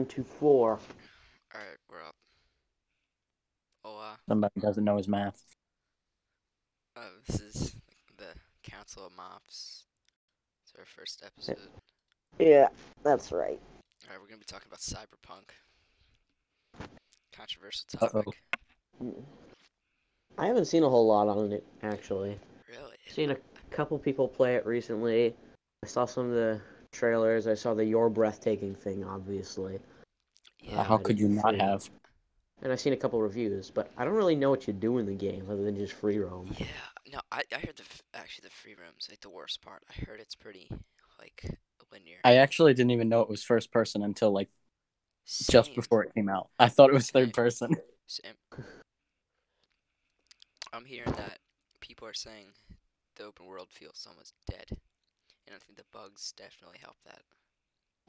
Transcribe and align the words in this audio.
one, 0.00 0.06
two, 0.06 0.24
four. 0.24 0.70
All 0.72 0.78
right, 1.54 1.76
we're 1.90 2.00
up. 2.00 2.14
Oh, 3.84 3.98
uh, 3.98 4.14
Somebody 4.28 4.58
doesn't 4.60 4.82
know 4.82 4.96
his 4.96 5.08
math. 5.08 5.42
uh, 6.96 7.00
this 7.26 7.40
is 7.40 7.76
the 8.16 8.24
Council 8.62 9.06
of 9.06 9.12
Mops. 9.14 9.84
It's 10.64 10.72
our 10.78 10.86
first 10.86 11.22
episode. 11.24 11.58
Yeah, 12.38 12.68
that's 13.02 13.30
right. 13.30 13.60
All 13.60 14.10
right, 14.10 14.18
we're 14.20 14.26
gonna 14.26 14.38
be 14.38 14.44
talking 14.46 14.68
about 14.68 14.80
cyberpunk. 14.80 15.50
Controversial 17.36 17.84
Uh-oh. 18.00 18.22
topic. 18.22 19.24
I 20.38 20.46
haven't 20.46 20.64
seen 20.66 20.82
a 20.82 20.88
whole 20.88 21.06
lot 21.06 21.28
on 21.28 21.52
it 21.52 21.66
actually. 21.82 22.38
Really? 22.70 22.96
Seen 23.08 23.32
a 23.32 23.36
couple 23.70 23.98
people 23.98 24.26
play 24.28 24.54
it 24.54 24.64
recently. 24.64 25.34
I 25.84 25.86
saw 25.86 26.06
some 26.06 26.26
of 26.30 26.32
the 26.34 26.60
trailers. 26.92 27.46
I 27.46 27.54
saw 27.54 27.74
the 27.74 27.84
"You're 27.84 28.08
Breathtaking" 28.10 28.74
thing, 28.74 29.04
obviously, 29.04 29.78
Yeah. 30.62 30.84
How 30.84 30.98
could 30.98 31.18
you 31.18 31.28
not 31.28 31.56
Yeah. 31.56 31.70
have? 31.70 31.90
and 32.62 32.70
I've 32.70 32.80
seen 32.80 32.92
a 32.92 32.96
couple 32.96 33.20
reviews. 33.20 33.70
But 33.70 33.90
I 33.96 34.04
don't 34.04 34.14
really 34.14 34.36
know 34.36 34.50
what 34.50 34.66
you 34.66 34.72
do 34.72 34.98
in 34.98 35.06
the 35.06 35.14
game 35.14 35.46
other 35.50 35.62
than 35.62 35.76
just 35.76 35.94
free 35.94 36.18
roam. 36.18 36.54
Yeah. 36.58 36.66
No, 37.12 37.20
I 37.32 37.42
I 37.52 37.58
heard 37.58 37.76
the 37.76 37.84
actually 38.14 38.48
the 38.48 38.54
free 38.54 38.74
room's 38.74 39.08
like 39.08 39.20
the 39.20 39.30
worst 39.30 39.62
part. 39.62 39.82
I 39.88 40.04
heard 40.04 40.20
it's 40.20 40.34
pretty 40.34 40.68
like 41.18 41.58
linear. 41.90 42.18
I 42.24 42.36
actually 42.36 42.74
didn't 42.74 42.90
even 42.92 43.08
know 43.08 43.20
it 43.22 43.28
was 43.28 43.42
first 43.42 43.72
person 43.72 44.02
until 44.02 44.30
like 44.30 44.50
just 45.50 45.74
before 45.74 46.04
it 46.04 46.14
came 46.14 46.28
out. 46.28 46.50
I 46.58 46.68
thought 46.68 46.90
it 46.90 46.94
was 46.94 47.10
third 47.10 47.32
person. 47.32 47.74
Same. 48.06 48.34
I'm 50.72 50.84
hearing 50.84 51.12
that 51.12 51.38
people 51.80 52.06
are 52.06 52.14
saying 52.14 52.46
the 53.16 53.24
open 53.24 53.46
world 53.46 53.68
feels 53.70 54.06
almost 54.08 54.34
dead, 54.48 54.66
and 54.70 55.56
I 55.56 55.58
think 55.58 55.76
the 55.78 55.84
bugs 55.92 56.32
definitely 56.36 56.78
help 56.80 56.96
that. 57.04 57.22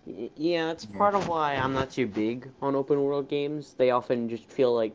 Yeah, 0.05 0.71
it's 0.71 0.85
part 0.85 1.13
of 1.13 1.27
why 1.27 1.55
I'm 1.55 1.73
not 1.73 1.91
too 1.91 2.07
big 2.07 2.49
on 2.61 2.75
open 2.75 3.01
world 3.03 3.29
games. 3.29 3.75
They 3.77 3.91
often 3.91 4.27
just 4.27 4.45
feel 4.45 4.73
like 4.73 4.93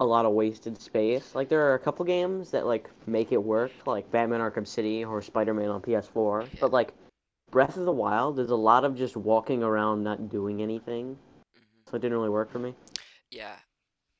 a 0.00 0.04
lot 0.06 0.24
of 0.26 0.32
wasted 0.32 0.80
space. 0.80 1.34
Like 1.34 1.48
there 1.48 1.62
are 1.70 1.74
a 1.74 1.78
couple 1.78 2.04
games 2.04 2.50
that 2.50 2.66
like 2.66 2.90
make 3.06 3.32
it 3.32 3.42
work, 3.42 3.72
like 3.86 4.10
Batman 4.10 4.40
Arkham 4.40 4.66
City 4.66 5.04
or 5.04 5.20
Spider-Man 5.22 5.68
on 5.68 5.80
PS4. 5.82 6.46
But 6.60 6.72
like 6.72 6.92
Breath 7.50 7.76
of 7.76 7.84
the 7.84 7.92
Wild, 7.92 8.36
there's 8.36 8.50
a 8.50 8.56
lot 8.56 8.84
of 8.84 8.96
just 8.96 9.16
walking 9.16 9.62
around 9.62 10.02
not 10.02 10.30
doing 10.30 10.62
anything. 10.62 11.16
hmm 11.54 11.60
So 11.90 11.96
it 11.96 12.00
didn't 12.00 12.16
really 12.16 12.30
work 12.30 12.50
for 12.50 12.58
me. 12.58 12.74
Yeah, 13.30 13.56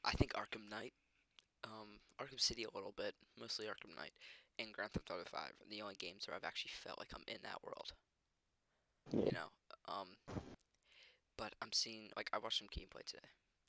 I 0.05 0.13
think 0.13 0.33
Arkham 0.35 0.69
Knight, 0.71 0.93
um, 1.65 1.99
Arkham 2.21 2.41
City 2.41 2.65
a 2.65 2.75
little 2.75 2.93
bit, 2.97 3.15
mostly 3.39 3.67
Arkham 3.67 3.97
Knight, 3.97 4.13
and 4.59 4.73
Grand 4.73 4.93
Theft 4.93 5.11
Auto 5.11 5.25
5 5.25 5.41
are 5.41 5.71
the 5.71 5.83
only 5.83 5.97
games 5.97 6.27
where 6.27 6.37
I've 6.37 6.45
actually 6.45 6.73
felt 6.73 6.99
like 6.99 7.09
I'm 7.15 7.25
in 7.29 7.39
that 7.43 7.63
world. 7.65 7.93
Yeah. 9.13 9.21
You 9.27 9.33
know, 9.33 9.49
um, 9.89 10.09
but 11.37 11.55
I'm 11.63 11.73
seeing 11.73 12.09
like 12.17 12.31
I 12.33 12.39
watched 12.39 12.59
some 12.59 12.69
gameplay 12.69 13.05
today 13.07 13.29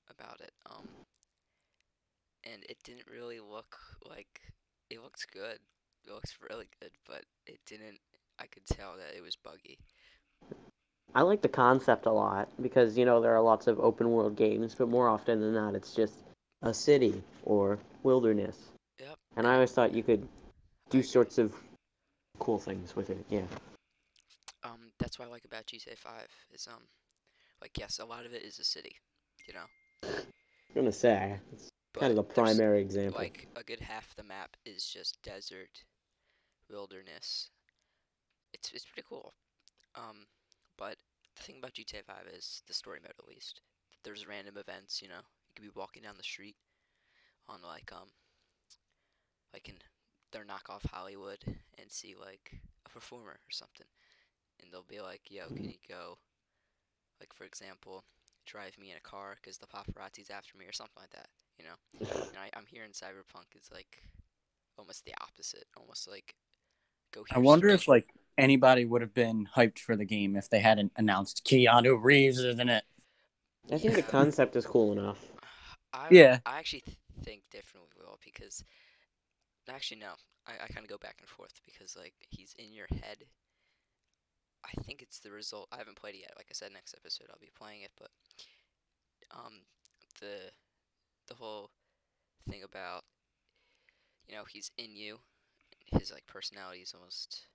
about 0.09 0.41
it, 0.41 0.51
um, 0.69 0.87
and 2.43 2.63
it 2.69 2.77
didn't 2.83 3.07
really 3.11 3.39
look 3.39 3.77
like 4.07 4.41
it 4.89 5.01
looks 5.01 5.25
good. 5.25 5.59
It 6.05 6.13
looks 6.13 6.37
really 6.49 6.67
good, 6.79 6.91
but 7.07 7.23
it 7.45 7.59
didn't. 7.65 7.99
I 8.39 8.45
could 8.45 8.65
tell 8.65 8.95
that 8.97 9.17
it 9.17 9.21
was 9.21 9.35
buggy. 9.35 9.79
I 11.15 11.21
like 11.23 11.41
the 11.41 11.49
concept 11.49 12.05
a 12.05 12.11
lot 12.11 12.49
because 12.61 12.97
you 12.97 13.05
know 13.05 13.21
there 13.21 13.35
are 13.35 13.41
lots 13.41 13.67
of 13.67 13.79
open 13.79 14.11
world 14.11 14.35
games, 14.35 14.75
but 14.75 14.89
more 14.89 15.07
often 15.07 15.41
than 15.41 15.53
not, 15.53 15.75
it's 15.75 15.93
just 15.93 16.13
a 16.61 16.73
city 16.73 17.23
or 17.43 17.79
wilderness. 18.03 18.57
Yep. 18.99 19.17
And 19.35 19.47
I 19.47 19.55
always 19.55 19.71
thought 19.71 19.93
you 19.93 20.03
could 20.03 20.27
do 20.89 21.03
sorts 21.03 21.37
of 21.37 21.53
cool 22.39 22.59
things 22.59 22.95
with 22.95 23.09
it. 23.09 23.25
Yeah. 23.29 23.41
That's 24.99 25.19
what 25.19 25.27
I 25.27 25.31
like 25.31 25.45
about 25.45 25.67
GTA 25.67 25.95
5 25.95 26.27
is 26.53 26.67
um, 26.67 26.83
like 27.61 27.77
yes, 27.77 27.99
a 27.99 28.05
lot 28.05 28.25
of 28.25 28.33
it 28.33 28.43
is 28.43 28.59
a 28.59 28.63
city, 28.63 28.95
you 29.47 29.53
know. 29.53 30.09
I'm 30.09 30.75
gonna 30.75 30.91
say 30.91 31.39
it's 31.53 31.69
But 31.93 32.01
kind 32.01 32.11
of 32.11 32.15
the 32.17 32.23
primary 32.23 32.81
example. 32.81 33.19
Like 33.19 33.47
a 33.55 33.63
good 33.63 33.79
half 33.79 34.15
the 34.15 34.23
map 34.23 34.55
is 34.65 34.85
just 34.87 35.21
desert, 35.23 35.83
wilderness. 36.69 37.49
It's 38.53 38.71
it's 38.73 38.85
pretty 38.85 39.05
cool. 39.07 39.33
Um, 39.95 40.25
but 40.77 40.97
the 41.35 41.43
thing 41.43 41.57
about 41.57 41.73
GTA 41.73 42.03
5 42.03 42.27
is 42.33 42.61
the 42.67 42.73
story 42.73 42.99
mode 43.01 43.13
at 43.19 43.27
least. 43.27 43.61
There's 44.03 44.27
random 44.27 44.57
events, 44.57 45.01
you 45.01 45.07
know. 45.09 45.15
You 45.47 45.53
could 45.55 45.63
be 45.63 45.79
walking 45.79 46.03
down 46.03 46.17
the 46.17 46.23
street 46.23 46.55
on 47.49 47.61
like 47.63 47.91
um 47.91 48.09
like 49.53 49.69
in 49.69 49.75
their 50.31 50.45
knockoff 50.45 50.85
Hollywood 50.91 51.39
and 51.77 51.91
see 51.91 52.15
like 52.19 52.51
a 52.85 52.89
performer 52.89 53.31
or 53.31 53.51
something. 53.51 53.87
And 54.61 54.71
they'll 54.71 54.83
be 54.83 55.01
like, 55.01 55.29
"Yo, 55.29 55.47
can 55.47 55.69
you 55.69 55.77
go 55.87 56.17
like 57.19 57.33
for 57.33 57.45
example, 57.45 58.03
drive 58.45 58.77
me 58.77 58.91
in 58.91 58.97
a 58.97 59.01
car 59.01 59.37
cuz 59.43 59.57
the 59.57 59.67
paparazzi's 59.67 60.29
after 60.29 60.57
me 60.57 60.65
or 60.65 60.73
something 60.73 61.01
like 61.01 61.11
that." 61.11 61.29
You 61.57 61.65
know? 61.65 61.75
And 62.31 62.39
I, 62.39 62.49
I'm 62.57 62.65
hearing 62.65 62.91
Cyberpunk 62.91 63.55
is 63.55 63.69
like 63.71 64.03
almost 64.77 65.05
the 65.05 65.13
opposite, 65.21 65.67
almost 65.75 66.07
like 66.07 66.35
go 67.11 67.25
I 67.31 67.39
wonder 67.39 67.67
straight. 67.67 67.81
if 67.81 67.87
like 67.87 68.07
anybody 68.37 68.85
would 68.85 69.01
have 69.01 69.13
been 69.13 69.47
hyped 69.55 69.79
for 69.79 69.95
the 69.95 70.05
game 70.05 70.35
if 70.35 70.49
they 70.49 70.59
hadn't 70.59 70.91
announced 70.95 71.45
Keanu 71.45 72.01
Reeves 72.01 72.39
is 72.39 72.59
in 72.59 72.69
it. 72.69 72.83
I 73.71 73.77
think 73.77 73.95
the 73.95 74.01
concept 74.01 74.55
is 74.55 74.65
cool 74.65 74.91
enough. 74.93 75.19
I, 75.93 76.09
Yeah. 76.11 76.39
I 76.45 76.59
actually 76.59 76.83
think 77.23 77.43
differently, 77.51 77.89
Will, 77.97 78.19
because 78.23 78.63
actually 79.69 79.99
no, 79.99 80.13
I, 80.45 80.53
I 80.63 80.67
kind 80.67 80.83
of 80.85 80.89
go 80.89 80.97
back 80.97 81.17
and 81.19 81.27
forth 81.29 81.53
because 81.65 81.95
like 81.97 82.13
he's 82.29 82.53
in 82.57 82.73
your 82.73 82.87
head. 83.01 83.25
I 84.65 84.81
think 84.83 85.01
it's 85.01 85.19
the 85.19 85.31
result. 85.31 85.67
I 85.71 85.77
haven't 85.77 85.97
played 85.99 86.15
it 86.15 86.21
yet. 86.21 86.33
Like 86.35 86.47
I 86.49 86.53
said, 86.53 86.71
next 86.73 86.95
episode 86.97 87.27
I'll 87.29 87.39
be 87.39 87.51
playing 87.57 87.81
it, 87.81 87.91
but 87.97 88.09
um, 89.31 89.61
the 90.19 90.51
the 91.27 91.35
whole 91.35 91.69
thing 92.49 92.63
about 92.63 93.03
you 94.27 94.35
know 94.35 94.43
he's 94.49 94.71
in 94.77 94.95
you, 94.95 95.19
his 95.85 96.11
like 96.11 96.25
personality 96.27 96.79
is 96.79 96.93
almost 96.93 97.47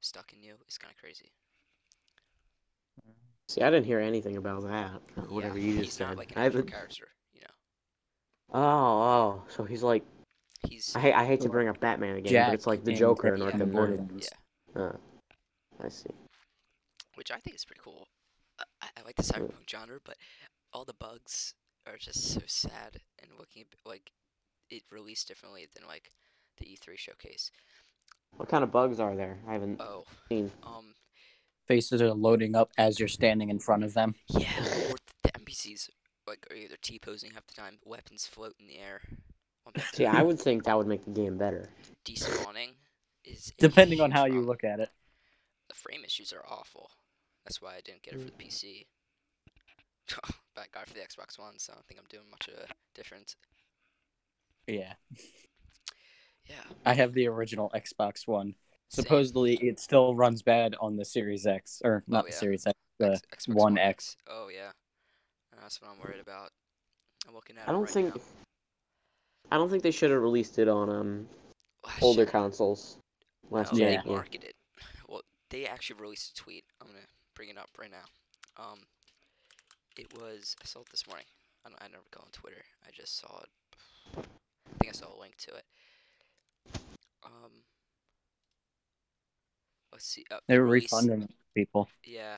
stuck 0.00 0.32
in 0.32 0.42
you 0.42 0.54
It's 0.66 0.78
kind 0.78 0.92
of 0.92 1.00
crazy. 1.00 1.32
See, 3.48 3.62
I 3.62 3.70
didn't 3.70 3.86
hear 3.86 3.98
anything 3.98 4.36
about 4.36 4.62
that. 4.64 5.00
Whatever 5.30 5.58
yeah, 5.58 5.72
you 5.72 5.84
just 5.84 5.96
said. 5.96 6.16
like 6.16 6.32
an 6.32 6.38
I 6.38 6.44
haven't. 6.44 6.70
character, 6.70 7.08
you 7.32 7.40
know. 7.40 8.58
Oh, 8.60 8.60
oh, 8.60 9.42
so 9.48 9.64
he's 9.64 9.82
like. 9.82 10.04
He's 10.68 10.94
I 10.94 11.00
hate. 11.00 11.14
I 11.14 11.24
hate 11.24 11.40
to 11.42 11.48
bring 11.48 11.68
up 11.68 11.80
Batman 11.80 12.16
again, 12.16 12.32
Jack 12.32 12.48
but 12.48 12.54
it's 12.54 12.66
like 12.66 12.84
the 12.84 12.92
Joker 12.92 13.34
in 13.34 13.40
Batman 13.40 13.70
Arkham 13.70 14.10
Knight. 14.12 14.28
Yeah. 14.76 14.82
Uh, 14.82 14.92
I 15.82 15.88
see. 15.88 16.10
Which 17.18 17.30
I 17.32 17.38
think 17.40 17.56
is 17.56 17.64
pretty 17.64 17.80
cool. 17.84 18.06
I, 18.60 18.64
I- 18.82 19.00
I 19.00 19.04
like 19.04 19.16
the 19.16 19.22
cyberpunk 19.24 19.68
genre, 19.68 19.98
but 20.04 20.16
all 20.72 20.84
the 20.84 20.94
bugs 20.94 21.54
are 21.86 21.96
just 21.98 22.32
so 22.32 22.40
sad 22.46 23.00
and 23.22 23.30
looking 23.38 23.62
a 23.64 23.88
like 23.88 24.10
it 24.70 24.82
released 24.92 25.26
differently 25.28 25.66
than 25.74 25.86
like 25.86 26.12
the 26.58 26.64
E3 26.66 26.96
showcase. 26.98 27.50
What 28.36 28.48
kind 28.48 28.62
of 28.62 28.70
bugs 28.70 29.00
are 29.00 29.16
there? 29.16 29.38
I 29.48 29.54
haven't 29.54 29.80
Oh, 29.80 30.04
seen. 30.28 30.50
um, 30.62 30.94
Faces 31.66 32.00
are 32.02 32.12
loading 32.14 32.54
up 32.54 32.70
as 32.78 32.98
you're 32.98 33.08
standing 33.08 33.48
in 33.50 33.58
front 33.58 33.82
of 33.84 33.94
them. 33.94 34.14
yeah, 34.28 34.58
or 34.90 34.96
the 35.22 35.30
NPCs 35.38 35.88
like 36.26 36.46
are 36.50 36.54
either 36.56 36.76
T 36.80 36.98
posing 36.98 37.30
half 37.32 37.46
the 37.46 37.54
time, 37.54 37.78
weapons 37.84 38.26
float 38.26 38.54
in 38.60 38.66
the 38.68 38.78
air. 38.78 39.00
See, 39.92 40.06
I 40.06 40.22
would 40.22 40.38
think 40.40 40.64
that 40.64 40.76
would 40.78 40.86
make 40.86 41.04
the 41.04 41.10
game 41.10 41.36
better. 41.36 41.68
Despawning 42.06 42.70
is 43.24 43.52
Depending 43.58 44.00
on 44.00 44.10
huge 44.10 44.16
how 44.18 44.24
you 44.26 44.40
look 44.42 44.64
at 44.64 44.80
it. 44.80 44.88
The 45.68 45.74
frame 45.74 46.04
issues 46.06 46.32
are 46.32 46.44
awful. 46.48 46.90
That's 47.48 47.62
why 47.62 47.76
I 47.76 47.80
didn't 47.82 48.02
get 48.02 48.12
it 48.12 48.20
for 48.20 48.26
the 48.26 48.30
PC. 48.32 48.84
but 50.54 50.60
I 50.60 50.64
got 50.72 50.82
it 50.82 50.88
for 50.88 50.94
the 50.94 51.00
Xbox 51.00 51.38
One, 51.38 51.58
so 51.58 51.72
I 51.72 51.76
don't 51.76 51.86
think 51.86 51.98
I'm 51.98 52.06
doing 52.10 52.30
much 52.30 52.48
of 52.48 52.54
a 52.54 52.66
difference. 52.94 53.36
Yeah. 54.66 54.92
Yeah. 56.46 56.54
I 56.84 56.92
have 56.92 57.14
the 57.14 57.26
original 57.26 57.70
Xbox 57.74 58.26
One. 58.28 58.54
same. 58.90 59.02
Supposedly 59.04 59.54
it 59.56 59.80
still 59.80 60.14
runs 60.14 60.42
bad 60.42 60.76
on 60.78 60.96
the 60.96 61.06
Series 61.06 61.46
X 61.46 61.80
or 61.82 62.04
not 62.06 62.24
the 62.26 62.32
yeah. 62.32 62.36
Series 62.36 62.66
X, 62.66 62.78
the 62.98 63.12
X- 63.32 63.46
Xbox 63.46 63.54
One 63.54 63.78
X. 63.78 64.16
Oh 64.28 64.48
yeah, 64.54 64.70
that's 65.60 65.80
what 65.80 65.90
I'm 65.90 65.98
worried 66.04 66.20
about. 66.20 66.50
I'm 67.26 67.34
looking 67.34 67.56
at. 67.56 67.66
I 67.66 67.72
don't 67.72 67.82
right 67.82 67.90
think. 67.90 68.14
now. 68.14 68.20
I 69.50 69.56
don't 69.56 69.70
think 69.70 69.82
they 69.82 69.90
should 69.90 70.10
have 70.10 70.20
released 70.20 70.58
it 70.58 70.68
on 70.68 70.90
um 70.90 71.28
Last 71.86 72.02
older 72.02 72.22
year- 72.22 72.26
consoles. 72.30 72.98
Last 73.50 73.72
no, 73.72 73.78
year, 73.78 73.88
they 73.88 73.94
Yeah. 73.94 74.02
yeah. 74.04 74.12
marketed. 74.12 74.52
Well, 75.08 75.22
they 75.48 75.66
actually 75.66 76.00
released 76.00 76.38
a 76.38 76.42
tweet. 76.42 76.64
I'm 76.82 76.88
gonna 76.88 76.98
bring 77.38 77.50
it 77.50 77.56
up 77.56 77.70
right 77.78 77.90
now. 77.90 78.02
Um, 78.62 78.80
it 79.96 80.12
was 80.12 80.56
I 80.60 80.66
saw 80.66 80.80
it 80.80 80.88
this 80.90 81.06
morning. 81.06 81.26
I 81.64 81.68
don't, 81.68 81.80
I 81.80 81.86
never 81.86 82.02
go 82.10 82.20
on 82.20 82.30
Twitter. 82.32 82.64
I 82.84 82.90
just 82.92 83.16
saw 83.20 83.40
it. 83.42 83.48
I 84.16 84.78
think 84.80 84.90
I 84.90 84.92
saw 84.92 85.06
a 85.16 85.20
link 85.20 85.36
to 85.46 85.52
it. 85.54 85.64
Um, 87.24 87.62
let's 89.92 90.04
see. 90.06 90.24
Uh, 90.32 90.38
They 90.48 90.58
were 90.58 90.64
release- 90.64 90.92
refunding 90.92 91.28
people. 91.54 91.88
Yeah, 92.04 92.36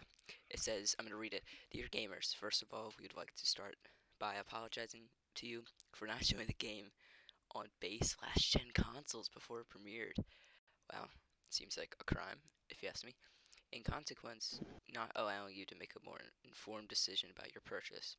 it 0.50 0.60
says, 0.60 0.94
I'm 0.98 1.04
going 1.06 1.12
to 1.14 1.20
read 1.20 1.32
it. 1.34 1.44
Dear 1.70 1.86
gamers, 1.92 2.34
first 2.34 2.62
of 2.62 2.68
all, 2.72 2.92
we 2.98 3.04
would 3.04 3.16
like 3.16 3.32
to 3.34 3.46
start 3.46 3.76
by 4.18 4.34
apologizing 4.34 5.02
to 5.36 5.46
you 5.46 5.62
for 5.92 6.06
not 6.06 6.24
showing 6.24 6.46
the 6.46 6.52
game 6.54 6.86
on 7.54 7.66
base 7.80 8.16
last 8.22 8.52
gen 8.52 8.70
consoles 8.74 9.28
before 9.28 9.60
it 9.60 9.66
premiered. 9.68 10.22
Wow, 10.92 11.06
seems 11.50 11.76
like 11.78 11.96
a 12.00 12.04
crime, 12.04 12.36
if 12.68 12.82
you 12.82 12.88
ask 12.88 13.04
me. 13.04 13.14
In 13.72 13.82
consequence, 13.84 14.60
not 14.92 15.12
allowing 15.14 15.54
you 15.54 15.64
to 15.66 15.76
make 15.78 15.92
a 15.94 16.04
more 16.04 16.18
informed 16.44 16.88
decision 16.88 17.30
about 17.34 17.54
your 17.54 17.62
purchase, 17.64 18.16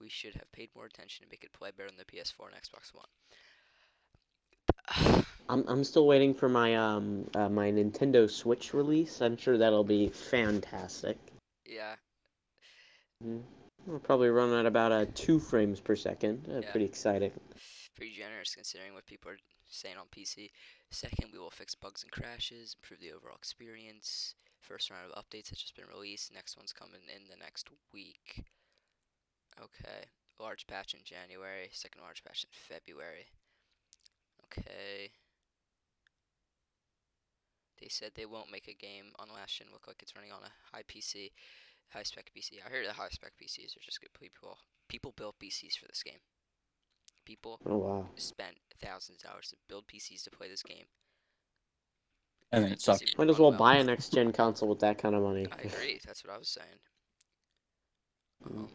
we 0.00 0.08
should 0.08 0.34
have 0.34 0.50
paid 0.52 0.70
more 0.74 0.86
attention 0.86 1.24
to 1.24 1.30
make 1.30 1.44
it 1.44 1.52
play 1.52 1.70
better 1.76 1.88
on 1.88 1.96
the 1.96 2.04
PS4 2.04 2.46
and 2.52 2.56
Xbox 2.56 2.92
One. 2.92 3.06
I'm 5.48 5.64
I'm 5.68 5.84
still 5.84 6.06
waiting 6.06 6.34
for 6.34 6.48
my 6.48 6.74
um 6.76 7.26
uh, 7.34 7.48
my 7.48 7.70
Nintendo 7.70 8.28
Switch 8.28 8.74
release. 8.74 9.20
I'm 9.22 9.36
sure 9.36 9.56
that'll 9.58 9.84
be 9.84 10.08
fantastic. 10.08 11.16
yeah, 11.64 11.94
Mhm. 13.24 13.42
I'll 13.90 13.98
probably 14.00 14.28
run 14.28 14.52
at 14.52 14.66
about 14.66 14.92
uh, 14.92 15.06
two 15.14 15.38
frames 15.38 15.80
per 15.80 15.96
second. 15.96 16.46
Uh, 16.48 16.60
Yeah. 16.60 16.70
Pretty 16.72 16.84
exciting. 16.86 17.32
pretty 17.96 18.14
generous 18.14 18.54
considering 18.54 18.94
what 18.94 19.06
people 19.06 19.30
are 19.30 19.38
saying 19.68 19.96
on 19.96 20.06
PC. 20.08 20.50
Second, 20.90 21.32
we 21.32 21.38
will 21.38 21.50
fix 21.50 21.74
bugs 21.74 22.02
and 22.02 22.12
crashes, 22.12 22.74
improve 22.74 23.00
the 23.00 23.12
overall 23.12 23.36
experience. 23.36 24.34
First 24.60 24.90
round 24.90 25.10
of 25.10 25.16
updates 25.24 25.48
has 25.50 25.58
just 25.58 25.76
been 25.76 25.88
released. 25.88 26.32
Next 26.32 26.56
one's 26.56 26.72
coming 26.72 27.00
in 27.14 27.28
the 27.30 27.36
next 27.36 27.68
week. 27.92 28.44
Okay. 29.58 30.06
Large 30.38 30.66
patch 30.66 30.94
in 30.94 31.00
January. 31.04 31.68
Second 31.72 32.02
large 32.02 32.22
patch 32.22 32.44
in 32.44 32.50
February. 32.52 33.26
Okay. 34.44 35.10
They 37.80 37.88
said 37.88 38.12
they 38.14 38.26
won't 38.26 38.50
make 38.50 38.66
a 38.68 38.74
game 38.74 39.12
on 39.18 39.28
last 39.32 39.56
gen 39.58 39.68
look 39.72 39.86
like 39.86 40.02
it's 40.02 40.16
running 40.16 40.32
on 40.32 40.42
a 40.42 40.76
high 40.76 40.82
PC, 40.82 41.30
high 41.90 42.02
spec 42.02 42.30
PC. 42.36 42.58
I 42.64 42.68
heard 42.70 42.86
the 42.86 42.92
high 42.92 43.08
spec 43.10 43.32
PCs 43.40 43.76
are 43.76 43.84
just 43.84 44.00
good 44.00 44.12
people. 44.18 44.58
People 44.88 45.12
built 45.16 45.38
PCs 45.38 45.78
for 45.78 45.86
this 45.86 46.02
game. 46.02 46.18
People 47.24 47.60
Oh 47.66 47.76
wow. 47.78 48.06
spent 48.16 48.56
thousands 48.82 49.22
of 49.22 49.30
dollars 49.30 49.48
to 49.50 49.56
build 49.68 49.86
PCs 49.86 50.24
to 50.24 50.30
play 50.30 50.48
this 50.48 50.62
game. 50.62 50.86
And 52.52 52.64
then 52.64 52.72
it 52.72 52.82
doesn't 52.82 53.06
sucked. 53.06 53.18
Might 53.18 53.28
as 53.28 53.38
well 53.38 53.50
well. 53.50 53.58
buy 53.58 53.76
a 53.76 53.84
next 53.84 54.12
gen 54.12 54.32
console 54.32 54.68
with 54.68 54.80
that 54.80 54.98
kind 54.98 55.14
of 55.14 55.22
money. 55.22 55.46
I 55.52 55.66
agree. 55.66 56.00
That's 56.06 56.24
what 56.24 56.34
I 56.34 56.38
was 56.38 56.48
saying. 56.48 56.66
Mm. 58.44 58.56
Um, 58.56 58.68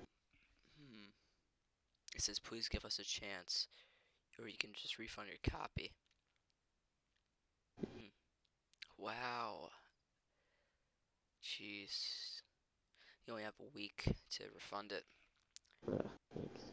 hmm. 0.77 1.09
It 2.15 2.21
says, 2.21 2.39
please 2.39 2.67
give 2.69 2.85
us 2.85 2.99
a 2.99 3.03
chance, 3.03 3.67
or 4.39 4.47
you 4.47 4.57
can 4.59 4.71
just 4.73 4.99
refund 4.99 5.29
your 5.29 5.59
copy. 5.59 5.91
Hmm. 7.79 8.09
Wow. 8.97 9.69
Jeez. 11.43 12.41
You 13.25 13.33
only 13.33 13.43
have 13.43 13.53
a 13.59 13.75
week 13.75 14.03
to 14.31 14.43
refund 14.53 14.91
it. 14.91 15.03
Uh, 15.87 16.07
thanks. 16.33 16.63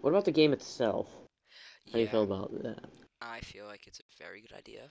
What 0.00 0.10
about 0.10 0.24
the 0.24 0.32
game 0.32 0.52
itself? 0.52 1.08
How 1.86 1.92
do 1.92 2.00
you 2.00 2.08
feel 2.08 2.22
about 2.22 2.62
that? 2.62 2.84
I 3.20 3.40
feel 3.40 3.66
like 3.66 3.86
it's 3.86 4.00
a 4.00 4.22
very 4.22 4.40
good 4.40 4.52
idea. 4.52 4.90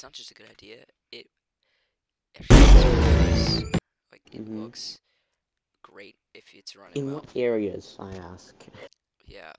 It's 0.00 0.02
not 0.02 0.14
just 0.14 0.30
a 0.30 0.34
good 0.34 0.48
idea. 0.48 0.78
It 1.12 1.28
actually 2.34 2.56
looks. 2.58 3.80
Like 4.10 4.22
it 4.32 4.46
Mhm. 4.46 4.62
looks 4.62 4.98
great 5.82 6.16
if 6.32 6.54
it's 6.54 6.74
running 6.74 6.96
In 6.96 7.06
well. 7.08 7.16
what 7.16 7.36
areas? 7.36 7.96
I 7.98 8.16
ask. 8.16 8.54
Yeah, 9.26 9.52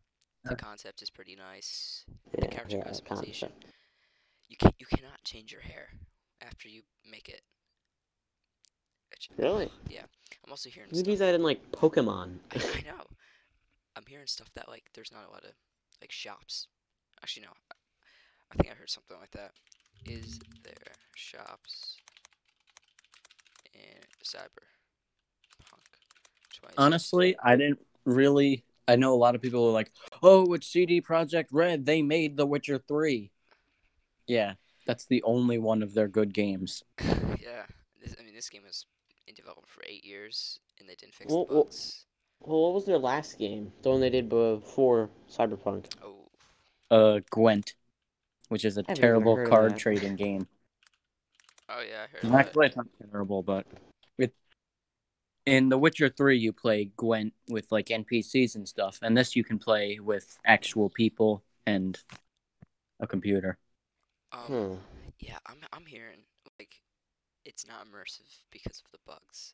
Uh, 0.43 0.49
the 0.49 0.55
concept 0.55 1.03
is 1.03 1.11
pretty 1.11 1.35
nice. 1.35 2.05
Yeah, 2.39 2.47
character 2.47 2.77
yeah, 2.77 2.85
customization. 2.85 3.51
concept. 3.51 3.65
You 4.47 4.57
can 4.57 4.71
you 4.79 4.87
cannot 4.87 5.23
change 5.23 5.51
your 5.51 5.61
hair 5.61 5.93
after 6.41 6.67
you 6.67 6.81
make 7.05 7.29
it. 7.29 7.43
Really? 9.37 9.71
Yeah. 9.89 10.07
I'm 10.43 10.49
also 10.49 10.71
hearing 10.71 10.89
You 10.89 11.03
do 11.03 11.11
stuff. 11.11 11.19
that 11.19 11.35
in 11.35 11.43
like 11.43 11.71
Pokemon. 11.71 12.39
I, 12.49 12.79
I 12.79 12.81
know. 12.81 13.05
I'm 13.95 14.07
hearing 14.07 14.25
stuff 14.25 14.51
that 14.55 14.67
like 14.67 14.91
there's 14.93 15.11
not 15.11 15.27
a 15.27 15.29
lot 15.29 15.43
of 15.45 15.53
like 16.01 16.11
shops. 16.11 16.67
Actually, 17.21 17.45
no. 17.45 17.53
I, 17.69 17.75
I 18.49 18.55
think 18.55 18.71
I 18.71 18.75
heard 18.75 18.89
something 18.89 19.19
like 19.19 19.29
that. 19.33 19.53
Is 20.05 20.39
there 20.63 20.73
shops 21.15 21.97
in 23.73 23.81
Cyberpunk? 24.23 24.67
Twice. 26.59 26.73
Honestly, 26.77 27.35
I 27.43 27.55
didn't 27.55 27.79
really. 28.05 28.63
I 28.87 28.95
know 28.95 29.13
a 29.13 29.15
lot 29.15 29.35
of 29.35 29.41
people 29.41 29.67
are 29.67 29.71
like, 29.71 29.91
"Oh, 30.23 30.53
it's 30.53 30.67
CD 30.67 31.01
Projekt 31.01 31.47
Red. 31.51 31.85
They 31.85 32.01
made 32.01 32.35
The 32.37 32.45
Witcher 32.45 32.77
3." 32.79 33.31
Yeah, 34.27 34.53
that's 34.85 35.05
the 35.05 35.21
only 35.23 35.57
one 35.57 35.83
of 35.83 35.93
their 35.93 36.07
good 36.07 36.33
games. 36.33 36.83
yeah. 36.99 37.63
This, 38.01 38.15
I 38.19 38.23
mean, 38.23 38.33
this 38.33 38.49
game 38.49 38.63
was 38.65 38.85
in 39.27 39.35
development 39.35 39.69
for 39.69 39.83
eight 39.87 40.03
years, 40.03 40.59
and 40.79 40.89
they 40.89 40.95
didn't 40.95 41.13
fix 41.15 41.31
Well, 41.31 41.45
the 41.45 41.53
well- 41.55 41.69
Well, 42.39 42.61
what 42.63 42.73
was 42.73 42.85
their 42.85 42.97
last 42.97 43.37
game? 43.37 43.71
The 43.83 43.89
one 43.91 44.01
they 44.01 44.09
did 44.09 44.27
before 44.29 45.09
Cyberpunk. 45.29 45.85
Oh, 46.03 46.17
Uh, 46.89 47.19
Gwent, 47.29 47.75
which 48.51 48.65
is 48.65 48.77
a 48.77 48.83
Haven't 48.87 49.05
even 49.05 49.23
terrible 49.23 49.29
heard 49.29 49.53
of 49.53 49.57
card 49.57 49.77
that. 49.77 49.79
trading 49.79 50.17
game. 50.17 50.45
oh 51.69 51.81
yeah, 51.81 52.03
I 52.03 52.07
heard 52.07 52.27
of 52.27 52.35
that. 52.35 52.55
Actually, 52.55 52.67
it's 52.67 52.75
not 52.75 52.87
terrible, 53.11 53.41
but 53.43 53.65
it, 54.17 54.33
in 55.45 55.69
The 55.69 55.77
Witcher 55.77 56.09
3, 56.09 56.37
you 56.37 56.53
play 56.53 56.91
Gwent 56.97 57.33
with 57.49 57.71
like 57.71 57.89
NPCs 57.91 58.55
and 58.55 58.67
stuff, 58.67 58.99
and 59.01 59.17
this 59.17 59.35
you 59.35 59.43
can 59.43 59.59
play 59.59 59.99
with 59.99 60.37
actual 60.45 60.89
people 60.89 61.43
and 61.65 61.97
a 62.99 63.07
computer. 63.07 63.57
Um, 64.31 64.53
Hmm. 64.53 64.75
Yeah, 65.19 65.37
I'm 65.45 65.57
I'm 65.73 65.85
hearing 65.85 66.23
like 66.59 66.81
it's 67.45 67.67
not 67.67 67.85
immersive 67.87 68.29
because 68.51 68.81
of 68.85 68.91
the 68.91 68.99
bugs. 69.05 69.53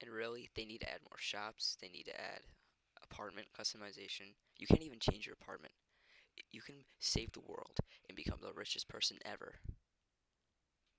And 0.00 0.10
really, 0.10 0.50
they 0.54 0.64
need 0.64 0.80
to 0.82 0.90
add 0.90 1.00
more 1.10 1.18
shops. 1.18 1.76
They 1.80 1.88
need 1.88 2.04
to 2.06 2.20
add 2.20 2.42
apartment 3.02 3.48
customization. 3.58 4.34
You 4.58 4.66
can't 4.66 4.82
even 4.82 5.00
change 5.00 5.26
your 5.26 5.36
apartment. 5.40 5.74
Y- 6.36 6.44
You 6.52 6.62
can 6.62 6.84
save 7.00 7.32
the 7.32 7.40
world 7.40 7.78
and 8.08 8.14
become 8.16 8.40
the 8.40 8.52
richest 8.52 8.86
person 8.88 9.18
ever. 9.24 9.58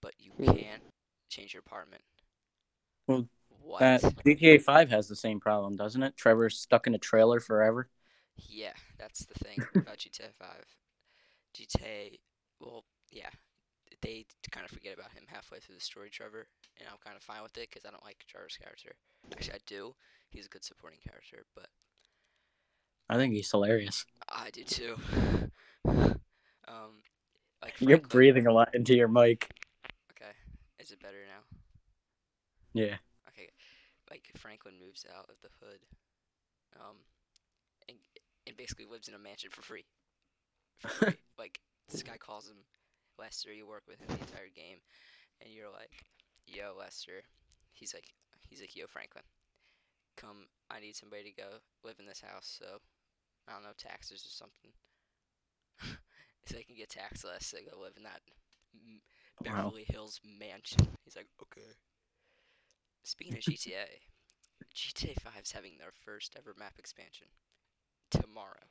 But 0.02 0.14
you 0.20 0.32
Hmm. 0.38 0.56
can't 0.56 0.82
change 1.30 1.54
your 1.54 1.60
apartment. 1.60 2.04
Well, 3.08 3.28
what? 3.50 3.90
That 3.90 4.04
GTA 4.26 4.58
5 4.60 4.90
has 4.90 5.08
the 5.08 5.16
same 5.16 5.40
problem, 5.40 5.76
doesn't 5.76 6.04
it? 6.04 6.16
Trevor's 6.18 6.58
stuck 6.60 6.88
in 6.88 6.96
a 6.96 7.00
trailer 7.00 7.40
forever. 7.40 7.90
Yeah, 8.38 8.74
that's 8.98 9.26
the 9.26 9.34
thing 9.46 9.66
about 9.80 9.98
GTA 9.98 10.34
5. 10.40 10.66
GTA, 11.54 12.20
well, 12.60 12.84
yeah, 13.12 13.30
they 14.02 14.26
kind 14.52 14.66
of 14.66 14.72
forget 14.72 14.94
about 14.94 15.14
him 15.14 15.26
halfway 15.28 15.60
through 15.60 15.76
the 15.76 15.82
story, 15.82 16.10
Trevor, 16.10 16.48
and 16.80 16.90
I'm 16.90 16.98
kind 17.04 17.18
of 17.18 17.24
fine 17.24 17.44
with 17.44 17.58
it 17.58 17.70
because 17.70 17.86
I 17.88 17.92
don't 17.92 18.04
like 18.06 18.26
Trevor's 18.28 18.58
character. 18.58 18.96
Actually, 19.38 19.56
I 19.56 19.64
do. 19.68 19.96
He's 20.30 20.48
a 20.48 20.50
good 20.50 20.66
supporting 20.66 21.00
character, 21.02 21.46
but 21.56 21.70
I 23.10 23.18
think 23.18 23.34
he's 23.34 23.52
hilarious. 23.52 24.06
I 24.30 24.50
do 24.52 24.64
too. 24.64 24.96
um, 26.68 27.02
like 27.62 27.76
You're 27.80 28.00
breathing 28.00 28.48
a 28.48 28.52
lot 28.52 28.74
into 28.74 28.96
your 28.96 29.08
mic. 29.08 29.52
Okay, 30.12 30.32
is 30.80 30.92
it 30.92 31.02
better 31.02 31.18
now? 31.28 31.58
Yeah. 32.74 32.98
Okay, 33.30 33.50
like 34.10 34.32
Franklin 34.38 34.76
moves 34.84 35.06
out 35.16 35.30
of 35.30 35.36
the 35.42 35.50
hood, 35.62 35.80
um, 36.80 36.98
and 37.88 37.98
and 38.48 38.58
basically 38.58 38.86
lives 38.86 39.08
in 39.08 39.14
a 39.14 39.20
mansion 39.20 39.52
for 39.52 39.62
free. 39.62 39.86
For 40.80 40.88
free. 40.88 41.14
like 41.38 41.60
this 41.90 42.04
guy 42.04 42.18
calls 42.18 42.48
him 42.48 42.58
Lester. 43.20 43.54
You 43.54 43.68
work 43.68 43.84
with 43.88 44.00
him 44.00 44.08
the 44.08 44.20
entire 44.20 44.50
game, 44.54 44.80
and 45.42 45.54
you're 45.54 45.72
like, 45.72 45.92
"Yo, 46.48 46.74
Lester." 46.78 47.24
He's 47.74 47.94
like, 47.94 48.08
he's 48.50 48.62
like, 48.62 48.76
"Yo, 48.76 48.88
Franklin, 48.88 49.26
come. 50.18 50.48
I 50.72 50.80
need 50.80 50.96
somebody 50.96 51.24
to 51.24 51.42
go 51.42 51.50
live 51.84 52.00
in 52.00 52.08
this 52.08 52.22
house. 52.22 52.58
So 52.60 52.80
I 53.48 53.54
don't 53.54 53.64
know 53.64 53.74
taxes 53.78 54.26
or 54.26 54.30
something. 54.30 54.72
so 56.46 56.56
they 56.56 56.64
can 56.64 56.76
get 56.76 56.90
tax 56.90 57.24
less. 57.24 57.52
They 57.52 57.64
go 57.64 57.80
live 57.80 57.98
in 57.98 58.04
that 58.04 58.22
m- 58.74 59.02
Wow. 59.46 59.74
Beverly 59.74 59.86
Hills 59.88 60.20
mansion." 60.24 60.88
He's 61.04 61.16
like, 61.16 61.28
"Okay." 61.42 61.76
Speaking 63.04 63.36
of 63.36 63.42
GTA, 63.44 64.02
GTA 64.74 65.14
5's 65.22 65.52
having 65.54 65.78
their 65.78 65.92
first 65.94 66.36
ever 66.38 66.54
map 66.58 66.78
expansion 66.80 67.28
tomorrow. 68.10 68.66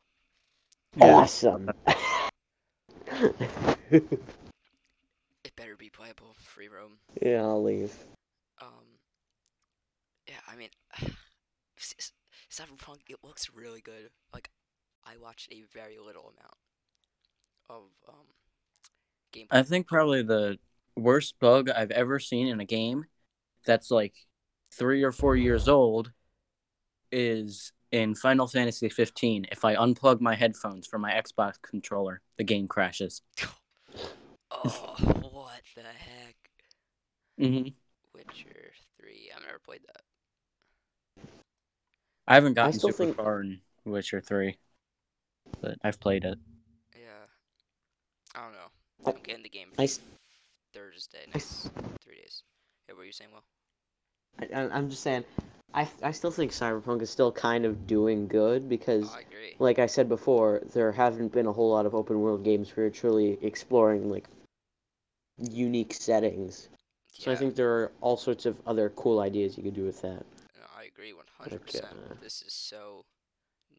Awesome. 1.01 1.71
It 5.45 5.55
better 5.57 5.77
be 5.77 5.91
playable, 5.91 6.35
free 6.35 6.69
roam. 6.69 6.99
yeah, 7.23 7.43
I'll 7.43 7.63
leave. 7.63 7.95
Um, 8.61 8.99
yeah, 10.29 10.41
I 10.49 10.57
mean, 10.57 10.71
s- 11.79 11.95
s- 11.99 12.13
Cyberpunk, 12.51 13.01
it 13.09 13.19
looks 13.23 13.51
really 13.55 13.81
good. 13.81 14.11
Like, 14.33 14.51
I 15.07 15.17
watched 15.23 15.53
a 15.53 15.63
very 15.73 15.99
little 15.99 16.33
amount 16.37 16.57
of 17.71 17.83
um 18.09 18.27
gameplay. 19.35 19.47
I 19.51 19.63
think 19.63 19.87
probably 19.87 20.23
the 20.23 20.59
worst 20.97 21.39
bug 21.41 21.69
I've 21.71 21.91
ever 21.91 22.19
seen 22.19 22.47
in 22.49 22.61
a 22.61 22.65
game 22.65 23.07
that's 23.67 23.91
like 23.91 24.15
three 24.73 25.03
or 25.03 25.13
four 25.13 25.37
years 25.37 25.69
old 25.69 26.13
is 27.11 27.73
in 27.91 28.15
Final 28.15 28.47
Fantasy 28.47 28.89
15. 28.89 29.47
If 29.53 29.65
I 29.65 29.77
unplug 29.77 30.21
my 30.21 30.35
headphones 30.35 30.87
from 30.87 31.03
my 31.03 31.13
Xbox 31.13 31.55
controller, 31.63 32.21
the 32.37 32.45
game 32.45 32.67
crashes. 32.69 33.23
oh, 34.51 34.97
what 35.31 35.61
the 35.75 35.83
heck? 35.83 36.37
hmm 37.39 37.69
Witcher 38.15 38.73
3. 39.01 39.31
I've 39.37 39.43
never 39.43 39.59
played 39.65 39.81
that. 39.87 41.29
I 42.27 42.35
haven't 42.35 42.55
gotten 42.55 42.73
still 42.73 42.91
super 42.91 43.05
think- 43.05 43.17
far 43.17 43.41
in 43.43 43.61
Witcher 43.85 44.21
3, 44.21 44.57
but 45.61 45.77
I've 45.83 46.01
played 46.01 46.25
it. 46.25 46.39
Yeah. 46.97 47.27
I 48.35 48.43
don't 48.43 48.53
know. 48.53 48.71
I- 49.07 49.11
I'm 49.17 49.23
getting 49.23 49.43
the 49.43 49.49
game 49.49 49.69
I 49.79 49.85
s- 49.85 50.01
Thursday, 50.73 51.27
I 51.33 51.37
s- 51.37 51.65
next 51.65 52.01
three 52.03 52.17
days. 52.17 52.43
Yeah, 52.89 52.95
what 52.95 52.99
were 52.99 53.05
you 53.05 53.13
saying, 53.13 53.31
Will? 53.33 53.45
I, 54.39 54.61
I- 54.63 54.77
I'm 54.77 54.91
just 54.91 55.03
saying, 55.03 55.25
I 55.73 55.89
I 56.03 56.13
still 56.13 56.31
think 56.31 56.53
Cyberpunk 56.53 57.03
is 57.03 57.11
still 57.11 57.33
kind 57.33 57.65
of 57.65 57.87
doing 57.87 58.27
good 58.29 58.69
because, 58.69 59.11
Oh, 59.11 59.17
I 59.17 59.21
agree. 59.21 59.55
like 59.59 59.79
I 59.79 59.87
said 59.87 60.09
before, 60.09 60.61
there 60.73 60.93
haven't 60.93 61.33
been 61.33 61.47
a 61.47 61.53
whole 61.53 61.71
lot 61.71 61.87
of 61.87 61.95
open 61.95 62.21
world 62.21 62.45
games 62.45 62.75
where 62.77 62.87
you're 62.87 62.93
truly 62.93 63.39
exploring 63.43 64.11
like 64.11 64.29
unique 65.39 65.93
settings. 65.95 66.69
So 67.13 67.31
I 67.33 67.37
think 67.37 67.55
there 67.55 67.71
are 67.71 67.93
all 68.01 68.17
sorts 68.17 68.45
of 68.47 68.57
other 68.67 68.91
cool 68.91 69.21
ideas 69.21 69.57
you 69.57 69.63
could 69.63 69.75
do 69.75 69.85
with 69.85 70.01
that. 70.03 70.25
no, 70.57 70.67
I 70.77 70.85
agree 70.85 71.13
100%. 71.13 71.85
uh, 71.85 72.15
This 72.21 72.43
is 72.43 72.53
so 72.53 73.05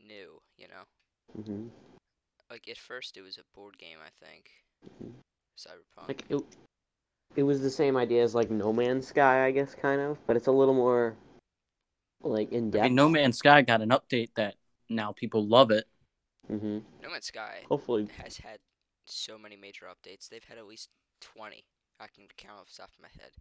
new, 0.08 0.42
you 0.58 0.68
know? 0.68 0.84
Hmm 1.36 1.68
Like, 2.50 2.68
at 2.70 2.78
first 2.78 3.18
it 3.18 3.22
was 3.22 3.38
a 3.38 3.44
board 3.58 3.78
game, 3.78 3.98
I 4.06 4.10
think. 4.26 4.50
Mhm. 5.02 5.14
Cyberpunk. 5.58 6.08
Like 6.08 6.24
it, 6.30 6.44
it 7.36 7.44
was 7.44 7.62
the 7.62 7.70
same 7.70 7.98
idea 7.98 8.24
as 8.24 8.36
like 8.36 8.50
No 8.52 8.72
Man's 8.72 9.08
Sky, 9.08 9.46
I 9.46 9.52
guess, 9.52 9.74
kind 9.76 10.02
of, 10.02 10.18
but 10.28 10.36
it's 10.36 10.48
a 10.48 10.52
little 10.52 10.74
more 10.74 11.16
like 12.22 12.52
in 12.52 12.70
depth. 12.72 12.82
I 12.82 12.84
depth. 12.84 12.90
mean, 12.90 12.96
No 12.96 13.10
Man's 13.10 13.38
Sky 13.38 13.62
got 13.62 13.82
an 13.82 13.90
update 13.90 14.30
that 14.36 14.56
now 14.90 15.12
people 15.12 15.46
love 15.48 15.72
it. 15.72 15.86
Mm-hmm. 16.52 16.80
no 17.02 17.10
Man's 17.10 17.26
Sky 17.26 17.64
Hopefully, 17.70 18.08
has 18.24 18.38
had 18.38 18.60
so 19.06 19.38
many 19.38 19.56
major 19.56 19.86
updates. 19.86 20.30
They've 20.30 20.44
had 20.44 20.58
at 20.58 20.68
least 20.68 20.90
20. 21.22 21.64
I 22.00 22.08
can 22.08 22.26
count 22.38 22.60
off 22.60 22.70
the 22.70 22.82
top 22.82 22.92
of 22.96 23.02
my 23.02 23.10
head. 23.20 23.32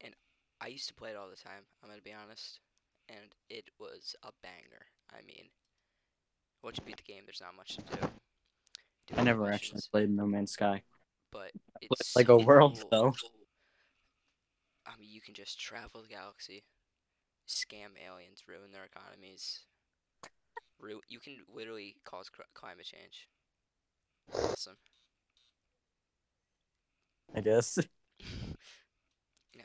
And 0.00 0.14
I 0.60 0.68
used 0.68 0.88
to 0.88 0.94
play 0.94 1.10
it 1.10 1.16
all 1.16 1.28
the 1.28 1.36
time, 1.36 1.62
I'm 1.82 1.88
going 1.88 1.98
to 2.00 2.04
be 2.04 2.12
honest. 2.14 2.60
And 3.08 3.34
it 3.48 3.70
was 3.78 4.14
a 4.22 4.30
banger. 4.42 4.86
I 5.10 5.22
mean, 5.26 5.46
once 6.62 6.78
you 6.78 6.84
beat 6.84 6.96
the 6.96 7.02
game, 7.12 7.22
there's 7.26 7.40
not 7.40 7.56
much 7.56 7.76
to 7.76 7.82
do. 7.82 7.96
Do 8.00 9.14
I 9.14 9.18
all 9.18 9.18
the 9.18 9.24
never 9.24 9.50
actually 9.52 9.80
played 9.90 10.10
No 10.10 10.26
Man's 10.26 10.52
Sky. 10.52 10.82
But 11.32 11.52
it's 11.80 12.16
like 12.16 12.28
a 12.28 12.36
world, 12.36 12.78
cool. 12.80 12.88
though. 12.90 13.12
I 14.86 14.98
mean, 14.98 15.10
you 15.10 15.20
can 15.20 15.34
just 15.34 15.60
travel 15.60 16.02
the 16.02 16.08
galaxy, 16.08 16.64
scam 17.48 17.90
aliens, 18.04 18.42
ruin 18.48 18.72
their 18.72 18.84
economies. 18.84 19.60
Ru- 20.80 21.00
you 21.08 21.20
can 21.20 21.36
literally 21.54 21.96
cause 22.04 22.28
cr- 22.30 22.42
climate 22.54 22.86
change. 22.86 23.28
Awesome. 24.32 24.76
I 27.34 27.40
guess. 27.40 27.78
yeah. 29.54 29.62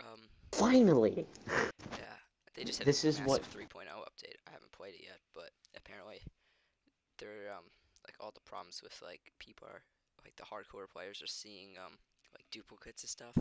Um, 0.00 0.20
finally. 0.52 1.26
yeah, 1.98 2.04
they 2.54 2.64
just 2.64 2.78
had 2.78 2.86
This 2.86 3.04
a 3.04 3.08
is 3.08 3.18
what- 3.20 3.42
massive 3.42 3.68
3.0 3.68 3.86
update. 3.86 4.36
I 4.46 4.50
haven't 4.52 4.72
played 4.72 4.94
it 4.94 5.02
yet, 5.02 5.18
but 5.34 5.50
apparently, 5.76 6.20
they're 7.18 7.52
um 7.56 7.64
like 8.06 8.16
all 8.20 8.32
the 8.34 8.40
problems 8.48 8.82
with 8.82 8.98
like 9.02 9.20
people 9.38 9.66
are 9.68 9.82
like 10.24 10.36
the 10.36 10.42
hardcore 10.42 10.90
players 10.90 11.22
are 11.22 11.26
seeing 11.26 11.76
um 11.84 11.98
like 12.34 12.44
duplicates 12.50 13.04
of 13.04 13.10
stuff. 13.10 13.36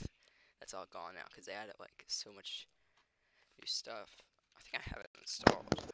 That's 0.59 0.73
all 0.73 0.85
gone 0.91 1.15
now 1.15 1.25
because 1.29 1.45
they 1.45 1.53
added 1.53 1.75
like 1.79 2.05
so 2.07 2.31
much 2.31 2.67
new 3.59 3.67
stuff. 3.67 4.09
I 4.57 4.61
think 4.61 4.83
I 4.85 4.89
have 4.89 5.03
it 5.03 5.09
installed. 5.19 5.91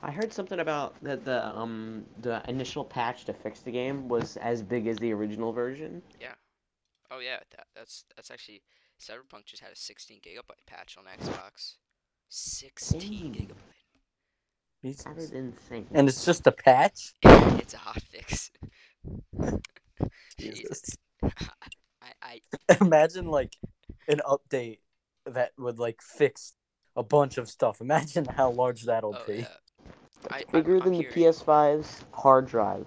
I 0.00 0.10
heard 0.10 0.32
something 0.32 0.60
about 0.60 1.02
that 1.02 1.24
the 1.24 1.46
um 1.56 2.04
the 2.20 2.42
initial 2.48 2.84
patch 2.84 3.24
to 3.24 3.32
fix 3.32 3.60
the 3.60 3.72
game 3.72 4.08
was 4.08 4.36
as 4.36 4.62
big 4.62 4.86
as 4.86 4.98
the 4.98 5.12
original 5.12 5.52
version. 5.52 6.02
Yeah. 6.20 6.34
Oh 7.10 7.20
yeah, 7.20 7.38
that 7.56 7.66
that's 7.74 8.04
that's 8.16 8.30
actually 8.30 8.62
Cyberpunk 9.00 9.46
just 9.46 9.62
had 9.62 9.72
a 9.72 9.76
16 9.76 10.20
gigabyte 10.20 10.66
patch 10.66 10.96
on 10.98 11.04
Xbox. 11.04 11.76
16 12.28 13.00
Damn. 13.00 13.32
gigabyte. 13.32 13.73
That 14.92 15.16
is 15.16 15.30
insane. 15.30 15.86
And 15.92 16.08
it's 16.08 16.24
just 16.26 16.46
a 16.46 16.52
patch? 16.52 17.14
it's 17.22 17.72
a 17.74 17.78
hot 17.78 18.02
fix. 18.02 18.50
Jesus. 20.38 20.60
Jesus. 20.60 20.96
I, 22.02 22.12
I 22.22 22.40
Imagine 22.82 23.26
like 23.26 23.54
an 24.08 24.20
update 24.28 24.78
that 25.26 25.52
would 25.58 25.78
like 25.78 26.02
fix 26.02 26.52
a 26.96 27.02
bunch 27.02 27.38
of 27.38 27.48
stuff. 27.48 27.80
Imagine 27.80 28.26
how 28.26 28.50
large 28.50 28.82
that'll 28.82 29.16
oh, 29.16 29.26
be. 29.26 29.38
yeah. 29.38 29.46
I, 30.30 30.36
I'm- 30.36 30.44
Bigger 30.52 30.74
I'm 30.76 30.80
than 30.80 30.92
the 30.92 30.98
hearing- 30.98 31.14
PS5's 31.32 32.04
hard 32.12 32.46
drive. 32.46 32.86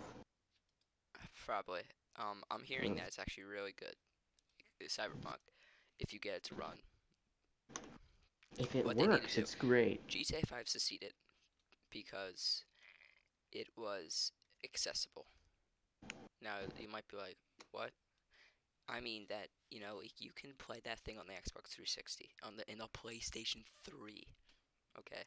Probably. 1.46 1.82
Um, 2.20 2.44
I'm 2.51 2.63
hearing 2.63 2.94
Mm. 2.94 2.98
that 2.98 3.08
it's 3.08 3.20
actually 3.20 3.46
really 3.46 3.74
good. 3.80 3.96
Cyberpunk, 4.88 5.38
if 6.00 6.13
you 6.13 6.20
get 6.20 6.36
it 6.36 6.44
to 6.46 6.56
run. 6.56 6.77
If 8.60 8.75
it 8.75 8.86
What 8.86 8.96
they 8.96 9.01
need 9.04 9.08
to 9.08 9.12
works, 9.13 9.38
it's 9.38 9.56
great. 9.56 10.08
GTA 10.08 10.46
5 10.48 10.68
succeeded 10.68 11.13
because 11.91 12.63
it 13.51 13.67
was 13.77 14.32
accessible. 14.63 15.25
Now 16.41 16.58
you 16.79 16.89
might 16.89 17.08
be 17.10 17.17
like, 17.17 17.38
"What?" 17.72 17.91
I 18.89 19.01
mean 19.01 19.25
that 19.29 19.50
you 19.70 19.82
know 19.82 19.98
like, 19.98 20.13
you 20.20 20.32
can 20.36 20.53
play 20.58 20.79
that 20.86 21.00
thing 21.00 21.17
on 21.17 21.25
the 21.27 21.34
Xbox 21.34 21.72
360 21.72 22.29
on 22.44 22.58
the 22.58 22.72
in 22.72 22.77
the 22.77 22.88
PlayStation 22.88 23.63
3. 23.84 24.27
Okay. 25.00 25.24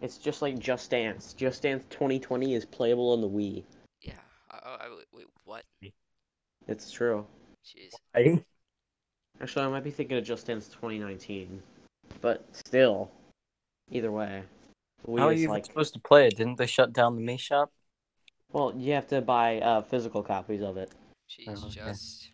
It's 0.00 0.16
just 0.16 0.40
like 0.40 0.58
Just 0.58 0.90
Dance. 0.90 1.34
Just 1.34 1.62
Dance 1.62 1.84
2020 1.90 2.54
is 2.54 2.64
playable 2.64 3.12
on 3.12 3.20
the 3.20 3.28
Wii. 3.28 3.64
Yeah. 4.00 4.12
I, 4.50 4.56
I, 4.56 4.70
I 4.86 4.98
wait. 5.12 5.26
What? 5.44 5.64
It's 6.68 6.90
true. 6.90 7.26
Jeez. 7.64 7.92
Right? 8.14 8.42
Actually, 9.42 9.66
I 9.66 9.68
might 9.68 9.84
be 9.84 9.90
thinking 9.90 10.16
of 10.16 10.24
Just 10.24 10.46
Dance 10.46 10.68
2019, 10.68 11.62
but 12.20 12.44
still, 12.52 13.10
either 13.90 14.10
way, 14.12 14.42
the 15.04 15.10
Wii 15.10 15.18
How 15.18 15.28
are 15.28 15.32
you 15.32 15.38
even 15.38 15.50
like. 15.50 15.66
supposed 15.66 15.94
to 15.94 16.00
play 16.00 16.26
it? 16.26 16.36
Didn't 16.36 16.58
they 16.58 16.66
shut 16.66 16.92
down 16.92 17.16
the 17.16 17.22
Me 17.22 17.36
Shop? 17.36 17.72
Well, 18.52 18.72
you 18.76 18.92
have 18.94 19.06
to 19.08 19.20
buy 19.20 19.60
uh, 19.60 19.82
physical 19.82 20.22
copies 20.22 20.62
of 20.62 20.76
it. 20.76 20.90
Jeez. 21.30 21.44
Oh, 21.48 21.66
okay. 21.66 21.90
Just. 21.90 22.30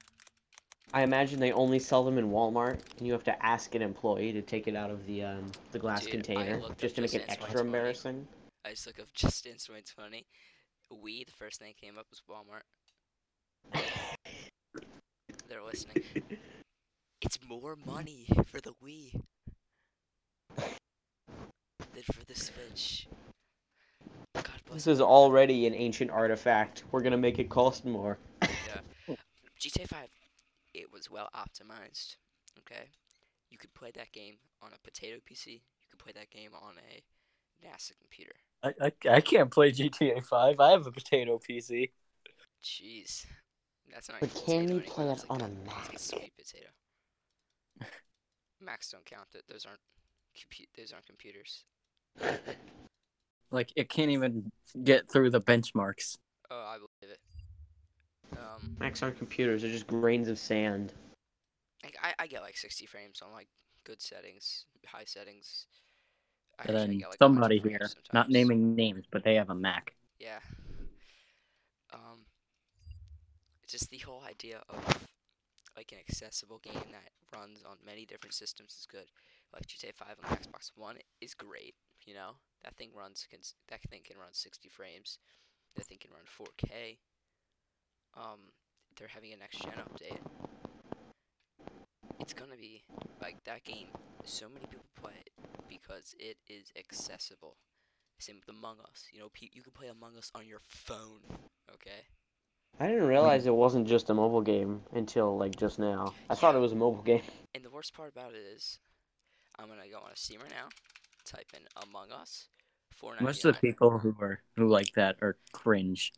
I 0.95 1.03
imagine 1.03 1.41
they 1.41 1.53
only 1.53 1.79
sell 1.79 2.05
them 2.05 2.17
in 2.17 2.31
Walmart, 2.31 2.79
and 2.97 3.07
you 3.07 3.13
have 3.13 3.25
to 3.25 3.45
ask 3.45 3.75
an 3.75 3.83
employee 3.83 4.33
to 4.33 4.41
take 4.41 4.67
it 4.67 4.77
out 4.77 4.91
of 4.91 5.05
the 5.07 5.25
um, 5.25 5.51
the 5.73 5.79
glass 5.79 6.03
Dude, 6.03 6.13
container 6.13 6.61
just 6.79 6.93
up 6.93 6.95
to 6.95 7.01
make 7.03 7.15
it 7.15 7.25
extra 7.29 7.61
embarrassing. 7.61 8.27
I 8.65 8.71
just 8.71 8.87
look 8.87 8.99
up 8.99 9.07
Just 9.15 9.45
Dance 9.45 9.65
2020. 9.67 10.27
We, 11.03 11.25
The 11.25 11.33
first 11.33 11.59
thing 11.61 11.69
that 11.69 11.85
came 11.85 11.99
up 11.99 12.07
was 12.11 12.23
Walmart. 12.31 12.63
They're 15.49 15.63
listening. 15.63 16.03
It's 17.23 17.39
more 17.49 17.77
money 17.87 18.29
for 18.47 18.61
the 18.61 18.73
Wii 18.85 19.11
than 21.97 22.05
for 22.15 22.25
the 22.26 22.35
Switch. 22.35 23.09
God 24.35 24.45
bless 24.67 24.85
This 24.85 24.87
is 24.87 24.99
America. 25.00 25.05
already 25.12 25.67
an 25.67 25.75
ancient 25.75 26.11
artifact. 26.11 26.85
We're 26.93 27.00
gonna 27.03 27.17
make 27.17 27.38
it 27.38 27.49
cost 27.49 27.85
more. 27.85 28.19
GTA 29.61 29.88
5. 29.88 30.09
It 30.75 30.93
was 30.93 31.11
well 31.11 31.29
optimized. 31.35 32.17
Okay, 32.59 32.85
you 33.50 33.59
could 33.59 33.73
play 33.75 33.91
that 33.95 34.12
game 34.12 34.35
on 34.62 34.71
a 34.75 34.79
potato 34.85 35.17
PC. 35.31 35.47
You 35.53 35.88
could 35.91 35.99
play 35.99 36.12
that 36.15 36.31
game 36.31 36.50
on 36.55 36.75
a 36.93 37.03
NASA 37.67 37.93
computer. 37.99 38.33
I, 38.62 38.73
I, 38.81 39.17
I 39.17 39.21
can't 39.21 39.50
play 39.50 39.71
GTA 39.73 40.23
5. 40.23 40.61
I 40.61 40.71
have 40.71 40.87
a 40.87 40.91
potato 40.93 41.38
PC. 41.38 41.91
Jeez, 42.62 43.25
that's 43.93 44.09
not. 44.11 44.21
But 44.21 44.31
even 44.31 44.67
can 44.69 44.69
you 44.76 44.81
play 44.81 45.09
it 45.09 45.25
on 45.31 45.41
a 45.41 45.49
that's 45.49 45.67
like 45.67 45.67
Mac? 45.67 45.99
sweet 45.99 46.33
potato. 46.37 46.67
Macs 48.61 48.91
don't 48.91 49.05
count. 49.07 49.29
Th- 49.33 49.45
Those 49.49 49.65
aren't. 49.67 49.81
Compu- 50.37 50.69
those 50.76 50.93
aren't 50.93 51.07
computers. 51.07 51.65
Like, 53.51 53.73
it 53.77 53.89
can't 53.89 54.11
even 54.11 54.51
get 54.83 55.09
through 55.09 55.31
the 55.31 55.41
benchmarks. 55.41 56.19
Oh, 56.51 56.65
I 56.67 56.77
believe 56.77 57.15
it. 57.15 57.21
Um, 58.39 58.77
Macs 58.79 59.03
aren't 59.03 59.19
computers; 59.19 59.63
they're 59.63 59.71
just 59.71 59.87
grains 59.87 60.29
of 60.29 60.39
sand. 60.39 60.93
like 61.85 61.97
I, 62.03 62.13
I 62.19 62.27
get 62.27 62.43
like 62.43 62.57
60 62.57 62.87
frames 62.87 63.23
on 63.23 63.33
like 63.33 63.49
good 63.85 64.03
settings, 64.03 64.65
high 64.87 65.05
settings. 65.05 65.67
I 66.59 66.65
And 66.67 66.77
then 66.77 66.99
get, 66.99 67.09
like, 67.11 67.19
somebody 67.19 67.61
frames 67.61 67.79
here, 67.79 67.89
not 68.13 68.31
naming 68.31 68.75
names, 68.75 69.05
but 69.11 69.23
they 69.23 69.35
have 69.37 69.51
a 69.51 69.55
Mac. 69.55 69.95
Yeah. 70.19 70.39
Um, 71.93 72.25
just 73.69 73.91
the 73.91 73.99
whole 73.99 74.23
idea 74.29 74.63
of 74.69 75.07
like 75.77 75.93
an 75.93 75.99
accessible 75.99 76.59
game 76.59 76.91
that 76.93 77.11
runs 77.39 77.63
on 77.69 77.77
many 77.85 78.07
different 78.07 78.35
systems 78.35 78.77
is 78.79 78.87
good. 78.91 79.07
Like 79.53 79.67
GTA 79.67 79.95
5 79.95 80.09
on 80.25 80.31
the 80.31 80.37
Xbox 80.37 80.73
One 80.75 80.97
is 81.21 81.35
great. 81.35 81.75
You 82.07 82.15
know 82.15 82.37
that 82.65 82.77
thing 82.77 82.91
runs. 82.97 83.27
Can, 83.31 83.41
that 83.69 83.81
thing 83.91 84.01
can 84.05 84.19
run 84.19 84.33
60 84.33 84.69
frames. 84.69 85.19
That 85.77 85.85
thing 85.87 85.99
can 86.01 86.11
run 86.11 86.25
4K. 86.27 86.99
Um, 88.17 88.53
they're 88.99 89.09
having 89.09 89.33
a 89.33 89.37
next 89.37 89.63
gen 89.63 89.73
update. 89.75 90.19
It's 92.19 92.33
gonna 92.33 92.57
be 92.57 92.83
like 93.21 93.45
that 93.45 93.65
game. 93.65 93.89
So 94.25 94.49
many 94.49 94.67
people 94.67 94.87
play 95.01 95.13
it 95.25 95.33
because 95.69 96.15
it 96.19 96.39
is 96.49 96.73
accessible. 96.77 97.57
Same 98.19 98.37
with 98.37 98.49
Among 98.49 98.79
Us. 98.81 99.05
You 99.13 99.21
know, 99.21 99.29
you 99.39 99.63
can 99.63 99.73
play 99.73 99.89
Among 99.89 100.17
Us 100.17 100.33
on 100.35 100.49
your 100.49 100.61
phone. 100.67 101.21
Okay. 101.73 102.07
I 102.81 102.89
didn't 102.89 103.07
realize 103.07 103.47
it 103.47 103.55
wasn't 103.55 103.87
just 103.87 104.11
a 104.11 104.15
mobile 104.15 104.41
game 104.43 104.83
until 104.93 105.37
like 105.37 105.57
just 105.57 105.79
now. 105.79 106.15
I 106.29 106.35
thought 106.35 106.55
it 106.55 106.59
was 106.59 106.73
a 106.73 106.77
mobile 106.77 107.03
game. 107.03 107.23
And 107.55 107.65
the 107.65 107.71
worst 107.71 107.95
part 107.95 108.13
about 108.13 108.33
it 108.33 108.45
is, 108.55 108.79
I'm 109.59 109.69
gonna 109.69 109.89
go 109.91 109.99
on 109.99 110.13
a 110.13 110.17
Steam 110.17 110.41
right 110.41 110.51
now, 110.51 110.69
type 111.26 111.52
in 111.54 111.61
Among 111.88 112.12
Us, 112.12 112.49
four 112.92 113.14
Most 113.21 113.45
of 113.45 113.54
the 113.54 113.61
people 113.61 113.99
who 113.99 114.14
are 114.21 114.40
who 114.56 114.68
like 114.68 114.92
that 114.95 115.16
are 115.21 115.37
cringe. 115.52 116.12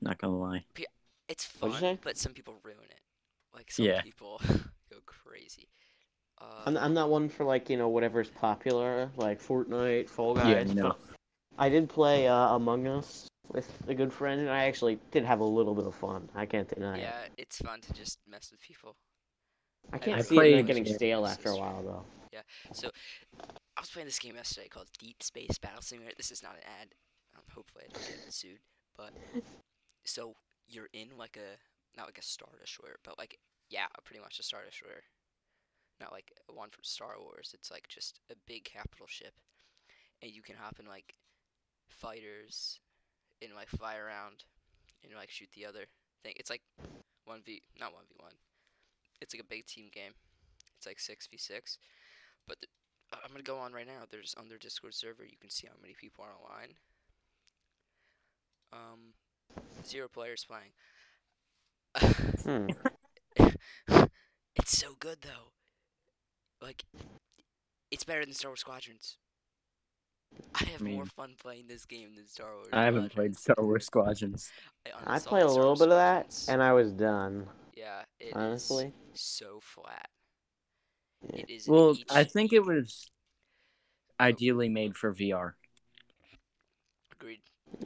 Not 0.00 0.18
gonna 0.18 0.36
lie. 0.36 0.64
It's 1.28 1.44
fun, 1.44 1.98
but 2.02 2.18
some 2.18 2.34
people 2.34 2.56
ruin 2.62 2.84
it. 2.90 3.00
Like 3.54 3.70
some 3.70 3.86
Yeah. 3.86 4.02
people 4.02 4.40
go 4.90 4.98
crazy. 5.06 5.68
Uh, 6.38 6.64
I'm, 6.66 6.76
I'm 6.76 6.94
not 6.94 7.08
one 7.08 7.28
for 7.28 7.44
like 7.44 7.70
you 7.70 7.76
know 7.76 7.88
whatever's 7.88 8.28
popular, 8.28 9.10
like 9.16 9.40
Fortnite, 9.40 10.08
Fall 10.08 10.34
Guys. 10.34 10.68
Yeah, 10.68 10.74
no. 10.74 10.96
I 11.58 11.68
did 11.68 11.88
play 11.88 12.28
uh, 12.28 12.54
Among 12.54 12.86
Us 12.86 13.28
with 13.52 13.70
a 13.86 13.94
good 13.94 14.12
friend, 14.12 14.40
and 14.40 14.50
I 14.50 14.64
actually 14.64 14.98
did 15.10 15.24
have 15.24 15.40
a 15.40 15.44
little 15.44 15.74
bit 15.74 15.86
of 15.86 15.94
fun. 15.94 16.28
I 16.34 16.46
can't 16.46 16.68
deny 16.68 16.98
it. 16.98 17.02
yeah, 17.02 17.26
it's 17.38 17.58
fun 17.58 17.80
to 17.80 17.92
just 17.92 18.18
mess 18.28 18.50
with 18.50 18.60
people. 18.60 18.96
I 19.92 19.98
can't 19.98 20.18
I 20.18 20.22
see 20.22 20.38
it 20.38 20.66
getting 20.66 20.86
stale 20.86 21.26
after 21.26 21.50
a 21.50 21.56
while 21.56 21.82
though. 21.82 22.04
Yeah. 22.32 22.40
So, 22.72 22.88
I 22.88 23.31
was 23.82 23.90
playing 23.90 24.06
this 24.06 24.18
game 24.18 24.36
yesterday 24.36 24.68
called 24.68 24.86
Deep 24.98 25.22
Space 25.22 25.58
Battle 25.58 25.82
Simulator. 25.82 26.14
This 26.16 26.30
is 26.30 26.42
not 26.42 26.54
an 26.54 26.62
ad. 26.80 26.94
Um, 27.34 27.42
hopefully, 27.52 27.84
I 27.88 27.92
don't 27.92 28.06
get 28.06 28.32
sued. 28.32 28.60
But 28.96 29.10
so 30.04 30.34
you're 30.68 30.88
in 30.92 31.08
like 31.18 31.36
a 31.36 31.58
not 31.98 32.06
like 32.06 32.18
a 32.18 32.22
Star 32.22 32.50
Destroyer, 32.60 32.96
but 33.04 33.18
like 33.18 33.38
yeah, 33.68 33.86
pretty 34.04 34.22
much 34.22 34.38
a 34.38 34.42
Star 34.42 34.60
Destroyer. 34.64 35.02
Not 36.00 36.12
like 36.12 36.32
one 36.46 36.70
from 36.70 36.84
Star 36.84 37.14
Wars. 37.18 37.50
It's 37.54 37.70
like 37.70 37.88
just 37.88 38.20
a 38.30 38.34
big 38.46 38.64
capital 38.64 39.06
ship, 39.08 39.34
and 40.22 40.30
you 40.30 40.42
can 40.42 40.56
hop 40.56 40.78
in 40.78 40.86
like 40.86 41.14
fighters, 41.88 42.78
and 43.42 43.50
like 43.56 43.68
fly 43.68 43.96
around, 43.96 44.44
and 45.02 45.12
like 45.16 45.30
shoot 45.30 45.48
the 45.56 45.66
other 45.66 45.86
thing. 46.22 46.34
It's 46.36 46.50
like 46.50 46.62
one 47.24 47.42
v 47.44 47.62
not 47.80 47.92
one 47.92 48.04
v 48.08 48.14
one. 48.20 48.34
It's 49.20 49.34
like 49.34 49.42
a 49.42 49.46
big 49.46 49.66
team 49.66 49.86
game. 49.92 50.12
It's 50.76 50.86
like 50.86 51.00
six 51.00 51.26
v 51.26 51.36
six. 51.36 51.78
But 52.46 52.60
the, 52.60 52.66
I'm 53.12 53.30
gonna 53.30 53.42
go 53.42 53.58
on 53.58 53.72
right 53.72 53.86
now. 53.86 54.04
There's 54.10 54.34
on 54.38 54.48
their 54.48 54.58
Discord 54.58 54.94
server. 54.94 55.24
You 55.24 55.36
can 55.40 55.50
see 55.50 55.66
how 55.66 55.74
many 55.80 55.94
people 55.94 56.24
are 56.24 56.32
online. 56.34 56.74
Um, 58.72 59.12
zero 59.84 60.08
players 60.08 60.46
playing. 60.46 60.72
Hmm. 62.42 62.68
it's 64.56 64.78
so 64.78 64.94
good 64.98 65.18
though. 65.22 65.52
Like, 66.60 66.84
it's 67.90 68.04
better 68.04 68.24
than 68.24 68.34
Star 68.34 68.50
Wars 68.50 68.60
Squadrons. 68.60 69.18
I 70.54 70.64
have 70.64 70.80
more 70.80 70.90
mean- 70.90 71.04
fun 71.06 71.34
playing 71.38 71.66
this 71.68 71.84
game 71.84 72.14
than 72.16 72.26
Star 72.26 72.54
Wars. 72.54 72.68
I 72.72 72.84
haven't 72.84 73.12
played 73.12 73.36
Star 73.36 73.56
Wars 73.58 73.84
Squadrons. 73.84 74.50
I 74.86 75.18
uninstalled 75.18 75.26
played 75.26 75.42
a 75.42 75.48
little 75.48 75.64
Wars 75.66 75.78
bit 75.80 75.88
of 75.88 75.96
that, 75.96 76.44
and 76.48 76.62
I 76.62 76.72
was 76.72 76.92
done. 76.92 77.46
yeah, 77.76 78.02
it 78.20 78.28
is 78.28 78.32
Honestly, 78.34 78.92
so 79.12 79.58
flat. 79.60 80.08
Yeah. 81.32 81.40
It 81.40 81.50
is. 81.50 81.68
Well, 81.68 81.92
each- 81.92 82.04
I 82.10 82.24
think 82.24 82.52
it 82.52 82.64
was 82.64 83.10
ideally 84.20 84.68
made 84.68 84.96
for 84.96 85.12
VR. 85.14 85.52
agreed. 87.12 87.40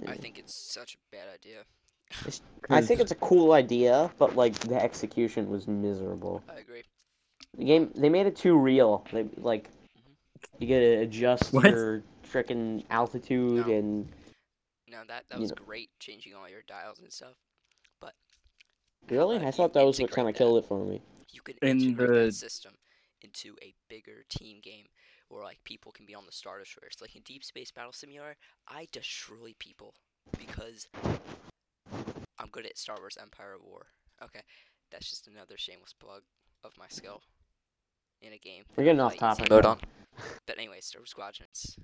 I 0.06 0.14
think 0.16 0.38
it's 0.38 0.54
such 0.54 0.94
a 0.94 0.98
bad 1.16 1.28
idea. 1.32 1.62
I 2.70 2.80
think 2.82 3.00
it's 3.00 3.12
a 3.12 3.16
cool 3.16 3.52
idea, 3.52 4.10
but 4.18 4.36
like 4.36 4.54
the 4.60 4.80
execution 4.82 5.48
was 5.50 5.66
miserable. 5.66 6.42
I 6.48 6.60
agree. 6.60 6.82
The 7.58 7.64
game 7.64 7.90
they 7.96 8.08
made 8.08 8.26
it 8.26 8.36
too 8.36 8.56
real. 8.58 9.04
They 9.12 9.24
like 9.36 9.68
Mm-hmm. 9.98 10.62
you 10.62 10.68
gotta 10.68 10.98
adjust 11.02 11.52
What? 11.52 11.64
your 11.70 12.02
freaking 12.30 12.84
altitude 12.90 13.66
No. 13.66 13.72
and 13.72 14.08
No, 14.88 14.98
that 15.08 15.24
that 15.30 15.38
was 15.40 15.50
know. 15.50 15.56
great, 15.64 15.90
changing 15.98 16.34
all 16.34 16.48
your 16.48 16.62
dials 16.68 16.98
and 17.00 17.12
stuff. 17.12 17.34
But 18.00 18.12
really, 19.08 19.38
uh, 19.38 19.48
I 19.48 19.50
thought 19.50 19.72
that 19.74 19.84
was 19.84 19.98
what 20.00 20.10
kind 20.10 20.28
of 20.28 20.34
killed 20.34 20.62
it 20.62 20.68
for 20.68 20.84
me. 20.84 21.00
you 21.32 21.40
can 21.42 21.56
In 21.62 21.80
integrate 21.80 22.08
the- 22.08 22.14
that 22.26 22.34
system 22.34 22.72
into 23.26 23.56
a 23.62 23.74
bigger 23.88 24.24
team 24.28 24.58
game 24.62 24.86
where 25.28 25.42
like 25.42 25.58
people 25.64 25.92
can 25.92 26.06
be 26.06 26.14
on 26.14 26.26
the 26.26 26.32
Star 26.32 26.58
Destroyers. 26.58 26.96
Like 27.00 27.16
in 27.16 27.22
Deep 27.22 27.44
Space 27.44 27.70
Battle 27.70 27.92
Simulator, 27.92 28.36
I 28.68 28.88
destroy 28.92 29.54
people 29.58 29.94
because 30.38 30.86
I'm 32.38 32.48
good 32.50 32.66
at 32.66 32.78
Star 32.78 32.96
Wars 32.98 33.18
Empire 33.20 33.54
of 33.54 33.62
War. 33.62 33.86
Okay, 34.22 34.42
that's 34.90 35.10
just 35.10 35.28
another 35.28 35.56
shameless 35.56 35.92
plug 35.92 36.22
of 36.64 36.72
my 36.78 36.86
skill 36.88 37.22
in 38.22 38.32
a 38.32 38.38
game. 38.38 38.64
We're 38.76 38.84
getting 38.84 39.00
off 39.00 39.16
play 39.16 39.28
easy 39.28 39.44
topic. 39.44 39.50
Mode 39.50 39.66
on. 39.66 39.78
But 40.46 40.56
anyway, 40.56 40.78
Star 40.80 41.00
Wars 41.00 41.10
Squadrons. 41.10 41.76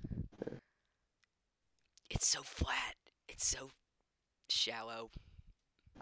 It's 2.09 2.27
so 2.27 2.41
flat. 2.41 2.95
It's 3.29 3.45
so 3.45 3.69
shallow. 4.49 5.11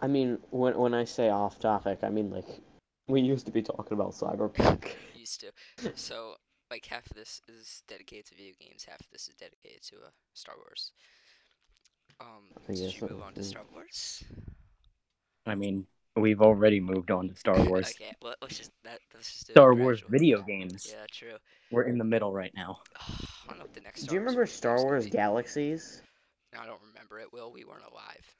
I 0.00 0.06
mean, 0.06 0.38
when 0.50 0.78
when 0.78 0.94
I 0.94 1.04
say 1.04 1.28
off 1.28 1.58
topic, 1.58 1.98
I 2.02 2.08
mean 2.08 2.30
like 2.30 2.46
we 3.08 3.20
used 3.20 3.46
to 3.46 3.52
be 3.52 3.62
talking 3.62 3.92
about 3.92 4.12
cyberpunk. 4.12 4.92
used 5.22 5.40
to. 5.40 5.52
So 5.96 6.34
like 6.70 6.86
half 6.86 7.06
of 7.10 7.16
this 7.16 7.40
is 7.48 7.82
dedicated 7.88 8.26
to 8.26 8.34
video 8.34 8.54
games, 8.58 8.86
half 8.88 9.00
of 9.00 9.10
this 9.12 9.28
is 9.28 9.34
dedicated 9.34 9.82
to 9.82 9.96
uh, 9.96 10.10
Star 10.34 10.54
Wars. 10.56 10.92
Um, 12.20 12.26
I 12.68 12.74
should 12.74 13.02
we 13.02 13.08
move 13.16 13.22
on 13.22 13.34
to. 13.34 13.44
Star 13.44 13.62
Wars? 13.72 14.24
I 15.46 15.54
mean, 15.54 15.86
we've 16.16 16.40
already 16.40 16.80
moved 16.80 17.10
on 17.10 17.28
to 17.28 17.36
Star 17.36 17.62
Wars. 17.64 17.94
okay, 18.00 18.12
well, 18.22 18.34
let's 18.40 18.58
just 18.58 18.70
that 18.84 19.00
let's 19.14 19.30
just 19.30 19.48
do 19.48 19.52
Star 19.52 19.74
Wars 19.74 20.02
video 20.08 20.42
games. 20.42 20.88
Yeah, 20.90 21.04
true. 21.10 21.36
We're 21.70 21.84
in 21.84 21.98
the 21.98 22.04
middle 22.04 22.32
right 22.32 22.52
now. 22.56 22.78
I 23.00 23.48
don't 23.48 23.58
know 23.58 23.64
what 23.64 23.74
the 23.74 23.80
next. 23.80 24.02
Do 24.02 24.14
you 24.14 24.20
Wars 24.20 24.30
remember 24.30 24.44
game's 24.44 24.56
Star 24.56 24.82
Wars. 24.82 25.06
Galaxies? 25.06 26.02
No, 26.54 26.60
I 26.60 26.66
don't 26.66 26.80
remember 26.88 27.18
it. 27.18 27.32
Will 27.32 27.52
we 27.52 27.64
weren't 27.64 27.84
alive. 27.90 28.34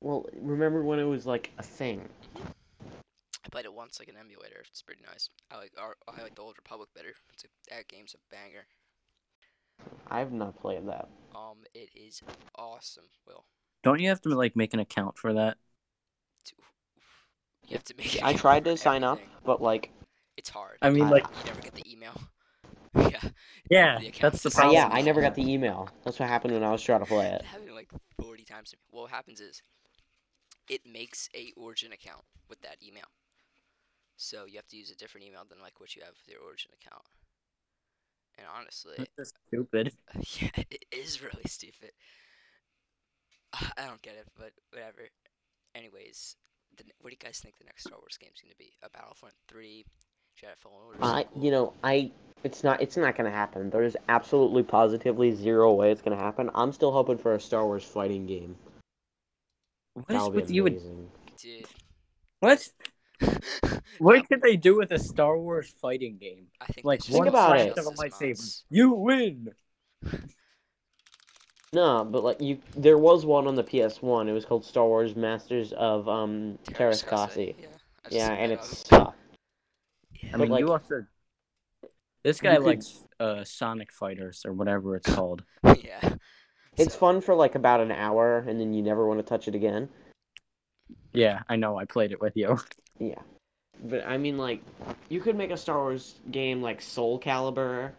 Well, 0.00 0.26
remember 0.40 0.82
when 0.82 0.98
it 0.98 1.04
was 1.04 1.26
like 1.26 1.50
a 1.58 1.62
thing? 1.62 2.08
I 3.44 3.48
played 3.48 3.64
it 3.64 3.72
once 3.72 3.98
like 3.98 4.08
an 4.08 4.16
emulator. 4.18 4.62
It's 4.68 4.82
pretty 4.82 5.02
nice. 5.06 5.28
I 5.50 5.56
like 5.56 5.72
our, 5.80 5.96
I 6.08 6.22
like 6.22 6.34
the 6.34 6.42
Old 6.42 6.56
Republic 6.58 6.88
better. 6.94 7.14
It's 7.32 7.44
a, 7.44 7.48
that 7.74 7.88
game's 7.88 8.14
a 8.14 8.34
banger. 8.34 8.66
I've 10.10 10.32
not 10.32 10.60
played 10.60 10.86
that. 10.88 11.08
Um, 11.34 11.58
it 11.74 11.88
is 11.94 12.22
awesome. 12.56 13.04
Will 13.26 13.44
Don't 13.82 13.98
you 14.00 14.08
have 14.10 14.20
to 14.22 14.28
like 14.30 14.56
make 14.56 14.74
an 14.74 14.80
account 14.80 15.16
for 15.16 15.32
that? 15.34 15.56
you 17.66 17.74
have 17.74 17.84
to 17.84 17.94
make? 17.96 18.16
an 18.16 18.24
I 18.24 18.32
tried 18.34 18.64
to 18.64 18.76
sign 18.76 19.04
up, 19.04 19.20
but 19.44 19.62
like, 19.62 19.90
It's 20.36 20.50
hard. 20.50 20.76
I 20.82 20.90
mean, 20.90 21.04
I- 21.04 21.10
like, 21.10 21.24
you 21.26 21.44
never 21.46 21.60
get 21.62 21.74
the 21.74 21.90
email. 21.90 22.20
yeah. 22.96 23.20
yeah, 23.70 23.98
The 24.00 24.12
that's 24.20 24.42
the 24.42 24.48
is- 24.48 24.56
uh, 24.56 24.60
problem. 24.60 24.74
yeah, 24.74 24.88
I 24.90 25.00
never 25.00 25.20
got 25.20 25.34
the 25.36 25.48
email. 25.50 25.88
That's 26.04 26.18
what 26.18 26.28
happened 26.28 26.54
when 26.54 26.64
I 26.64 26.72
was 26.72 26.82
trying 26.82 27.00
to 27.00 27.06
play 27.06 27.26
it. 27.28 27.40
It 27.40 27.44
happened 27.44 27.74
like 27.74 27.88
40 28.20 28.44
times 28.44 28.70
to 28.70 28.76
me. 28.76 28.80
What 28.90 29.10
happens 29.10 29.40
is, 29.40 29.62
it 30.68 30.82
makes 30.84 31.28
a 31.34 31.52
Origin 31.56 31.92
account 31.92 32.22
with 32.48 32.60
that 32.62 32.76
email. 32.86 33.04
So 34.20 34.44
you 34.44 34.56
have 34.56 34.68
to 34.68 34.76
use 34.76 34.90
a 34.90 34.96
different 34.96 35.26
email 35.26 35.44
than 35.48 35.60
like 35.62 35.80
what 35.80 35.96
you 35.96 36.02
have 36.02 36.12
with 36.12 36.28
your 36.28 36.44
Origin 36.44 36.70
account. 36.76 37.02
And 38.36 38.46
honestly, 38.54 38.96
That's 39.16 39.32
stupid. 39.48 39.92
yeah, 40.14 40.62
it 40.70 40.84
is 40.92 41.22
really 41.22 41.46
stupid. 41.46 41.92
I 43.54 43.86
don't 43.86 44.02
get 44.02 44.16
it, 44.16 44.28
but 44.36 44.52
whatever. 44.72 45.08
Anyways, 45.74 46.36
the, 46.76 46.84
what 47.00 47.08
do 47.08 47.16
you 47.18 47.26
guys 47.26 47.38
think 47.38 47.56
the 47.56 47.64
next 47.64 47.84
Star 47.84 47.98
Wars 47.98 48.18
game 48.20 48.28
is 48.34 48.42
going 48.42 48.52
to 48.52 48.58
be? 48.58 48.72
A 48.82 48.90
Battlefront 48.90 49.34
3, 49.48 49.86
Jedi 50.38 50.56
Fallen 50.58 50.76
Order 50.86 50.98
I, 51.00 51.22
sequel? 51.22 51.42
you 51.42 51.50
know, 51.50 51.72
I. 51.82 52.12
It's 52.44 52.62
not. 52.62 52.80
It's 52.82 52.96
not 52.98 53.16
gonna 53.16 53.30
happen. 53.30 53.68
There's 53.68 53.96
absolutely, 54.08 54.62
positively 54.62 55.34
zero 55.34 55.74
way 55.74 55.92
it's 55.92 56.00
gonna 56.00 56.16
happen. 56.16 56.50
I'm 56.54 56.72
still 56.72 56.90
hoping 56.90 57.18
for 57.18 57.34
a 57.34 57.40
Star 57.40 57.66
Wars 57.66 57.84
fighting 57.84 58.26
game. 58.26 58.56
What 59.94 60.04
is 60.08 60.14
That'll 60.14 60.30
be 60.30 60.36
with 60.40 60.50
you? 60.50 60.66
and- 60.66 61.08
Dude. 61.38 61.66
What? 62.40 62.66
Um, 63.22 63.38
What 63.98 64.26
could 64.28 64.40
they 64.40 64.56
do 64.56 64.76
with 64.78 64.92
a 64.92 64.98
Star 64.98 65.36
Wars 65.38 65.74
fighting 65.80 66.16
game? 66.18 66.46
I 66.60 66.66
think 66.72 66.84
Like 66.86 67.02
Think 67.02 67.18
one 67.18 67.28
about 67.28 67.58
it. 67.60 67.76
of 67.76 67.86
a 67.86 67.90
lightsaber. 67.90 68.62
You 68.70 68.92
win. 68.92 69.48
No, 71.72 72.04
but 72.04 72.24
like 72.24 72.40
you, 72.40 72.58
there 72.76 72.98
was 72.98 73.24
one 73.24 73.46
on 73.46 73.54
the 73.54 73.62
PS1. 73.62 74.28
It 74.28 74.32
was 74.32 74.44
called 74.44 74.64
Star 74.64 74.86
Wars 74.86 75.14
Masters 75.14 75.72
of 75.74 76.08
um 76.08 76.58
Teräs 76.64 77.04
Käsi. 77.04 77.54
Yeah, 77.60 77.66
Yeah, 78.10 78.32
and 78.32 78.50
that 78.50 78.58
it 78.58 78.64
sucked. 78.64 79.16
Yeah. 80.20 80.30
I 80.34 80.36
mean, 80.36 80.48
like, 80.48 80.60
you 80.60 80.72
also. 80.72 81.06
This 82.24 82.40
guy 82.40 82.56
could- 82.56 82.64
likes 82.66 83.06
uh, 83.20 83.44
Sonic 83.44 83.92
Fighters 83.92 84.44
or 84.44 84.52
whatever 84.52 84.96
it's 84.96 85.14
called. 85.14 85.44
yeah. 85.84 86.16
It's 86.76 86.94
So, 86.94 86.98
fun 87.00 87.20
for 87.20 87.34
like 87.36 87.54
about 87.54 87.80
an 87.80 87.92
hour, 87.92 88.38
and 88.48 88.60
then 88.60 88.72
you 88.72 88.82
never 88.82 89.06
want 89.06 89.20
to 89.20 89.24
touch 89.24 89.46
it 89.46 89.54
again. 89.54 89.88
Yeah, 91.12 91.42
I 91.48 91.54
know. 91.56 91.76
I 91.78 91.84
played 91.84 92.10
it 92.10 92.20
with 92.20 92.36
you. 92.36 92.58
Yeah, 93.00 93.18
but 93.84 94.06
I 94.06 94.16
mean, 94.18 94.38
like, 94.38 94.62
you 95.08 95.20
could 95.20 95.34
make 95.36 95.50
a 95.50 95.56
Star 95.56 95.78
Wars 95.78 96.16
game 96.30 96.62
like 96.62 96.80
Soul 96.80 97.18
Calibur. 97.18 97.90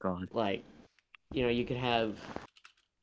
God, 0.00 0.28
Like, 0.32 0.64
you 1.32 1.42
know, 1.42 1.48
you 1.50 1.64
could 1.64 1.76
have. 1.76 2.16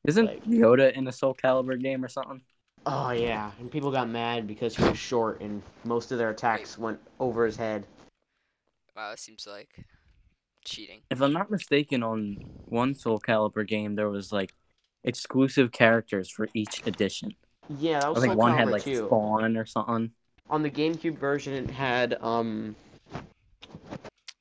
isn't 0.04 0.26
Like- 0.26 0.44
Yoda 0.44 0.92
in 0.92 1.06
a 1.08 1.12
Soul 1.12 1.34
Calibur 1.34 1.80
game 1.80 2.04
or 2.04 2.08
something? 2.08 2.42
Oh 2.86 3.12
yeah, 3.12 3.50
and 3.60 3.70
people 3.70 3.90
got 3.90 4.10
mad 4.10 4.46
because 4.46 4.76
he 4.76 4.82
was 4.84 4.98
short, 4.98 5.40
and 5.40 5.62
most 5.84 6.12
of 6.12 6.18
their 6.18 6.28
attacks 6.30 6.76
went 6.76 7.00
over 7.18 7.46
his 7.46 7.56
head. 7.56 7.86
Wow, 8.94 9.10
that 9.10 9.18
seems 9.18 9.46
like 9.46 9.86
cheating. 10.66 11.00
If 11.10 11.22
I'm 11.22 11.32
not 11.32 11.50
mistaken, 11.50 12.02
on 12.02 12.34
one 12.66 12.94
Soul 12.94 13.20
Calibur 13.20 13.66
game 13.66 13.94
there 13.94 14.10
was 14.10 14.32
like 14.32 14.52
exclusive 15.04 15.72
characters 15.72 16.28
for 16.28 16.48
each 16.54 16.86
edition. 16.86 17.34
Yeah, 17.78 18.00
that 18.00 18.06
I 18.06 18.10
was 18.10 18.20
think 18.20 18.32
Soul 18.32 18.38
one 18.38 18.54
had 18.58 18.68
like 18.70 18.82
too. 18.82 19.06
Spawn 19.06 19.56
or 19.56 19.64
something. 19.64 20.10
On 20.50 20.62
the 20.62 20.70
GameCube 20.70 21.18
version, 21.18 21.54
it 21.54 21.70
had 21.70 22.16
um 22.22 22.76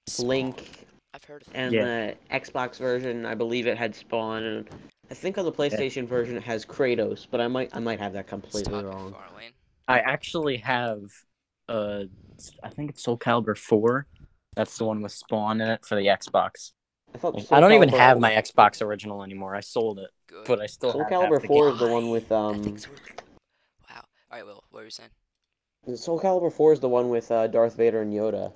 Spawn. 0.07 0.27
Link, 0.27 0.85
I've 1.13 1.23
heard 1.23 1.41
of 1.43 1.47
and 1.53 1.73
Yeah. 1.73 1.83
the 1.85 2.15
Xbox 2.31 2.77
version, 2.77 3.25
I 3.25 3.35
believe 3.35 3.67
it 3.67 3.77
had 3.77 3.95
Spawn, 3.95 4.43
and 4.43 4.69
I 5.09 5.13
think 5.13 5.37
on 5.37 5.45
the 5.45 5.51
PlayStation 5.51 6.07
version 6.07 6.35
it 6.35 6.43
has 6.43 6.65
Kratos, 6.65 7.25
but 7.29 7.39
I 7.41 7.47
might 7.47 7.75
I 7.75 7.79
might 7.79 7.99
have 7.99 8.13
that 8.13 8.27
completely 8.27 8.63
Stop 8.79 8.85
wrong. 8.85 9.11
Farlane. 9.13 9.51
I 9.87 9.99
actually 9.99 10.57
have 10.57 11.03
uh 11.69 12.03
I 12.63 12.69
think 12.69 12.89
it's 12.91 13.03
Soul 13.03 13.17
Calibur 13.17 13.57
4 13.57 14.05
That's 14.55 14.77
the 14.77 14.85
one 14.85 15.01
with 15.01 15.11
Spawn 15.13 15.61
in 15.61 15.69
it 15.69 15.85
for 15.85 15.95
the 15.95 16.07
Xbox. 16.07 16.73
I 17.15 17.17
thought 17.17 17.39
Soul 17.41 17.57
I 17.57 17.59
don't 17.61 17.71
even 17.71 17.89
Calibur- 17.89 17.97
have 17.97 18.19
my 18.19 18.31
Xbox 18.31 18.81
original 18.81 19.23
anymore. 19.23 19.55
I 19.55 19.61
sold 19.61 19.99
it, 19.99 20.09
Good. 20.27 20.45
but 20.47 20.59
I 20.61 20.65
still 20.65 20.91
Soul 20.91 21.03
have 21.03 21.11
half 21.11 21.29
Calibur 21.29 21.41
the 21.41 21.47
4 21.47 21.65
game. 21.67 21.73
is 21.75 21.79
the 21.79 21.87
one 21.87 22.09
with 22.09 22.31
um. 22.31 22.61
thing's 22.63 22.87
really 22.87 22.99
cool. 23.07 23.27
Wow. 23.89 24.03
All 24.31 24.37
right, 24.37 24.45
Will. 24.45 24.63
What 24.69 24.79
were 24.79 24.83
you 24.85 24.89
saying? 24.89 25.09
Soul 25.95 26.19
Calibur 26.19 26.51
4 26.51 26.73
is 26.73 26.79
the 26.79 26.89
one 26.89 27.09
with 27.09 27.29
uh, 27.31 27.47
Darth 27.47 27.75
Vader 27.75 28.01
and 28.01 28.13
Yoda, 28.13 28.53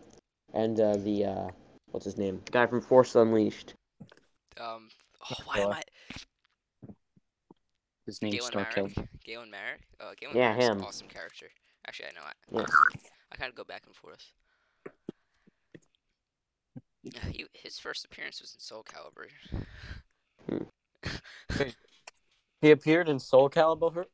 and 0.54 0.80
uh, 0.80 0.96
the 0.98 1.26
uh, 1.26 1.48
what's 1.92 2.06
his 2.06 2.18
name? 2.18 2.42
The 2.46 2.52
guy 2.52 2.66
from 2.68 2.82
Force 2.82 3.16
Unleashed. 3.16 3.74
Um. 4.60 4.90
Oh, 5.30 5.36
why 5.46 5.60
am. 5.60 5.72
I? 5.72 5.82
His 8.06 8.22
name's 8.22 8.36
Galen 8.36 8.52
Starkill. 8.54 8.96
Marek. 8.96 9.10
Galen 9.26 9.52
Marek. 9.52 9.82
Oh, 10.00 10.14
Galen 10.18 10.38
Yeah, 10.38 10.52
Marek's 10.54 10.66
him. 10.68 10.78
an 10.78 10.84
awesome 10.86 11.08
character. 11.10 11.48
Actually, 11.86 12.08
I 12.08 12.12
know. 12.14 12.26
I, 12.26 12.60
Yeah. 12.62 12.66
I 13.34 13.36
kind 13.36 13.50
of 13.50 13.56
go 13.56 13.66
back 13.66 13.84
and 13.86 13.94
forth. 13.96 14.26
Yeah, 17.04 17.20
He, 17.34 17.46
his 17.54 17.78
first 17.78 18.06
appearance 18.06 18.40
was 18.40 18.54
in 18.54 18.62
Soul 18.62 18.86
Calibur. 18.86 19.28
He 22.62 22.72
appeared 22.72 23.10
in 23.10 23.20
Soul 23.20 23.50
Calibur 23.50 24.06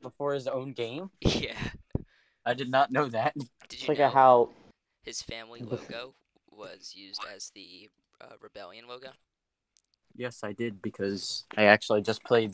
before 0.00 0.34
his 0.34 0.46
own 0.46 0.72
game. 0.72 1.10
yeah. 1.20 1.58
I 2.46 2.54
did 2.54 2.70
not 2.70 2.90
know 2.90 3.08
that. 3.08 3.34
Did 3.68 3.82
you 3.82 3.88
like 3.88 3.98
know 3.98 4.10
how 4.10 4.50
his 5.02 5.22
family 5.22 5.60
logo 5.60 6.14
was 6.50 6.92
used 6.94 7.22
as 7.34 7.50
the 7.54 7.88
uh, 8.20 8.34
Rebellion 8.40 8.86
logo? 8.86 9.08
Yes, 10.14 10.44
I 10.44 10.52
did 10.52 10.80
because 10.80 11.44
I 11.56 11.64
actually 11.64 12.02
just 12.02 12.22
played, 12.22 12.52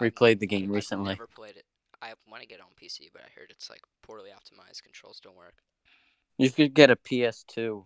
replayed 0.00 0.40
the 0.40 0.46
game 0.46 0.64
I've 0.64 0.74
recently. 0.74 1.10
never 1.10 1.26
played 1.26 1.56
it. 1.56 1.64
I 2.02 2.12
want 2.30 2.42
to 2.42 2.48
get 2.48 2.56
it 2.56 2.62
on 2.62 2.68
PC, 2.80 3.08
but 3.12 3.22
I 3.22 3.30
heard 3.38 3.50
it's 3.50 3.70
like 3.70 3.80
poorly 4.02 4.30
optimized. 4.30 4.82
Controls 4.82 5.20
don't 5.20 5.36
work. 5.36 5.54
You 6.36 6.50
could 6.50 6.74
get 6.74 6.90
a 6.90 6.96
PS2 6.96 7.84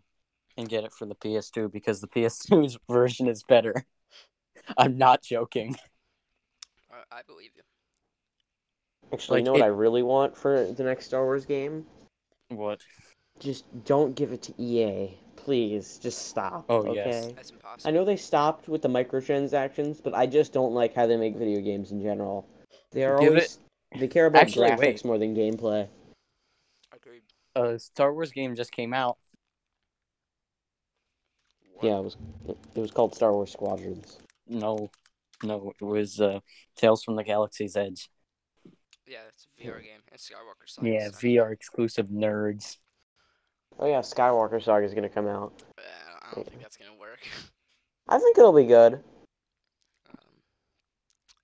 and 0.57 0.69
get 0.69 0.85
it 0.85 0.93
for 0.93 1.07
the 1.07 1.15
PS2 1.15 1.73
because 1.73 2.01
the 2.01 2.09
PS2's 2.09 2.79
version 2.91 3.29
is 3.29 3.43
better. 3.43 3.85
I'm 4.77 4.99
not 4.99 5.23
joking. 5.23 5.77
I, 6.91 7.19
I 7.19 7.23
believe 7.27 7.51
you. 7.57 7.63
Actually, 9.13 9.41
you 9.41 9.45
like, 9.45 9.45
know 9.47 9.53
what 9.53 9.61
it- 9.61 9.65
I 9.65 9.69
really 9.69 10.03
want 10.03 10.37
for 10.37 10.67
the 10.73 10.83
next 10.85 11.07
Star 11.07 11.25
Wars 11.25 11.45
game? 11.45 11.87
What? 12.49 12.81
Just 13.39 13.65
don't 13.85 14.15
give 14.15 14.33
it 14.33 14.43
to 14.43 14.55
EA, 14.63 15.17
please. 15.37 15.99
Just 15.99 16.29
stop. 16.29 16.65
Oh, 16.69 16.79
okay? 16.87 16.95
yes. 16.95 17.33
That's 17.33 17.51
impossible. 17.51 17.89
I 17.89 17.93
know 17.93 18.05
they 18.05 18.17
stopped 18.17 18.69
with 18.69 18.83
the 18.83 18.89
microtransactions, 18.89 20.03
but 20.03 20.15
I 20.15 20.27
just 20.27 20.53
don't 20.53 20.73
like 20.75 20.95
how 20.95 21.07
they 21.07 21.17
make 21.17 21.35
video 21.37 21.61
games 21.61 21.91
in 21.93 22.03
general. 22.03 22.47
They 22.93 23.05
are 23.05 23.19
Give 23.19 23.31
always 23.31 23.59
they 23.99 24.09
care 24.09 24.27
about 24.27 24.43
Actually, 24.43 24.71
graphics 24.71 24.79
wait. 24.79 25.05
more 25.05 25.19
than 25.19 25.35
gameplay. 25.35 25.89
Agreed. 26.95 27.23
A 27.57 27.79
Star 27.79 28.13
Wars 28.13 28.33
game 28.33 28.55
just 28.55 28.73
came 28.73 28.95
out. 28.95 29.19
What? 31.75 31.85
Yeah, 31.85 31.99
it 31.99 32.05
was 32.05 32.17
it 32.75 32.81
was 32.81 32.91
called 32.91 33.15
Star 33.15 33.33
Wars 33.33 33.53
Squadrons. 33.53 34.19
No, 34.47 34.91
no, 35.43 35.73
it 35.81 35.85
was 35.85 36.21
uh, 36.21 36.41
Tales 36.77 37.03
from 37.03 37.17
the 37.17 37.25
Galaxy's 37.25 37.77
Edge. 37.77 38.09
Yeah, 39.07 39.19
it's 39.29 39.47
a 39.59 39.63
VR 39.63 39.83
game. 39.83 40.01
It's 40.13 40.29
Skywalker 40.31 40.67
Saga. 40.69 40.89
Yeah, 40.89 41.07
so- 41.11 41.19
VR 41.19 41.53
exclusive 41.53 42.09
nerds. 42.09 42.79
Oh 43.79 43.87
yeah, 43.87 44.01
Skywalker 44.01 44.63
Saga 44.63 44.85
is 44.85 44.95
gonna 44.95 45.09
come 45.09 45.27
out. 45.27 45.53
Uh, 45.79 45.83
I 46.31 46.35
don't 46.35 46.47
think 46.49 46.61
that's 46.63 46.77
gonna 46.77 46.99
work. 47.01 47.21
I 48.09 48.19
think 48.19 48.37
it'll 48.39 48.53
be 48.53 48.65
good. 48.65 48.95
Um, 50.11 50.15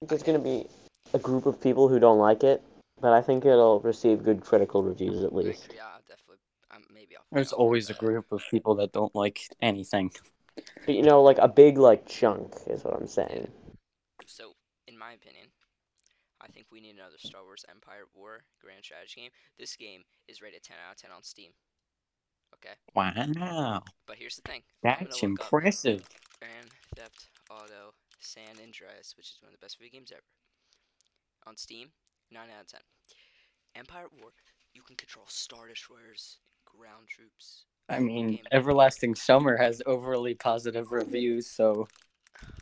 There's 0.07 0.23
gonna 0.23 0.39
be 0.39 0.67
a 1.15 1.19
group 1.19 1.47
of 1.47 1.61
people 1.61 1.89
who 1.89 1.99
don't 1.99 2.19
like 2.19 2.45
it, 2.45 2.63
but 3.01 3.13
I 3.13 3.23
think 3.23 3.45
it'll 3.45 3.81
receive 3.81 4.23
good 4.25 4.43
critical 4.43 4.83
reviews 4.83 5.25
at 5.25 5.35
least. 5.35 5.73
yeah, 5.75 5.85
definitely. 6.07 6.37
Um, 6.71 6.85
maybe 6.93 7.17
I'll. 7.17 7.25
There's 7.33 7.53
always 7.53 7.89
a 7.91 7.95
group 7.95 8.31
of 8.31 8.43
people 8.51 8.75
that 8.77 8.93
don't 8.93 9.15
like 9.15 9.41
anything. 9.63 10.13
But 10.85 10.95
you 10.95 11.03
know, 11.03 11.23
like 11.23 11.39
a 11.39 11.49
big 11.49 11.79
like 11.79 12.07
chunk 12.07 12.53
is 12.67 12.85
what 12.85 12.95
I'm 12.95 13.07
saying. 13.07 13.49
So, 14.27 14.53
in 14.87 14.99
my 14.99 15.13
opinion, 15.13 15.47
I 15.47 15.47
think 15.47 15.48
we 16.79 16.87
need 16.87 16.95
another 16.95 17.19
Star 17.19 17.43
Wars 17.43 17.65
Empire 17.69 18.05
War 18.15 18.45
Grand 18.63 18.85
Strategy 18.85 19.23
game. 19.23 19.31
This 19.59 19.75
game 19.75 20.03
is 20.29 20.41
rated 20.41 20.63
10 20.63 20.77
out 20.87 20.95
of 20.95 21.03
10 21.03 21.11
on 21.11 21.25
Steam. 21.25 21.51
Okay, 22.55 22.75
Wow, 22.95 23.83
but 24.07 24.17
here's 24.17 24.37
the 24.37 24.43
thing. 24.43 24.63
That's 24.83 25.23
impressive. 25.23 26.09
Grand 26.39 26.71
Theft 26.97 27.27
Auto 27.51 27.95
San 28.21 28.63
Andreas, 28.63 29.15
which 29.17 29.27
is 29.27 29.39
one 29.43 29.53
of 29.53 29.59
the 29.61 29.65
best 29.65 29.79
video 29.79 29.99
games 29.99 30.13
ever. 30.13 30.23
On 31.47 31.57
Steam, 31.57 31.89
9 32.31 32.43
out 32.43 32.63
of 32.63 32.69
10. 32.69 32.81
Empire 33.75 34.07
War, 34.21 34.31
you 34.73 34.83
can 34.83 34.97
control 34.97 35.27
Star 35.29 35.67
Destroyers, 35.69 36.39
ground 36.65 37.09
troops. 37.09 37.65
I 37.89 37.99
mean. 37.99 38.39
Everlasting 38.53 39.17
Summer 39.17 39.57
has 39.57 39.83
overly 39.85 40.35
positive 40.35 40.93
reviews, 40.93 41.51
so 41.51 41.89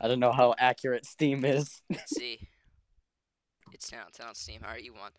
I 0.01 0.07
don't 0.07 0.19
know 0.19 0.31
how 0.31 0.55
accurate 0.57 1.05
Steam 1.05 1.45
is. 1.45 1.81
See. 2.07 2.39
It's 3.77 3.91
10 3.91 3.99
out 3.99 4.27
on 4.27 4.33
Steam. 4.33 4.61
Alright, 4.63 4.83
you 4.83 4.93
won. 4.93 5.11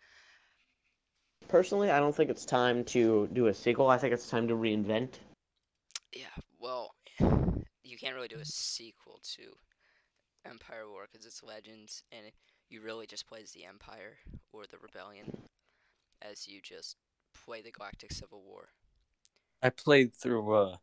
Personally, 1.47 1.91
I 1.91 1.99
don't 1.99 2.13
think 2.13 2.29
it's 2.29 2.43
time 2.43 2.83
to 2.85 3.29
do 3.31 3.47
a 3.47 3.53
sequel. 3.53 3.89
I 3.89 3.97
think 3.97 4.13
it's 4.13 4.29
time 4.29 4.49
to 4.49 4.53
reinvent. 4.53 5.13
Yeah, 6.13 6.25
well, 6.59 6.93
you 7.19 7.97
can't 7.97 8.15
really 8.15 8.27
do 8.27 8.39
a 8.39 8.45
sequel 8.45 9.21
to 9.37 9.43
Empire 10.45 10.89
War 10.89 11.07
because 11.09 11.25
it's 11.25 11.41
Legends, 11.41 12.03
and 12.11 12.25
it, 12.25 12.33
you 12.69 12.81
really 12.81 13.07
just 13.07 13.27
play 13.29 13.39
as 13.41 13.51
the 13.53 13.63
Empire 13.63 14.17
or 14.51 14.63
the 14.69 14.77
Rebellion 14.77 15.31
as 16.21 16.45
you 16.45 16.59
just 16.61 16.97
play 17.45 17.61
the 17.61 17.71
Galactic 17.71 18.11
Civil 18.11 18.41
War. 18.45 18.67
I 19.63 19.69
played 19.69 20.13
through 20.13 20.53
uh, 20.53 20.75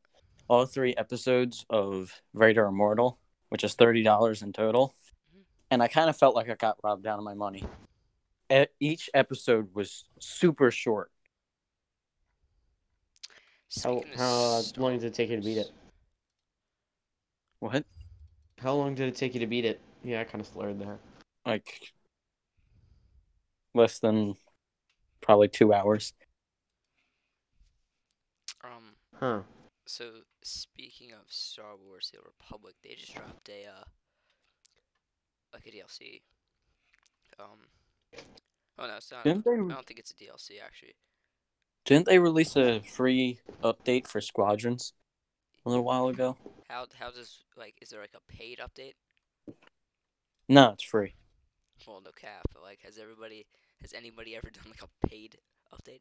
all 0.49 0.65
three 0.65 0.95
episodes 0.97 1.67
of 1.69 2.23
Vader 2.35 2.65
Immortal, 2.65 3.19
which 3.51 3.65
is 3.65 3.75
thirty 3.75 4.03
dollars 4.03 4.41
in 4.41 4.55
total. 4.55 4.95
And 5.71 5.83
I 5.83 5.89
kind 5.89 6.09
of 6.09 6.17
felt 6.17 6.35
like 6.35 6.49
I 6.49 6.55
got 6.55 6.79
robbed 6.83 7.07
out 7.07 7.19
of 7.19 7.25
my 7.25 7.35
money. 7.35 7.65
E- 8.53 8.67
each 8.81 9.11
episode 9.15 9.75
was 9.75 10.05
super 10.21 10.71
short. 10.71 11.11
How 13.83 13.99
Speaking 13.99 14.13
of 14.15 14.19
how 14.21 14.35
uh, 14.35 14.63
Star 14.63 14.85
long 14.85 14.99
did 14.99 15.05
it 15.07 15.15
take 15.15 15.31
you 15.31 15.37
to 15.37 15.43
beat 15.43 15.59
it? 15.59 15.71
What? 17.61 17.85
How 18.59 18.75
long 18.75 18.95
did 18.95 19.09
it 19.09 19.17
take 19.17 19.35
you 19.35 19.41
to 19.41 19.47
beat 19.47 19.65
it? 19.65 19.81
Yeah, 20.05 20.21
I 20.21 20.25
kind 20.25 20.41
of 20.41 20.47
slurred 20.47 20.79
there. 20.79 20.99
Like 21.45 21.93
less 23.75 23.99
than 23.99 24.35
probably 25.21 25.49
two 25.49 25.73
hours. 25.75 26.13
Um, 28.65 28.95
Huh. 29.19 29.41
so 29.87 30.11
speaking 30.43 31.13
of 31.13 31.21
Star 31.29 31.77
Wars: 31.77 32.11
The 32.13 32.21
Republic, 32.21 32.75
they 32.83 32.95
just 32.95 33.15
dropped 33.15 33.49
a 33.49 33.67
uh, 33.67 33.85
like 35.57 35.67
a 35.67 35.77
DLC. 35.77 36.21
Um, 37.39 38.23
oh 38.79 38.87
no, 38.87 38.97
it's 38.97 39.11
not. 39.11 39.25
Didn't 39.25 39.47
I 39.47 39.75
don't 39.75 39.87
think 39.87 39.99
it's 40.01 40.11
a 40.11 40.15
DLC 40.15 40.63
actually. 40.65 40.95
Didn't 41.85 42.07
they 42.07 42.19
release 42.19 42.57
a 42.57 42.81
free 42.81 43.41
update 43.63 44.07
for 44.07 44.21
Squadrons 44.21 44.93
a 45.65 45.69
little 45.69 45.85
while 45.85 46.09
ago? 46.09 46.37
How 46.69 46.87
how 46.99 47.11
does 47.11 47.45
like 47.57 47.75
is 47.81 47.91
there 47.91 48.01
like 48.01 48.15
a 48.15 48.33
paid 48.33 48.59
update? 48.59 48.95
No, 50.49 50.71
it's 50.71 50.85
free. 50.85 51.15
Well, 51.87 52.01
no 52.05 52.11
cap, 52.13 52.43
but 52.53 52.63
like, 52.63 52.81
has 52.85 52.99
everybody, 52.99 53.47
has 53.83 53.93
anybody 53.93 54.37
ever 54.37 54.51
done 54.53 54.65
like 54.71 54.83
a 54.83 55.07
paid 55.09 55.37
update? 55.73 56.01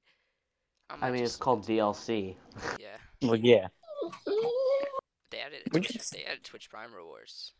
I 0.89 0.96
might 0.98 1.12
mean, 1.13 1.24
it's 1.24 1.36
called 1.36 1.65
DLC. 1.65 2.36
Yeah, 2.80 2.98
Well, 3.22 3.36
yeah. 3.36 3.68
they 5.32 5.39
added 5.39 5.63
Twitch, 5.72 6.10
they 6.12 6.24
added 6.24 6.44
Twitch 6.44 6.70
Prime 6.70 6.94
rewards, 6.94 7.54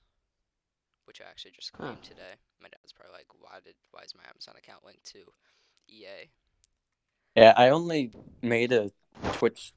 which 1.06 1.22
I 1.22 1.30
actually 1.30 1.52
just 1.52 1.72
Huh. 1.76 1.84
claimed 1.86 2.04
today. 2.04 2.34
My 2.62 2.70
dad's 2.70 2.94
probably 2.94 3.14
like, 3.14 3.28
why 3.40 3.60
did 3.64 3.76
why 3.92 4.02
is 4.02 4.14
my 4.16 4.24
Amazon 4.30 4.56
account 4.58 4.86
linked 4.86 5.06
to 5.14 5.20
EA? 5.88 6.30
Yeah, 7.36 7.54
I 7.58 7.70
only 7.70 8.12
made 8.42 8.72
a 8.72 8.92
Twitch 9.34 9.74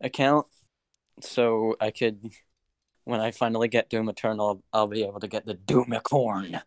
account 0.00 0.46
so 1.20 1.76
I 1.80 1.90
could, 1.90 2.30
when 3.04 3.20
I 3.20 3.30
finally 3.32 3.68
get 3.68 3.90
Doom 3.90 4.08
Eternal, 4.08 4.62
I'll 4.72 4.86
be 4.86 5.02
able 5.02 5.20
to 5.20 5.28
get 5.28 5.44
the 5.44 5.54
Doomicorn. 5.54 6.62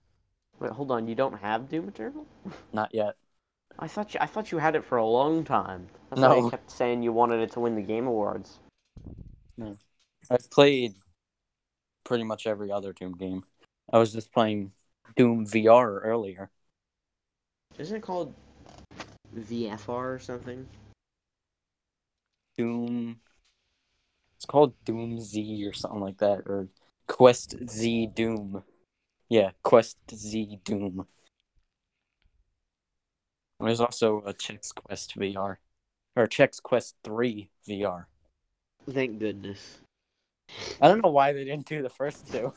Wait, 0.60 0.71
hold 0.71 0.91
on. 0.91 1.08
You 1.08 1.15
don't 1.15 1.39
have 1.39 1.69
Doom 1.69 1.88
Eternal? 1.89 2.28
Not 2.71 2.93
yet. 2.93 3.15
I 3.80 3.88
thought 3.88 4.13
you. 4.13 4.19
I 4.21 4.28
thought 4.28 4.52
you 4.52 4.60
had 4.60 4.76
it 4.76 4.84
for 4.86 4.97
a 4.97 5.06
long 5.06 5.43
time. 5.43 5.88
That's 6.10 6.21
why 6.21 6.28
No. 6.28 6.45
you 6.45 6.49
kept 6.52 6.69
saying 6.69 7.02
you 7.02 7.12
wanted 7.12 7.39
it 7.41 7.52
to 7.54 7.60
win 7.60 7.76
the 7.76 7.82
Game 7.82 8.06
Awards. 8.06 8.60
No. 9.58 9.78
I've 10.30 10.49
played 10.52 10.93
pretty 12.04 12.23
much 12.23 12.45
every 12.45 12.71
other 12.71 12.93
Doom 12.93 13.13
game. 13.13 13.43
I 13.91 14.00
was 14.00 14.13
just 14.13 14.32
playing 14.32 14.72
Doom 15.15 15.46
VR 15.46 16.02
earlier. 16.02 16.50
Isn't 17.78 17.98
it 17.98 18.02
called 18.02 18.34
VFR 19.36 20.15
or 20.15 20.19
something? 20.19 20.67
Doom. 22.58 23.19
It's 24.38 24.46
called 24.46 24.74
Doom 24.86 25.19
Z 25.19 25.65
or 25.65 25.74
something 25.74 26.02
like 26.02 26.17
that, 26.17 26.43
or 26.46 26.67
Quest 27.08 27.56
Z 27.67 28.08
Doom. 28.13 28.63
Yeah, 29.30 29.52
Quest 29.63 29.98
Z 30.13 30.60
Doom. 30.63 31.08
There's 33.60 33.80
also 33.80 34.22
a 34.26 34.34
Chex 34.34 34.76
Quest 34.76 35.17
VR, 35.17 35.58
or 36.15 36.28
Chex 36.28 36.62
Quest 36.62 36.96
Three 37.04 37.50
VR. 37.67 38.06
Thank 38.89 39.19
goodness. 39.19 39.80
I 40.82 40.89
don't 40.89 41.02
know 41.02 41.12
why 41.12 41.32
they 41.32 41.46
didn't 41.46 41.65
do 41.65 41.82
the 41.82 41.89
first 41.89 42.32
two. 42.32 42.54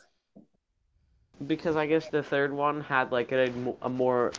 Because 1.46 1.76
I 1.76 1.86
guess 1.86 2.08
the 2.08 2.22
third 2.22 2.52
one 2.52 2.80
had 2.80 3.12
like 3.12 3.32
a, 3.32 3.52
a 3.82 3.88
more 3.88 4.32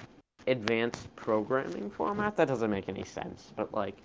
advanced 0.47 1.15
programming 1.15 1.89
format. 1.91 2.36
That 2.38 2.47
doesn't 2.47 2.71
make 2.71 2.89
any 2.89 3.03
sense. 3.03 3.51
But 3.55 3.73
like 3.73 3.97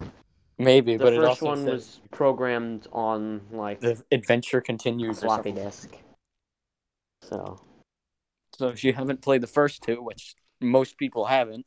Maybe, 0.59 0.96
the 0.96 1.05
but 1.05 1.12
it 1.14 1.20
first 1.20 1.42
one 1.42 1.64
was 1.64 2.00
programmed 2.11 2.87
on 2.92 3.40
like 3.50 3.81
the 3.81 4.02
adventure 4.12 4.61
continues. 4.61 5.20
floppy 5.20 5.52
disk. 5.52 5.96
So 7.22 7.61
So 8.57 8.68
if 8.68 8.85
you 8.85 8.92
haven't 8.92 9.22
played 9.22 9.40
the 9.40 9.46
first 9.46 9.83
two, 9.83 10.02
which 10.02 10.35
most 10.61 10.98
people 10.98 11.24
haven't, 11.24 11.66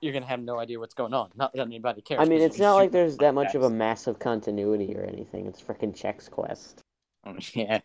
you're 0.00 0.12
gonna 0.12 0.26
have 0.26 0.40
no 0.40 0.58
idea 0.58 0.78
what's 0.78 0.94
going 0.94 1.12
on. 1.12 1.30
Not 1.34 1.52
that 1.54 1.62
anybody 1.62 2.02
cares. 2.02 2.20
I 2.20 2.24
mean, 2.24 2.40
it's 2.40 2.58
not 2.58 2.74
like 2.74 2.92
there's 2.92 3.16
that 3.18 3.34
much 3.34 3.54
of 3.54 3.62
a 3.62 3.70
massive 3.70 4.18
continuity 4.18 4.94
or 4.96 5.02
anything. 5.02 5.46
It's 5.46 5.60
freaking 5.60 5.96
Chex 5.96 6.30
Quest. 6.30 6.80
Yeah, 7.54 7.80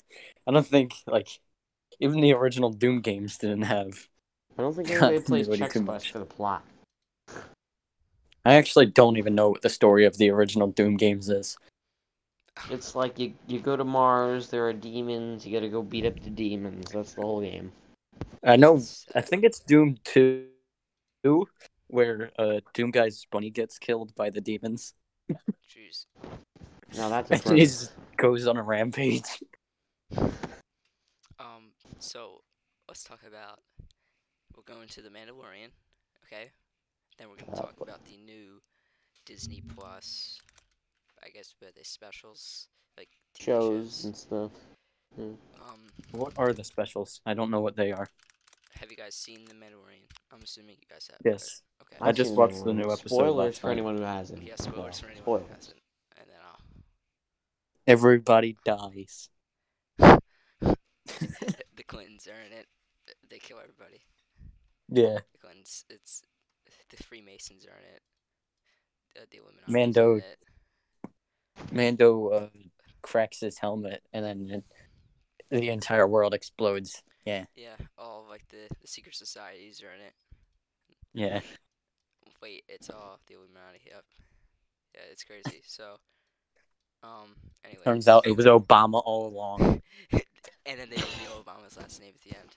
I 0.45 0.51
don't 0.51 0.67
think 0.67 0.93
like 1.08 1.29
even 2.00 2.22
the 2.22 2.34
original 2.34 2.72
Doom 2.72 3.02
games 3.02 3.38
didn't 3.38 3.64
have. 3.64 4.08
I 4.58 4.62
don't 4.62 4.76
think 4.76 4.90
anybody 4.92 5.20
plays 5.20 5.48
Continuity 5.48 5.64
Chex 5.64 5.74
too 5.74 5.86
Quest 5.86 6.06
much. 6.06 6.12
for 6.12 6.20
the 6.20 6.26
plot. 6.26 6.64
I 8.46 8.54
actually 8.54 8.88
don't 8.88 9.18
even 9.18 9.36
know 9.36 9.50
what 9.50 9.62
the 9.62 9.70
story 9.70 10.06
of 10.06 10.18
the 10.18 10.30
original 10.30 10.68
Doom 10.68 10.98
games 10.98 11.30
is. 11.30 11.58
It's 12.70 12.96
like 12.96 13.18
you 13.20 13.34
you 13.48 13.60
go 13.60 13.76
to 13.78 13.84
Mars. 13.84 14.50
There 14.50 14.68
are 14.68 14.74
demons. 14.74 15.46
You 15.46 15.54
got 15.54 15.62
to 15.62 15.70
go 15.70 15.82
beat 15.82 16.06
up 16.06 16.20
the 16.22 16.30
demons. 16.30 16.92
That's 16.92 17.14
the 17.14 17.22
whole 17.22 17.42
game. 17.42 17.72
I 18.44 18.56
know. 18.56 18.82
I 19.16 19.22
think 19.22 19.44
it's 19.44 19.60
Doom 19.60 19.98
Two, 20.04 20.48
where 21.88 22.32
uh, 22.38 22.60
Doom 22.74 22.92
Guy's 22.92 23.26
bunny 23.32 23.50
gets 23.50 23.78
killed 23.78 24.14
by 24.16 24.30
the 24.30 24.42
demons. 24.42 24.94
Jeez. 25.32 26.06
Now 26.98 27.10
that's 27.10 27.32
And 27.48 27.58
he 27.58 27.66
just 27.66 27.92
goes 28.18 28.48
on 28.48 28.58
a 28.58 28.64
rampage. 28.64 29.44
So 32.00 32.42
let's 32.88 33.04
talk 33.04 33.20
about. 33.28 33.60
We're 34.56 34.74
going 34.76 34.88
to 34.90 35.02
the 35.02 35.10
Mandalorian. 35.10 35.70
Okay. 36.26 36.52
Then 37.18 37.30
we're 37.30 37.36
gonna 37.36 37.58
Oh, 37.58 37.62
talk 37.62 37.76
about 37.82 38.04
the 38.06 38.18
new 38.18 38.62
Disney 39.26 39.62
Plus. 39.76 40.40
I 41.24 41.30
guess 41.30 41.54
where 41.60 41.72
they 41.76 41.84
specials 41.84 42.68
like 42.98 43.10
TV 43.38 43.44
shows 43.44 44.06
and 44.06 44.16
stuff. 44.16 44.52
Um. 45.18 45.88
What 46.12 46.34
are 46.38 46.54
the 46.54 46.64
specials? 46.64 47.22
I 47.26 47.34
don't 47.34 47.52
know 47.52 47.62
what 47.62 47.76
they 47.76 47.92
are. 47.92 48.08
Have 48.80 48.90
you 48.92 48.98
guys 48.98 49.16
seen 49.16 49.46
the 49.46 49.54
Mandalorian? 49.54 50.08
I'm 50.32 50.40
assuming 50.44 50.76
you 50.80 50.88
guys 50.90 51.08
have. 51.12 51.20
right? 51.24 51.34
Yes. 51.34 51.62
Okay. 51.82 51.98
I 52.02 52.10
I've 52.10 52.16
just 52.16 52.34
watched 52.36 52.64
the 52.64 52.72
Mandalorian. 52.72 52.76
new 52.76 52.92
episode 52.92 53.08
Spoilers 53.10 53.60
for 53.60 53.70
anyone 53.72 53.98
who 53.98 54.04
hasn't. 54.04 54.44
Yeah. 54.44 54.56
Spoilers 54.56 54.96
Yeah, 55.02 55.06
for 55.06 55.12
anyone 55.12 55.24
spoilers. 55.24 55.48
who 55.48 55.54
hasn't. 55.56 55.80
And 56.18 56.28
then 56.30 56.38
I'll. 56.46 56.60
Everybody 57.88 58.58
dies. 58.64 59.30
the 62.00 62.06
Clintons 62.06 62.28
are 62.28 62.46
in 62.46 62.58
it. 62.58 62.68
They 63.30 63.40
kill 63.40 63.58
everybody. 63.58 64.02
yeah. 64.90 65.20
The 65.34 65.40
Clintons. 65.40 65.86
It's 65.90 66.24
the 66.90 67.04
Freemasons 67.04 67.66
are 67.66 67.78
in 67.78 67.96
it. 67.96 68.02
The, 69.16 69.22
the 69.32 69.38
Illuminati. 69.44 69.72
Mando-. 69.72 70.22
Mando 71.72 72.28
uh, 72.30 72.48
cracks 73.02 73.40
his 73.42 73.58
helmet, 73.58 74.02
and 74.14 74.24
then 74.24 74.64
the 75.50 75.70
entire 75.70 76.08
world 76.08 76.34
explodes. 76.34 77.02
Yeah. 77.26 77.46
Yeah. 77.56 77.76
All 77.98 78.26
like 78.30 78.48
the 78.50 78.74
the 78.82 78.88
secret 78.88 79.16
societies 79.16 79.84
are 79.84 79.94
in 79.94 80.02
it. 80.02 80.14
Yeah. 81.14 81.42
Wait, 82.42 82.64
it's 82.70 82.90
all 82.90 83.20
the 83.28 83.34
Illuminati. 83.34 83.82
Yep. 83.86 84.04
Yeah, 84.96 85.02
it's 85.12 85.24
crazy. 85.24 85.62
So. 85.68 85.96
Um. 87.04 87.36
Anyway. 87.66 87.82
Turns 87.84 88.08
out 88.08 88.28
it 88.28 88.36
was 88.36 88.46
Obama 88.46 89.02
all 89.04 89.28
along. 89.28 89.82
and 90.65 90.80
then 90.80 90.89
they 90.89 90.95
reveal 90.97 91.43
Obama's 91.43 91.78
last 91.78 91.99
name 92.02 92.13
at 92.15 92.21
the 92.21 92.38
end. 92.38 92.56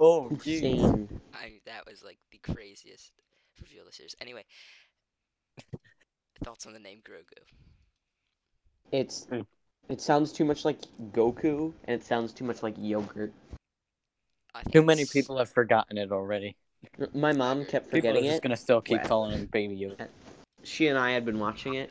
Oh, 0.00 0.28
Insane. 0.28 1.08
I 1.34 1.60
that 1.66 1.86
was 1.86 2.02
like 2.04 2.18
the 2.30 2.38
craziest 2.38 3.12
reveal 3.60 3.82
of 3.82 3.86
the 3.88 3.92
series. 3.92 4.14
Anyway, 4.20 4.44
thoughts 6.44 6.66
on 6.66 6.72
the 6.72 6.78
name 6.78 7.00
Grogu? 7.04 7.42
It's 8.90 9.24
Hmm. 9.26 9.40
it 9.88 10.00
sounds 10.00 10.32
too 10.32 10.44
much 10.44 10.64
like 10.64 10.78
Goku, 11.12 11.72
and 11.84 12.00
it 12.00 12.04
sounds 12.04 12.32
too 12.32 12.44
much 12.44 12.62
like 12.62 12.74
yogurt. 12.78 13.32
Too 14.70 14.82
many 14.82 15.02
it's- 15.02 15.12
people 15.12 15.38
have 15.38 15.48
forgotten 15.50 15.96
it 15.98 16.12
already. 16.12 16.56
My 17.14 17.32
mom 17.32 17.64
kept 17.64 17.86
forgetting 17.86 17.90
People 17.90 17.96
are 17.96 18.12
forgetting 18.12 18.24
just 18.28 18.36
it. 18.38 18.42
gonna 18.42 18.56
still 18.56 18.80
keep 18.82 19.02
Wow. 19.02 19.08
calling 19.08 19.32
him 19.38 19.46
Baby 19.46 19.76
Yoda. 19.78 20.08
She 20.64 20.88
and 20.88 20.98
I 20.98 21.12
had 21.12 21.24
been 21.24 21.38
watching 21.38 21.74
it, 21.74 21.90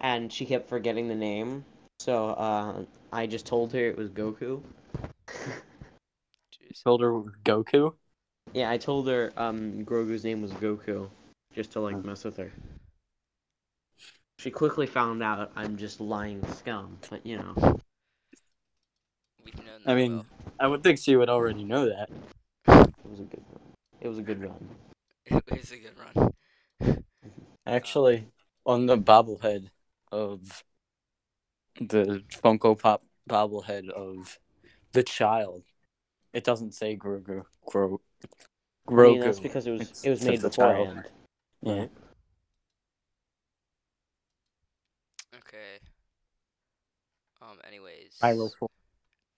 and 0.00 0.32
she 0.32 0.44
kept 0.46 0.68
forgetting 0.68 1.08
the 1.08 1.14
name. 1.14 1.64
So 2.00 2.28
uh, 2.30 2.84
I 3.12 3.26
just 3.26 3.44
told 3.44 3.74
her 3.74 3.86
it 3.86 3.94
was 3.98 4.08
Goku. 4.08 4.62
Jeez. 5.28 6.82
Told 6.84 7.02
her 7.02 7.12
Goku. 7.44 7.92
yeah, 8.54 8.70
I 8.70 8.78
told 8.78 9.06
her 9.06 9.30
um, 9.36 9.84
Grogu's 9.84 10.24
name 10.24 10.40
was 10.40 10.50
Goku, 10.52 11.10
just 11.54 11.72
to 11.72 11.80
like 11.80 11.96
Huh. 11.96 12.00
mess 12.02 12.24
with 12.24 12.38
her. 12.38 12.50
She 14.38 14.50
quickly 14.50 14.86
found 14.86 15.22
out 15.22 15.52
I'm 15.54 15.76
just 15.76 16.00
lying 16.00 16.42
scum, 16.54 16.96
but 17.10 17.26
you 17.26 17.36
know. 17.36 17.54
I 19.84 19.94
mean, 19.94 20.16
well. 20.16 20.26
I 20.58 20.68
would 20.68 20.82
think 20.82 20.98
she 21.00 21.16
would 21.16 21.28
already 21.28 21.64
know 21.64 21.84
that. 21.86 22.08
It 22.66 23.10
was 23.10 23.20
a 23.20 23.24
good 23.24 23.42
run. 23.52 23.74
It 24.00 24.08
was 24.08 24.18
a 24.18 24.22
good 24.22 24.42
run. 24.42 24.74
it 25.26 25.44
was 25.50 25.70
a 25.70 25.76
good 25.76 25.98
run. 25.98 26.32
Actually, 27.66 28.24
on 28.64 28.86
the 28.86 28.96
bobblehead 28.96 29.66
of 30.10 30.64
the 31.78 32.22
Funko 32.42 32.78
Pop 32.78 33.02
bobblehead 33.28 33.88
of 33.90 34.38
the 34.92 35.02
child, 35.02 35.62
it 36.32 36.44
doesn't 36.44 36.72
say 36.74 36.96
Grogu. 36.96 37.44
Gro- 37.66 38.00
I 38.88 38.90
Grogu. 38.90 39.10
mean, 39.12 39.20
that's 39.20 39.40
because 39.40 39.66
it 39.66 39.70
was 39.72 39.80
It's- 39.82 40.04
it 40.04 40.10
was 40.10 40.24
made 40.24 40.40
says 40.40 40.42
the 40.42 40.50
child. 40.50 40.86
beforehand. 40.88 41.10
yeah. 41.62 41.86
Okay. 45.36 45.78
Um. 47.42 47.58
Anyways. 47.66 48.16
Pyro 48.20 48.48
Four. 48.48 48.68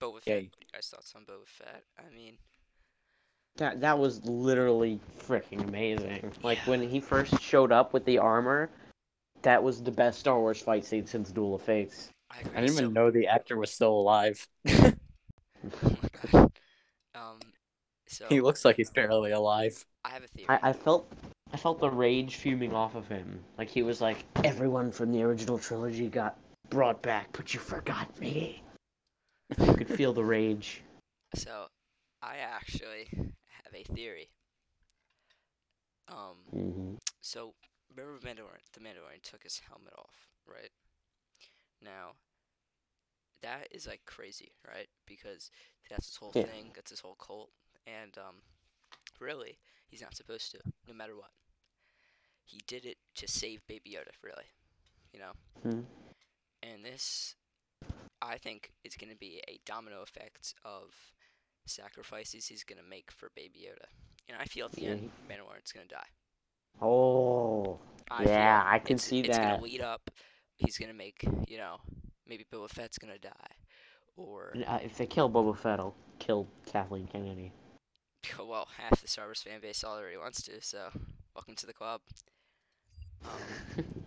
Boba 0.01 0.15
Fett. 0.21 0.27
Yay. 0.27 0.43
What 0.43 0.59
you 0.59 0.67
guys 0.73 0.87
thoughts 0.87 1.13
on 1.15 1.23
Boba 1.25 1.47
Fett? 1.47 1.83
I 1.99 2.13
mean, 2.15 2.37
That 3.57 3.79
that 3.81 3.97
was 3.99 4.23
literally 4.25 4.99
freaking 5.19 5.61
amazing. 5.67 6.33
Like 6.41 6.57
Yeah. 6.59 6.69
when 6.71 6.81
he 6.89 6.99
first 6.99 7.39
showed 7.39 7.71
up 7.71 7.93
with 7.93 8.03
the 8.05 8.17
armor, 8.17 8.69
that 9.43 9.61
was 9.61 9.83
the 9.83 9.91
best 9.91 10.19
Star 10.19 10.39
Wars 10.39 10.59
fight 10.61 10.83
scene 10.85 11.05
since 11.05 11.31
Duel 11.31 11.55
of 11.55 11.61
Fates. 11.61 12.09
I 12.35 12.39
agree. 12.41 12.51
I 12.55 12.61
didn't 12.61 12.75
so, 12.75 12.81
even 12.81 12.93
know 12.93 13.11
the 13.11 13.27
actor 13.27 13.57
was 13.57 13.71
still 13.71 13.91
alive. 13.91 14.47
Oh. 16.33 16.49
Um. 17.15 17.39
So 18.07 18.25
He 18.27 18.41
looks 18.41 18.65
like 18.65 18.75
he's 18.75 18.89
barely 18.89 19.31
alive. 19.31 19.85
I 20.03 20.09
have 20.09 20.23
a 20.23 20.27
theory. 20.27 20.47
I, 20.49 20.69
I 20.69 20.73
felt 20.73 21.11
I 21.53 21.57
felt 21.57 21.79
the 21.79 21.89
rage 21.89 22.35
fuming 22.35 22.73
off 22.73 22.95
of 22.95 23.07
him. 23.07 23.39
Like 23.57 23.69
he 23.69 23.83
was 23.83 24.01
like, 24.01 24.17
everyone 24.43 24.91
from 24.91 25.11
the 25.11 25.23
original 25.23 25.57
trilogy 25.57 26.07
got 26.09 26.37
brought 26.69 27.01
back, 27.01 27.29
but 27.31 27.53
you 27.53 27.59
forgot 27.59 28.19
me. 28.19 28.61
You 29.59 29.73
could 29.73 29.89
feel 29.89 30.13
the 30.13 30.23
rage. 30.23 30.81
So, 31.35 31.65
I 32.21 32.37
actually 32.37 33.07
have 33.11 33.73
a 33.73 33.83
theory. 33.95 34.29
Um, 36.07 36.37
hmm 36.51 36.95
so 37.21 37.53
remember 37.89 38.19
Mandalorian? 38.19 38.61
The 38.73 38.81
Mandalorian 38.81 39.23
took 39.23 39.41
his 39.43 39.59
helmet 39.67 39.93
off, 39.97 40.27
right? 40.45 40.69
Now, 41.81 42.13
that 43.43 43.69
is 43.71 43.87
like 43.87 44.01
crazy, 44.07 44.53
right? 44.67 44.89
Because 45.07 45.51
that's 45.89 46.07
his 46.07 46.17
whole 46.17 46.33
Yeah. 46.35 46.45
thing. 46.45 46.73
That's 46.75 46.91
his 46.91 47.01
whole 47.01 47.15
cult, 47.17 47.51
and 47.87 48.17
um, 48.19 48.37
really, 49.19 49.59
he's 49.89 50.01
not 50.01 50.15
supposed 50.15 50.51
to, 50.53 50.59
no 50.87 50.95
matter 50.95 51.15
what. 51.17 51.31
He 52.45 52.61
did 52.67 52.85
it 52.85 52.99
to 53.15 53.27
save 53.27 53.67
Baby 53.67 53.91
Yoda, 53.97 54.13
really, 54.23 54.45
you 55.13 55.19
know. 55.19 55.33
Mhm. 55.65 55.85
And 56.63 56.83
this, 56.85 57.35
I 58.21 58.37
think, 58.37 58.71
is 58.85 58.95
going 58.97 59.11
to 59.11 59.17
be 59.17 59.41
a 59.49 59.59
domino 59.65 60.01
effect 60.03 60.55
of 60.65 60.93
sacrifices 61.67 62.47
he's 62.47 62.63
going 62.65 62.81
to 62.81 62.89
make 62.89 63.11
for 63.11 63.31
Baby 63.35 63.67
Yoda. 63.69 63.87
And 64.29 64.37
I 64.39 64.45
feel 64.45 64.67
at 64.67 64.73
the 64.73 64.85
Yeah, 64.85 64.95
end, 64.95 65.11
Mandalorian's 65.29 65.73
going 65.73 65.87
to 65.87 65.95
die. 65.95 66.07
Oh, 66.81 67.79
I 68.11 68.25
Yeah, 68.25 68.63
I 68.65 68.79
can 68.79 68.97
it's, 68.97 69.13
see 69.13 69.23
it's 69.23 69.37
that. 69.37 69.59
gonna 69.59 69.59
lead 69.61 69.81
up. 69.81 70.11
He's 70.57 70.77
gonna 70.77 70.93
make, 70.93 71.23
you 71.47 71.57
know, 71.57 71.77
maybe 72.27 72.45
Boba 72.51 72.69
Fett's 72.69 72.97
gonna 72.97 73.17
die, 73.17 73.31
or 74.17 74.53
uh, 74.67 74.79
if 74.83 74.97
they 74.97 75.05
kill 75.05 75.29
Boba 75.29 75.57
Fett, 75.57 75.79
I'll 75.79 75.95
kill 76.19 76.47
Kathleen 76.65 77.07
Kennedy. 77.07 77.51
well, 78.39 78.67
half 78.77 79.01
the 79.01 79.07
Star 79.07 79.25
Wars 79.25 79.41
fan 79.41 79.59
base 79.61 79.83
already 79.83 80.17
wants 80.17 80.41
to. 80.43 80.61
So, 80.61 80.89
welcome 81.35 81.55
to 81.55 81.65
the 81.65 81.73
club. 81.73 82.01
Um, 83.25 83.29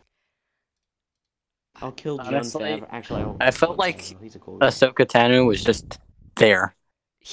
I'll 1.83 1.92
kill 1.92 2.16
Jon 2.18 2.29
Honestly, 2.29 2.62
Favreau. 2.62 2.87
Actually, 2.90 3.22
I, 3.22 3.26
won't 3.26 3.42
I 3.42 3.50
felt 3.50 3.76
like 3.79 3.98
Favreau. 3.98 4.22
he's 4.22 4.35
a 4.35 4.38
cool 4.38 4.59
guy. 4.59 4.68
Ahsoka 4.68 5.07
Tano 5.07 5.46
was 5.46 5.62
just 5.62 5.98
there. 6.37 6.74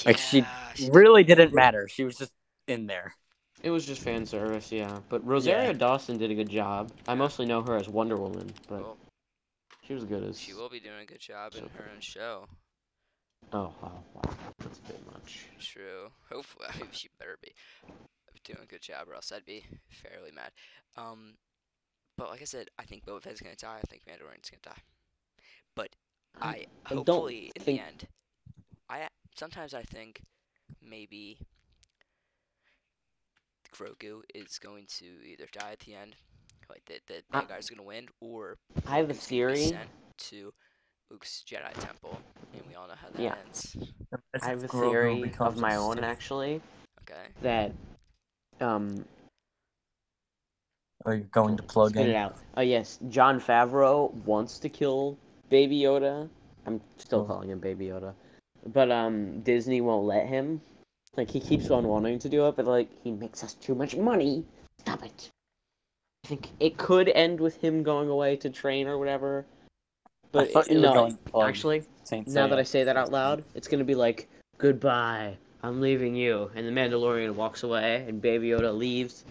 Like, 0.06 0.18
she 0.18 0.44
she 0.76 0.90
Really 0.92 1.24
didn't 1.24 1.54
matter. 1.54 1.88
She 1.88 2.04
was 2.04 2.18
just 2.18 2.32
in 2.68 2.88
there. 2.88 3.16
It 3.62 3.70
was 3.70 3.86
just 3.86 4.02
fan 4.02 4.26
service, 4.26 4.72
yeah. 4.72 5.00
But 5.08 5.26
Rosario 5.26 5.68
Yeah. 5.68 5.74
Dawson 5.74 6.18
did 6.18 6.32
a 6.32 6.36
good 6.36 6.50
job. 6.50 6.92
I 7.08 7.14
mostly 7.16 7.46
know 7.46 7.62
her 7.62 7.78
as 7.78 7.88
Wonder 7.88 8.18
Woman, 8.18 8.52
but 8.68 8.82
Well, 8.82 8.98
She 9.88 9.94
was 9.94 10.04
good 10.06 10.24
as. 10.24 10.40
She 10.40 10.54
will 10.54 10.70
be 10.70 10.80
doing 10.80 11.02
a 11.02 11.06
good 11.06 11.20
job 11.20 11.54
in 11.56 11.64
her 11.64 11.90
own 11.94 12.00
show. 12.00 12.48
Oh 13.52 13.74
wow, 13.82 14.04
wow, 14.14 14.22
that's 14.60 14.80
a 14.80 14.82
bit 14.84 15.06
much. 15.12 15.46
True. 15.60 16.10
Hopefully, 16.32 16.68
I 16.74 16.78
mean, 16.80 16.88
she 16.92 17.10
better 17.20 17.38
be 17.42 17.52
doing 18.46 18.60
a 18.64 18.66
good 18.66 18.82
job, 18.82 19.08
or 19.10 19.16
else 19.16 19.32
I'd 19.32 19.46
be 19.46 19.66
fairly 19.90 20.32
mad. 20.32 20.52
Um, 20.98 21.34
but 22.18 22.30
like 22.30 22.42
I 22.42 22.46
said, 22.46 22.68
I 22.80 22.84
think 22.84 23.06
Boba 23.06 23.22
Fett's 23.22 23.42
gonna 23.42 23.56
die. 23.56 23.80
I 23.84 23.88
think 23.88 24.04
Mandalorian's 24.06 24.50
gonna 24.50 24.76
die. 24.76 24.82
But 25.76 25.90
I, 26.42 26.66
I 26.86 26.90
don't 26.94 27.08
hopefully 27.08 27.52
in 27.56 27.62
think- 27.64 27.80
the 27.80 27.86
end, 27.86 28.08
I 28.90 29.08
sometimes 29.36 29.74
I 29.74 29.84
think 29.84 30.22
maybe 30.82 31.38
Grogu 33.76 34.22
is 34.34 34.60
going 34.60 34.86
to 35.00 35.06
either 35.26 35.48
die 35.52 35.72
at 35.74 35.80
the 35.80 35.96
end, 35.96 36.16
like 36.70 36.84
the 36.86 37.00
the 37.08 37.24
I- 37.32 37.42
bad 37.42 37.50
guy's 37.50 37.70
gonna 37.70 37.84
win, 37.84 38.08
or 38.22 38.58
I 38.88 38.98
have 38.98 39.10
a 39.10 39.14
Grogu's 39.14 39.28
gonna 39.30 39.54
be 39.54 39.66
theory. 39.66 39.80
to 40.18 40.54
Luke's 41.12 41.44
Jedi 41.48 41.74
temple, 41.80 42.18
and 42.54 42.64
we 42.68 42.76
all 42.76 42.88
know 42.88 42.96
how 42.96 43.10
that 43.10 43.22
Yeah. 43.22 43.36
ends. 43.46 43.76
I 44.42 44.48
have 44.48 44.64
a 44.64 44.68
theory 44.68 45.34
of 45.40 45.58
my 45.58 45.76
own 45.76 45.96
Sith. 45.96 46.04
actually 46.06 46.62
Okay. 47.02 47.28
that 47.42 47.72
um 48.62 49.06
Are 51.06 51.16
you 51.16 51.24
going 51.26 51.58
to 51.58 51.64
plug 51.64 51.92
spit 51.92 52.08
it 52.08 52.10
in? 52.12 52.16
out. 52.16 52.38
Oh 52.56 52.62
yes, 52.62 53.00
Jon 53.10 53.40
Favreau 53.40 54.14
wants 54.26 54.58
to 54.60 54.70
kill 54.70 55.18
Baby 55.50 55.82
Yoda. 55.82 56.30
I'm 56.66 56.80
still 56.98 57.22
Oh. 57.22 57.26
calling 57.26 57.50
him 57.50 57.60
Baby 57.60 57.88
Yoda, 57.88 58.14
but 58.68 58.90
um 58.92 59.42
Disney 59.42 59.82
won't 59.82 60.06
let 60.06 60.28
him. 60.28 60.62
Like 61.18 61.30
he 61.30 61.40
keeps 61.40 61.70
on 61.70 61.88
wanting 61.88 62.18
to 62.20 62.30
do 62.30 62.48
it, 62.48 62.56
but 62.56 62.66
like 62.66 62.90
he 63.04 63.12
makes 63.12 63.44
us 63.44 63.54
too 63.56 63.76
much 63.76 63.96
money. 63.96 64.46
Stop 64.80 65.04
it. 65.06 65.30
I 66.24 66.28
think 66.30 66.50
it 66.62 66.78
could 66.78 67.10
end 67.10 67.40
with 67.40 67.58
him 67.58 67.84
going 67.84 68.08
away 68.08 68.38
to 68.38 68.50
train 68.50 68.88
or 68.88 68.98
whatever. 68.98 69.46
But 70.32 70.52
thought 70.52 70.68
it- 70.68 70.76
you 70.76 70.80
no, 70.82 70.94
going 70.94 71.12
to 71.12 71.18
plug 71.18 71.50
actually, 71.50 71.84
Saint 72.06 72.28
now 72.28 72.48
that 72.48 72.58
I 72.58 72.64
say 72.64 72.84
that 72.84 72.96
out 72.96 73.12
loud, 73.12 73.44
it's 73.56 73.68
gonna 73.68 73.84
be 73.84 73.96
like, 73.96 74.28
goodbye, 74.58 75.38
I'm 75.62 75.82
leaving 75.82 76.16
you. 76.16 76.50
And 76.56 76.66
the 76.66 76.72
Mandalorian 76.72 77.36
walks 77.36 77.64
away, 77.64 78.06
and 78.08 78.22
Baby 78.22 78.50
Yoda 78.50 78.76
leaves. 78.76 79.26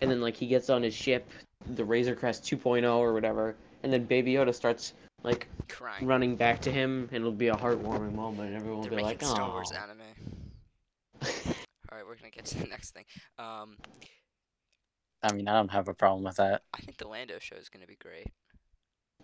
And 0.00 0.10
then, 0.10 0.20
like, 0.20 0.36
he 0.36 0.46
gets 0.46 0.70
on 0.70 0.82
his 0.82 0.94
ship, 0.94 1.28
the 1.76 1.84
Razor 1.84 2.14
Crest 2.14 2.44
2.0 2.44 2.98
or 2.98 3.12
whatever. 3.12 3.54
And 3.82 3.92
then 3.92 4.04
Baby 4.04 4.34
Yoda 4.34 4.54
starts, 4.54 4.94
like, 5.22 5.46
Crying. 5.68 6.06
running 6.06 6.36
back 6.36 6.60
to 6.62 6.70
him, 6.70 7.08
and 7.12 7.22
it'll 7.22 7.32
be 7.32 7.48
a 7.48 7.54
heartwarming 7.54 8.14
moment. 8.14 8.48
And 8.48 8.56
everyone 8.56 8.78
will 8.78 8.82
They're 8.82 8.98
be 8.98 9.04
making 9.04 9.28
like, 9.28 9.36
Star 9.36 9.50
Wars 9.50 9.72
oh. 9.72 9.82
anime. 9.82 10.00
All 11.90 11.98
right, 11.98 12.06
we're 12.06 12.16
gonna 12.16 12.30
get 12.30 12.44
to 12.46 12.58
the 12.58 12.66
next 12.66 12.90
thing. 12.90 13.04
Um, 13.38 13.76
I 15.24 15.32
mean, 15.32 15.48
I 15.48 15.54
don't 15.54 15.70
have 15.70 15.88
a 15.88 15.94
problem 15.94 16.22
with 16.24 16.36
that. 16.36 16.62
I 16.74 16.78
think 16.82 16.98
the 16.98 17.08
Lando 17.08 17.38
show 17.40 17.56
is 17.56 17.68
gonna 17.68 17.86
be 17.86 17.96
great. 17.96 18.26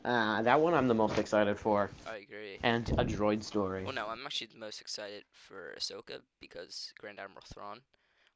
uh, 0.05 0.41
that 0.43 0.59
one 0.61 0.73
I'm 0.73 0.89
the 0.89 0.95
most 0.95 1.19
excited 1.19 1.59
for. 1.59 1.91
I 2.11 2.17
agree. 2.17 2.59
And 2.63 2.89
a 2.99 3.05
droid 3.05 3.43
story. 3.45 3.85
Well, 3.85 3.93
no, 3.93 4.07
I'm 4.07 4.25
actually 4.25 4.49
the 4.53 4.59
most 4.59 4.81
excited 4.81 5.25
for 5.33 5.75
Ahsoka 5.79 6.21
because 6.41 6.93
Grand 6.99 7.21
Admiral 7.21 7.45
Thrawn. 7.53 7.81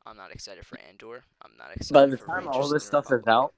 I'm 0.07 0.19
not 0.19 0.31
excited 0.33 0.67
for 0.67 0.79
Andor. 0.87 1.25
I'm 1.41 1.53
not 1.57 1.69
excited. 1.75 1.95
By 1.95 2.05
the 2.07 2.19
for 2.19 2.27
time 2.27 2.45
Rangers 2.45 2.55
all 2.55 2.69
this 2.69 2.83
the 2.83 2.89
stuff 2.89 3.07
is 3.11 3.27
out, 3.27 3.55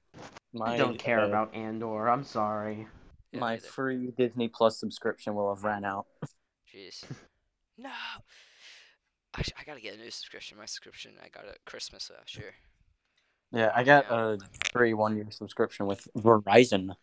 my 0.53 0.75
I 0.75 0.77
don't 0.77 0.99
care 0.99 1.21
uh, 1.21 1.29
about 1.29 1.53
Andor, 1.53 2.09
I'm 2.09 2.23
sorry. 2.23 2.87
Yeah, 3.33 3.41
my 3.41 3.55
neither. 3.55 3.67
free 3.67 4.13
Disney 4.17 4.47
Plus 4.47 4.79
subscription 4.79 5.35
will 5.35 5.53
have 5.53 5.65
ran 5.65 5.85
out. 5.85 6.07
Jeez. 6.73 7.03
no. 7.77 7.91
I, 9.35 9.43
I 9.59 9.65
gotta 9.65 9.81
get 9.81 9.95
a 9.95 9.99
new 9.99 10.11
subscription. 10.13 10.57
My 10.57 10.67
subscription 10.67 11.13
I 11.21 11.29
got 11.29 11.49
at 11.49 11.65
Christmas 11.65 12.09
last 12.17 12.37
year. 12.37 12.55
Yeah, 13.53 13.71
I 13.75 13.85
got 13.85 14.11
a 14.11 14.39
free 14.73 14.93
one 14.95 15.17
year 15.17 15.27
subscription 15.31 15.87
with 15.87 16.09
Verizon. 16.17 16.95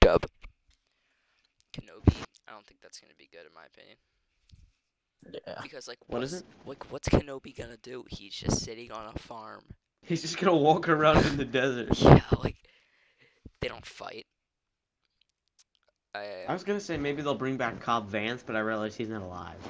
Dub. 0.00 0.24
Kenobi. 1.74 2.14
I 2.48 2.52
don't 2.52 2.66
think 2.66 2.80
that's 2.80 2.98
gonna 3.00 3.14
be 3.18 3.28
good 3.30 3.46
in 3.46 3.52
my 3.54 3.66
opinion. 3.66 3.96
Yeah. 5.46 5.58
Because 5.62 5.86
like, 5.88 5.98
What 6.06 6.22
is 6.22 6.32
it? 6.34 6.44
Like, 6.64 6.90
what's 6.90 7.08
Kenobi 7.08 7.56
gonna 7.56 7.76
do? 7.82 8.04
He's 8.08 8.34
just 8.34 8.64
sitting 8.64 8.90
on 8.92 9.12
a 9.14 9.18
farm. 9.18 9.62
He's 10.02 10.22
just 10.22 10.38
gonna 10.38 10.56
walk 10.56 10.88
around 10.88 11.24
in 11.26 11.36
the 11.36 11.44
desert. 11.44 11.88
Yeah, 12.00 12.20
like 12.42 12.56
they 13.60 13.68
don't 13.68 13.84
fight. 13.84 14.26
I, 16.14 16.44
I 16.48 16.52
was 16.52 16.64
gonna 16.64 16.80
say 16.80 16.96
maybe 16.96 17.22
they'll 17.22 17.34
bring 17.34 17.56
back 17.56 17.80
Cobb 17.80 18.10
Vanth, 18.10 18.40
but 18.46 18.56
I 18.56 18.60
realized 18.60 18.96
he's 18.96 19.08
not 19.10 19.22
alive. 19.22 19.60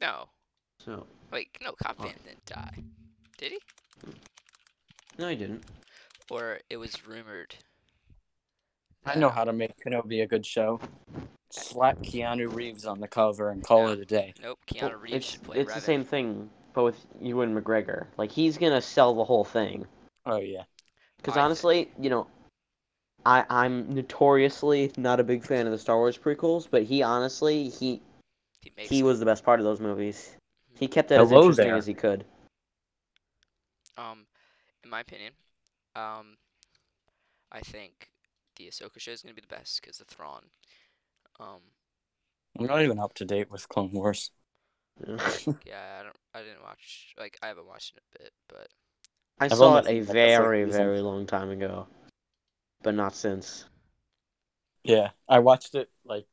no. 0.00 0.28
So 0.84 1.06
Wait, 1.32 1.48
no, 1.62 1.72
Cop 1.72 1.96
Oh. 2.00 2.04
Van 2.04 2.14
didn't 2.24 2.44
die. 2.46 2.78
Did 3.38 3.52
he? 3.52 3.58
No, 5.18 5.28
he 5.28 5.36
didn't. 5.36 5.64
Or 6.30 6.58
it 6.70 6.76
was 6.76 7.06
rumored. 7.06 7.54
I 9.06 9.14
know 9.16 9.30
how 9.30 9.44
to 9.44 9.52
make 9.52 9.72
Kenobi 9.84 10.22
a 10.22 10.26
good 10.26 10.44
show. 10.44 10.80
Slap 11.50 11.98
Keanu 12.00 12.52
Reeves 12.52 12.84
on 12.84 13.00
the 13.00 13.08
cover 13.08 13.50
and 13.50 13.64
call 13.64 13.86
Yeah. 13.86 13.92
it 13.94 14.00
a 14.00 14.04
day. 14.04 14.34
Nope, 14.42 14.58
Keanu 14.66 14.82
Well, 14.82 14.98
Reeves 14.98 15.14
it's 15.16 15.26
should 15.26 15.42
play 15.44 15.58
it's 15.60 15.74
the 15.74 15.80
same 15.80 16.04
thing, 16.04 16.50
but 16.74 16.82
with 16.84 17.06
Ewan 17.20 17.54
McGregor. 17.58 18.06
Like 18.18 18.30
he's 18.30 18.58
gonna 18.58 18.82
sell 18.82 19.14
the 19.14 19.24
whole 19.24 19.44
thing. 19.44 19.86
Oh 20.26 20.36
yeah. 20.40 20.64
Because 21.16 21.36
I 21.38 21.40
honestly, 21.40 21.90
you 21.98 22.10
know, 22.10 22.26
I 23.24 23.44
I'm 23.48 23.94
notoriously 23.94 24.92
not 24.98 25.20
a 25.20 25.24
big 25.24 25.42
fan 25.42 25.66
of 25.66 25.72
the 25.72 25.78
Star 25.78 25.96
Wars 25.96 26.18
prequels, 26.18 26.68
but 26.70 26.82
he 26.82 27.02
honestly 27.02 27.70
he 27.70 28.02
He 28.60 28.72
he 28.76 29.02
was 29.02 29.18
the 29.18 29.24
best 29.24 29.42
part 29.42 29.58
of 29.58 29.64
those 29.64 29.80
movies. 29.80 30.36
He 30.74 30.86
kept 30.86 31.10
it 31.10 31.14
as 31.14 31.30
Hello 31.30 31.40
interesting 31.42 31.68
there. 31.68 31.76
as 31.76 31.86
he 31.86 31.94
could. 31.94 32.24
Um, 33.96 34.26
in 34.88 34.90
my 34.90 35.00
opinion, 35.00 35.34
um, 35.94 36.38
I 37.52 37.60
think 37.60 38.10
the 38.56 38.68
Ahsoka 38.68 38.98
show 38.98 39.10
is 39.10 39.20
gonna 39.20 39.34
be 39.34 39.42
the 39.42 39.46
best 39.54 39.80
because 39.82 40.00
of 40.00 40.06
Thrawn. 40.06 40.44
Um, 41.38 41.60
I'm 42.58 42.66
not 42.66 42.82
even 42.82 42.98
up 42.98 43.12
to 43.14 43.24
date 43.26 43.50
with 43.50 43.68
Clone 43.68 43.92
Wars. 43.92 44.30
yeah, 45.06 45.16
I 46.00 46.02
don't, 46.04 46.16
I 46.34 46.40
didn't 46.40 46.62
watch, 46.62 47.14
like, 47.18 47.38
I 47.42 47.48
haven't 47.48 47.66
watched 47.66 47.96
it 47.96 48.02
a 48.14 48.22
bit, 48.22 48.32
but 48.48 48.68
I 49.38 49.48
I've 49.50 49.58
saw 49.58 49.76
it 49.76 49.86
a 49.86 50.00
seen, 50.00 50.06
like, 50.06 50.16
very 50.16 50.64
very 50.64 51.00
long 51.00 51.26
time 51.26 51.50
ago, 51.50 51.86
but 52.82 52.94
not 52.94 53.14
since. 53.14 53.66
Yeah, 54.84 55.10
I 55.28 55.40
watched 55.40 55.74
it 55.74 55.90
like 56.06 56.26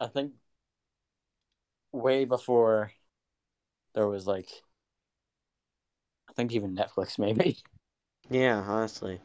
I 0.00 0.06
think 0.06 0.32
way 1.92 2.24
before 2.24 2.92
there 3.94 4.08
was 4.08 4.26
like 4.26 4.48
I 6.28 6.32
think 6.32 6.52
even 6.52 6.74
Netflix 6.74 7.18
maybe. 7.18 7.58
Yeah, 8.32 8.62
honestly. 8.66 9.20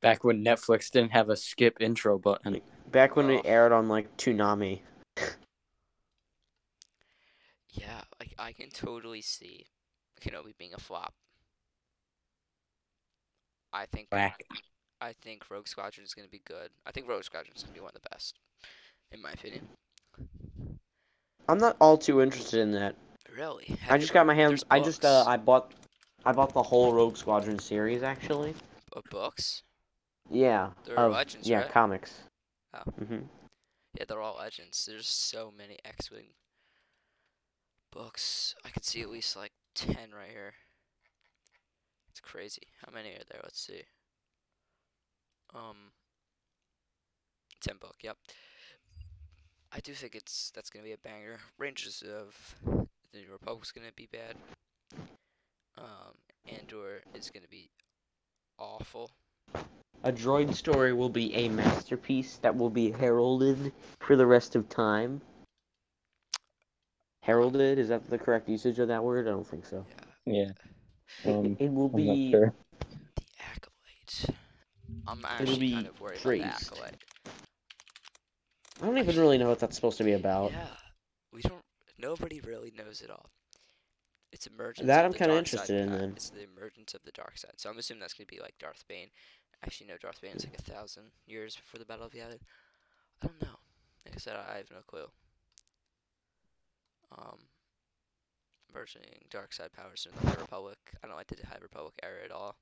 Back 0.00 0.22
when 0.22 0.44
Netflix 0.44 0.90
didn't 0.90 1.10
have 1.12 1.28
a 1.28 1.36
skip 1.36 1.78
intro 1.80 2.18
button. 2.18 2.60
Back 2.90 3.16
when 3.16 3.26
Oh. 3.26 3.38
it 3.38 3.42
aired 3.44 3.72
on 3.72 3.88
like 3.88 4.16
Toonami. 4.16 4.82
yeah, 7.70 8.02
like, 8.20 8.34
I 8.38 8.52
can 8.52 8.70
totally 8.70 9.20
see 9.22 9.66
Kenobi 10.20 10.56
being 10.56 10.74
a 10.74 10.78
flop. 10.78 11.14
I 13.72 13.86
think 13.86 14.08
Back. 14.10 14.44
I 15.00 15.12
think 15.12 15.50
Rogue 15.50 15.68
Squadron 15.68 16.04
is 16.04 16.14
gonna 16.14 16.28
be 16.28 16.40
good. 16.46 16.70
I 16.86 16.92
think 16.92 17.08
Rogue 17.08 17.24
Squadron 17.24 17.54
is 17.56 17.62
gonna 17.62 17.74
be 17.74 17.80
one 17.80 17.92
of 17.94 18.00
the 18.00 18.08
best, 18.08 18.38
in 19.10 19.20
my 19.20 19.32
opinion. 19.32 19.68
I'm 21.48 21.58
not 21.58 21.76
all 21.80 21.98
too 21.98 22.22
interested 22.22 22.60
in 22.60 22.70
that. 22.72 22.96
Really? 23.36 23.76
I 23.90 23.98
just 23.98 24.12
got 24.14 24.26
my 24.26 24.34
hands. 24.34 24.64
I 24.70 24.80
just 24.80 25.04
uh. 25.04 25.24
I 25.26 25.36
bought, 25.36 25.74
I 26.26 26.32
bought 26.32 26.52
the 26.52 26.62
whole 26.62 26.92
Rogue 26.92 27.16
Squadron 27.16 27.58
series 27.58 28.02
actually. 28.02 28.54
Books. 29.10 29.62
Yeah. 30.28 30.70
They're 30.84 30.98
of- 30.98 31.12
legends, 31.12 31.48
Yeah, 31.48 31.60
right? 31.62 31.70
comics. 31.70 32.12
Oh. 32.74 32.90
hmm 33.04 33.18
Yeah, 33.94 34.04
they're 34.08 34.20
all 34.20 34.36
legends. 34.38 34.84
There's 34.86 35.06
so 35.06 35.52
many 35.56 35.78
X-wing 35.84 36.30
books. 37.92 38.54
I 38.64 38.70
could 38.70 38.84
see 38.84 39.02
at 39.02 39.08
least 39.08 39.36
like 39.36 39.52
ten 39.74 40.10
right 40.12 40.30
here. 40.30 40.54
It's 42.10 42.20
crazy. 42.20 42.62
How 42.84 42.92
many 42.92 43.10
are 43.10 43.24
there? 43.30 43.40
Let's 43.44 43.60
see. 43.64 43.82
Um, 45.54 45.92
ten 47.60 47.76
book. 47.80 47.96
Yep. 48.02 48.16
I 49.72 49.78
do 49.80 49.92
think 49.92 50.14
it's 50.16 50.50
that's 50.54 50.70
gonna 50.70 50.84
be 50.84 50.92
a 50.92 50.98
banger. 50.98 51.38
Rangers 51.58 52.02
of 52.02 52.56
the 53.12 53.18
New 53.20 53.30
Republic's 53.30 53.70
gonna 53.70 53.92
be 53.94 54.08
bad. 54.10 54.34
Um, 55.78 56.14
Andor 56.46 57.02
is 57.14 57.30
gonna 57.30 57.48
be 57.50 57.70
awful. 58.58 59.10
A 60.04 60.12
droid 60.12 60.54
story 60.54 60.92
will 60.92 61.08
be 61.08 61.34
a 61.34 61.48
masterpiece 61.48 62.36
that 62.38 62.54
will 62.56 62.70
be 62.70 62.90
heralded 62.90 63.72
for 64.00 64.16
the 64.16 64.26
rest 64.26 64.54
of 64.54 64.68
time. 64.68 65.20
Heralded 67.22 67.78
is 67.78 67.88
that 67.88 68.08
the 68.08 68.18
correct 68.18 68.48
usage 68.48 68.78
of 68.78 68.88
that 68.88 69.02
word? 69.02 69.26
I 69.26 69.30
don't 69.30 69.46
think 69.46 69.66
so. 69.66 69.84
Yeah. 70.26 70.50
Um, 71.24 71.56
it 71.58 71.72
will 71.72 71.90
I'm 71.94 72.06
not 72.06 72.14
be. 72.14 72.30
sure. 72.30 72.54
The 72.78 73.24
acolyte. 73.40 74.36
I'm 75.08 75.24
actually 75.24 75.58
be 75.58 75.72
kind 75.72 75.86
of 75.88 76.00
worried 76.00 76.20
praised. 76.20 76.44
about 76.44 76.60
the 76.60 76.66
acolyte. 76.66 77.02
I 78.82 78.86
don't 78.86 78.98
even 78.98 79.16
really 79.18 79.38
know 79.38 79.48
what 79.48 79.58
that's 79.58 79.74
supposed 79.74 79.98
to 79.98 80.04
be 80.04 80.12
about. 80.12 80.52
Yeah, 80.52 80.66
we 81.32 81.40
don't. 81.42 81.60
Nobody 81.98 82.40
really 82.40 82.72
knows 82.76 83.00
it 83.00 83.10
all. 83.10 83.30
It's 84.36 84.46
emergence. 84.46 84.86
That 84.86 85.06
of 85.06 85.12
I'm 85.12 85.18
kinda 85.18 85.34
interested 85.34 85.76
in 85.80 85.90
then. 85.90 86.12
It's 86.14 86.28
the 86.28 86.44
emergence 86.44 86.92
of 86.92 87.02
the 87.04 87.12
dark 87.12 87.38
side. 87.38 87.54
So 87.56 87.70
I'm 87.70 87.78
assuming 87.78 88.00
that's 88.00 88.12
gonna 88.12 88.26
be 88.26 88.38
like 88.38 88.58
Darth 88.58 88.84
Bane, 88.86 89.08
Actually, 89.62 89.88
no, 89.88 89.96
Darth 89.96 90.20
Vader's 90.20 90.44
like 90.44 90.58
a 90.58 90.62
thousand 90.62 91.04
years 91.26 91.56
before 91.56 91.78
the 91.78 91.84
Battle 91.84 92.06
of 92.06 92.12
Yavin. 92.12 92.40
I 93.22 93.26
don't 93.26 93.42
know. 93.42 93.58
Like 94.04 94.14
I 94.14 94.18
said, 94.18 94.36
I 94.36 94.58
have 94.58 94.70
no 94.70 94.82
clue. 94.86 95.06
Um, 97.16 97.38
versioning 98.74 99.28
dark 99.30 99.52
side 99.52 99.72
powers 99.72 100.06
in 100.06 100.20
the 100.20 100.28
High 100.28 100.40
Republic. 100.40 100.76
I 101.02 101.06
don't 101.06 101.16
like 101.16 101.28
the 101.28 101.46
High 101.46 101.58
Republic 101.60 101.94
era 102.02 102.24
at 102.24 102.30
all. 102.30 102.56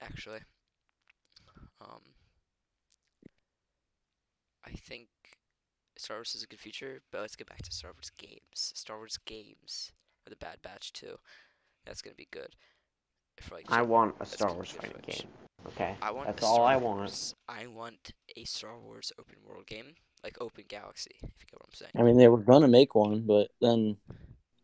Actually, 0.00 0.40
um, 1.80 2.00
I 4.64 4.70
think 4.70 5.08
Star 6.00 6.16
Wars 6.16 6.34
is 6.34 6.42
a 6.42 6.46
good 6.46 6.60
future, 6.60 7.02
but 7.12 7.20
let's 7.20 7.36
get 7.36 7.46
back 7.48 7.60
to 7.62 7.72
Star 7.72 7.92
Wars 7.92 8.10
games. 8.16 8.40
Star 8.54 8.96
Wars 8.96 9.18
games, 9.26 9.92
or 10.26 10.30
the 10.30 10.36
Bad 10.36 10.56
Batch 10.62 10.92
too. 10.94 11.18
That's 11.84 12.00
gonna 12.00 12.14
be 12.16 12.28
good. 12.30 12.56
For 13.42 13.54
like 13.56 13.66
I 13.68 13.82
want 13.82 14.14
a 14.20 14.26
Star 14.26 14.52
Wars 14.52 14.72
be 14.72 14.78
good 14.78 14.92
for, 14.92 14.96
fighting 14.98 15.14
game. 15.24 15.28
Okay. 15.68 15.94
I 16.00 16.10
want 16.10 16.28
That's 16.28 16.42
all 16.42 16.54
Star 16.56 16.66
I 16.66 16.76
want. 16.76 16.98
Wars, 16.98 17.34
I 17.48 17.66
want 17.66 18.12
a 18.36 18.44
Star 18.44 18.78
Wars 18.78 19.12
open 19.18 19.36
world 19.46 19.66
game, 19.66 19.94
like 20.24 20.38
Open 20.40 20.64
Galaxy, 20.68 21.10
if 21.22 21.22
you 21.22 21.46
get 21.50 21.60
what 21.60 21.66
I'm 21.68 21.74
saying. 21.74 21.92
I 21.96 22.02
mean, 22.02 22.16
they 22.16 22.28
were 22.28 22.38
gonna 22.38 22.68
make 22.68 22.94
one, 22.94 23.20
but 23.26 23.50
then 23.60 23.98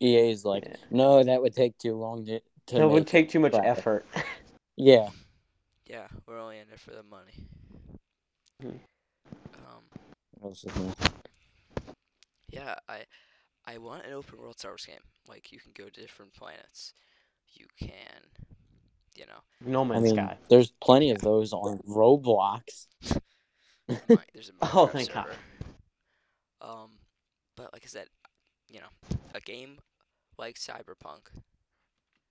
EA's 0.01 0.45
like, 0.47 0.65
Yeah. 0.65 0.77
no, 0.91 1.23
that 1.23 1.43
would 1.43 1.55
take 1.55 1.77
too 1.79 1.97
long 1.97 2.25
to. 2.27 2.41
to 2.69 2.75
That 2.77 2.89
would 2.89 3.07
take 3.07 3.29
too 3.29 3.41
much 3.41 3.53
Right. 3.53 3.67
effort. 3.67 4.07
Yeah, 4.79 5.09
Yeah, 5.87 6.07
we're 6.27 6.39
only 6.39 6.59
in 6.59 6.69
it 6.71 6.79
for 6.79 6.91
the 6.91 7.03
money. 7.03 7.33
Hmm. 8.61 8.69
Um, 9.67 9.83
that 10.43 10.49
was 10.51 10.61
just 10.61 10.77
me. 10.77 10.93
Yeah, 12.51 12.77
I, 12.89 13.05
I 13.67 13.79
want 13.79 14.07
an 14.07 14.13
open 14.13 14.39
world 14.39 14.59
Star 14.59 14.73
Wars 14.73 14.87
game. 14.87 15.01
Like 15.29 15.53
you 15.53 15.59
can 15.59 15.73
go 15.77 15.89
to 15.89 16.01
different 16.01 16.35
planets. 16.35 16.93
You 17.55 17.67
can, 17.79 18.23
you 19.15 19.27
know, 19.27 19.41
No 19.61 19.85
I 19.93 19.99
Man's 19.99 20.01
mean, 20.01 20.15
Sky. 20.15 20.39
there's 20.49 20.73
plenty 20.83 21.11
of 21.11 21.21
those 21.21 21.53
on 21.53 21.79
Roblox. 21.89 22.87
Mine- 24.09 24.25
there's 24.35 24.51
a 24.51 24.53
Oh, 24.63 24.87
Minecraft 24.87 24.93
thank 24.93 25.13
God. 25.13 25.27
Um, 26.61 26.99
but 27.57 27.73
like 27.73 27.83
I 27.85 27.89
said, 27.89 28.09
you 28.71 28.81
know, 28.81 29.19
a 29.35 29.41
game 29.41 29.79
like 30.39 30.57
Cyberpunk, 30.57 31.29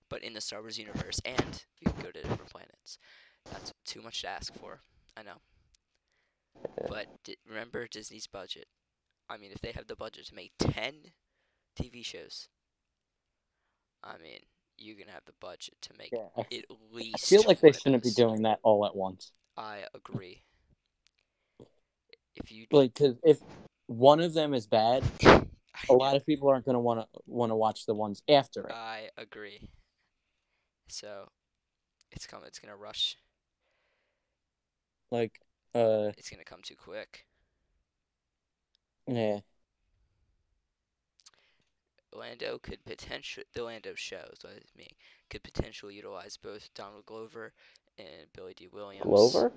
but 0.10 0.24
in 0.24 0.34
the 0.34 0.42
Star 0.42 0.62
Wars 0.62 0.78
universe, 0.78 1.20
and 1.26 1.64
you 1.80 1.92
can 1.92 2.04
go 2.04 2.12
to 2.12 2.22
different 2.22 2.50
planets. 2.52 2.98
That's 3.52 3.74
too 3.86 4.02
much 4.02 4.22
to 4.22 4.28
ask 4.30 4.54
for. 4.56 4.82
I 5.18 5.24
know. 5.24 5.38
But 6.88 7.08
di- 7.24 7.38
remember 7.48 7.88
Disney's 7.88 8.28
budget. 8.28 8.68
I 9.30 9.38
mean, 9.38 9.52
if 9.52 9.62
they 9.62 9.72
have 9.72 9.88
the 9.88 9.96
budget 9.96 10.28
to 10.28 10.36
make 10.36 10.52
ten 10.60 10.94
TV 11.76 12.04
shows, 12.04 12.48
I 14.04 14.18
mean, 14.18 14.40
you're 14.78 14.96
going 14.96 15.08
to 15.08 15.14
have 15.14 15.26
the 15.26 15.34
budget 15.40 15.76
to 15.82 15.94
make 15.98 16.12
Yeah, 16.12 16.28
f- 16.38 16.46
at 16.52 16.66
least. 16.94 17.16
I 17.16 17.28
feel 17.28 17.44
like 17.48 17.62
they 17.62 17.72
shouldn't 17.72 18.04
be 18.04 18.12
doing 18.12 18.44
that 18.44 18.60
all 18.64 18.86
at 18.86 18.96
once. 18.96 19.32
I 19.58 19.86
agree. 19.94 20.44
If 22.36 22.52
you 22.52 22.66
like, 22.72 22.94
cause 22.94 23.16
if 23.24 23.40
one 23.88 24.20
of 24.20 24.34
them 24.34 24.54
is 24.54 24.68
bad, 24.68 25.04
a 25.24 25.94
lot 25.94 26.18
of 26.18 26.26
people 26.26 26.50
aren't 26.50 26.66
gonna 26.66 26.82
want 26.82 27.00
to 27.00 27.08
want 27.26 27.52
to 27.52 27.56
watch 27.56 27.86
the 27.86 27.94
ones 27.94 28.22
after 28.28 28.62
it. 28.68 28.74
I 28.74 29.10
agree. 29.18 29.70
So, 30.90 31.30
it's 32.12 32.28
come. 32.28 32.42
It's 32.46 32.60
gonna 32.60 32.76
rush. 32.76 33.18
Like, 35.12 35.40
uh, 35.74 36.12
It's 36.18 36.30
gonna 36.30 36.44
come 36.44 36.62
too 36.62 36.76
quick. 36.76 37.26
Yeah, 39.08 39.40
Lando 42.14 42.58
could 42.58 42.84
potentially 42.86 43.46
the 43.54 43.64
Lando 43.64 43.94
show, 43.96 44.24
is 44.34 44.40
what 44.44 44.54
I 44.54 44.78
mean, 44.78 44.88
could 45.30 45.44
potentially 45.44 45.96
utilize 45.96 46.38
both 46.38 46.70
Donald 46.74 47.06
Glover 47.06 47.54
and 47.98 48.28
Billy 48.34 48.54
Dee 48.56 48.68
Williams. 48.72 49.04
Glover? 49.06 49.52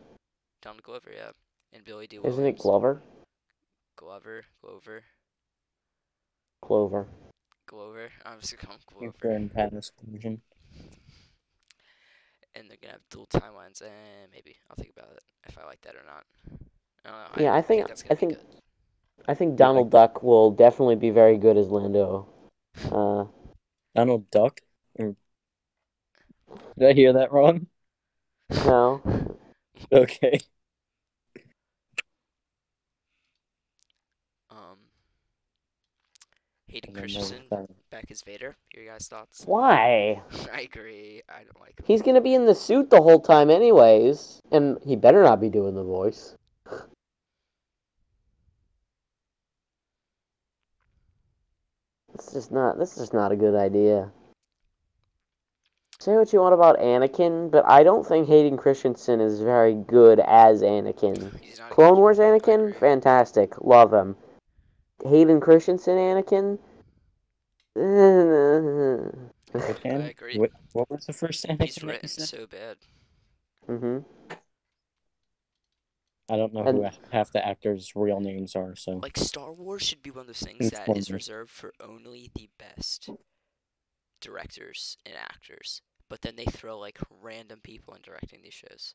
Donald 0.61 0.82
Glover, 0.82 1.11
yeah, 1.14 1.30
and 1.72 1.84
Billy 1.84 2.07
Dee 2.07 2.18
Williams. 2.18 2.34
Isn't 2.38 2.46
it 2.55 2.59
Glover? 2.59 3.01
Glover, 3.96 4.44
Glover, 4.62 5.03
Clover. 6.62 7.07
Glover. 7.66 8.09
I'm 8.26 8.40
just 8.40 8.57
gonna 8.57 8.66
call 8.66 9.01
him 9.01 9.12
for 9.12 9.20
Glover. 9.28 9.36
in 9.36 9.49
Patton's 9.51 9.90
conclusion. 9.99 10.42
And 12.55 12.68
they're 12.68 12.76
gonna 12.82 12.92
have 12.94 13.09
dual 13.11 13.26
timelines, 13.26 13.80
and 13.82 14.32
maybe 14.32 14.57
I'll 14.68 14.76
think 14.76 14.92
about 14.96 15.12
it 15.12 15.22
if 15.49 15.57
I 15.59 15.64
like 15.64 15.80
that 15.82 15.94
or 15.94 16.03
not. 16.05 16.24
I 17.05 17.11
don't 17.11 17.36
know. 17.38 17.44
Yeah, 17.44 17.55
I 17.55 17.62
think- 17.62 17.86
that's 17.86 18.05
I 18.11 18.14
think- 18.14 18.34
good. 18.34 18.62
I 19.27 19.35
think 19.35 19.57
Donald 19.57 19.91
Duck 19.91 20.23
will 20.23 20.51
definitely 20.51 20.97
be 20.97 21.11
very 21.11 21.37
good 21.37 21.57
as 21.57 21.69
Lando. 21.69 22.29
Uh, 22.91 23.25
Donald 23.95 24.31
Duck. 24.31 24.61
Or... 24.99 25.16
Did 26.79 26.89
I 26.89 26.93
hear 26.93 27.12
that 27.12 27.33
wrong? 27.33 27.66
no. 28.51 29.03
Okay. 29.93 30.41
Um, 34.51 34.77
Hayden 36.66 36.93
Christensen 36.93 37.43
there 37.49 37.61
was, 37.61 37.77
back 37.91 38.11
as 38.11 38.23
Vader. 38.23 38.57
Your 38.75 38.87
guys' 38.87 39.07
thoughts? 39.07 39.43
Why? 39.47 40.21
I 40.53 40.62
agree. 40.62 41.23
I 41.29 41.45
don't 41.45 41.61
like 41.61 41.79
him. 41.79 41.85
He's 41.87 42.03
gonna 42.03 42.21
be 42.21 42.35
in 42.35 42.45
the 42.45 42.57
suit 42.57 42.91
the 42.91 43.01
whole 43.01 43.21
time, 43.21 43.51
anyways, 43.51 44.43
and 44.51 44.79
he 44.85 44.97
better 44.97 45.23
not 45.23 45.41
be 45.41 45.49
doing 45.49 45.77
the 45.77 45.85
voice. 45.85 46.35
This 52.19 52.35
is 52.35 52.51
not. 52.51 52.79
This 52.79 52.99
is 52.99 53.12
not 53.12 53.33
a 53.33 53.37
good 53.37 53.55
idea. 53.55 54.11
Say 56.01 56.16
what 56.16 56.33
you 56.33 56.41
want 56.41 56.55
about 56.55 56.79
Anakin, 56.79 57.51
but 57.51 57.64
I 57.66 57.83
don't 57.83 58.07
think 58.07 58.29
Hayden 58.29 58.57
Christensen 58.57 59.21
is 59.21 59.41
very 59.41 59.75
good 59.75 60.21
as 60.21 60.62
Anakin. 60.62 61.41
He's 61.41 61.59
not 61.59 61.73
a 61.73 61.75
Clone 61.75 61.99
Wars 61.99 62.19
Anakin, 62.19 62.79
fantastic, 62.79 63.61
love 63.61 63.93
him. 63.93 64.16
Hayden 65.05 65.41
Christensen 65.41 65.97
Anakin, 65.97 66.59
Anakin? 67.77 70.03
I 70.03 70.09
agree. 70.09 70.39
What, 70.39 70.51
what 70.73 70.91
was 70.91 71.07
the 71.07 71.12
first 71.12 71.45
Anakin? 71.47 71.62
He's 71.62 71.83
written 71.83 72.09
so 72.09 72.47
bad. 72.47 72.77
hmm 73.66 73.99
I 76.31 76.37
don't 76.37 76.53
know 76.53 76.66
And- 76.66 76.79
who 76.79 76.91
half 77.11 77.33
the 77.33 77.45
actors' 77.47 77.97
real 77.97 78.20
names 78.20 78.55
are, 78.55 78.76
so 78.76 78.93
Like 78.93 79.16
Star 79.16 79.53
Wars 79.53 79.83
should 79.83 80.03
be 80.03 80.11
one 80.11 80.20
of 80.22 80.26
those 80.26 80.41
things 80.41 80.66
It's 80.66 80.79
that 80.79 80.87
one 80.89 80.99
is 80.99 81.11
reserved 81.11 81.51
for 81.51 81.72
only 81.81 82.31
the 82.35 82.51
best 82.59 83.09
directors 84.20 84.97
and 85.07 85.14
actors. 85.16 85.83
But 86.09 86.22
then 86.22 86.37
they 86.37 86.45
throw 86.45 86.79
like 86.79 86.99
random 87.20 87.61
people 87.62 87.95
in 87.95 88.03
directing 88.03 88.43
these 88.43 88.55
shows. 88.55 88.95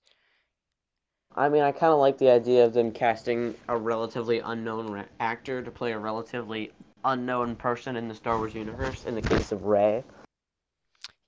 I 1.36 1.50
mean, 1.50 1.64
I 1.64 1.72
kind 1.72 1.92
of 1.92 2.00
like 2.00 2.18
the 2.20 2.30
idea 2.30 2.64
of 2.66 2.74
them 2.74 2.92
casting 2.92 3.56
a 3.68 3.76
relatively 3.78 4.40
unknown 4.40 4.92
ra- 4.92 5.06
actor 5.20 5.64
to 5.64 5.72
play 5.72 5.92
a 5.94 5.98
relatively 6.00 6.72
unknown 7.06 7.56
person 7.56 7.96
in 7.96 8.08
the 8.08 8.14
Star 8.16 8.38
Wars 8.38 8.54
universe. 8.54 9.06
In 9.06 9.16
the 9.16 9.22
case 9.22 9.52
of 9.52 9.64
Rey, 9.66 10.04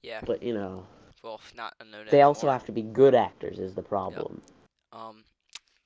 Yeah. 0.04 0.22
but 0.24 0.44
you 0.44 0.54
know, 0.54 0.86
Well, 1.24 1.42
not 1.56 1.74
unknown. 1.80 2.08
they 2.12 2.22
also 2.22 2.50
have 2.50 2.66
to 2.66 2.72
be 2.72 2.84
good 2.84 3.16
actors. 3.16 3.58
Is 3.58 3.74
the 3.74 3.82
problem? 3.82 4.44
Um, 4.92 5.24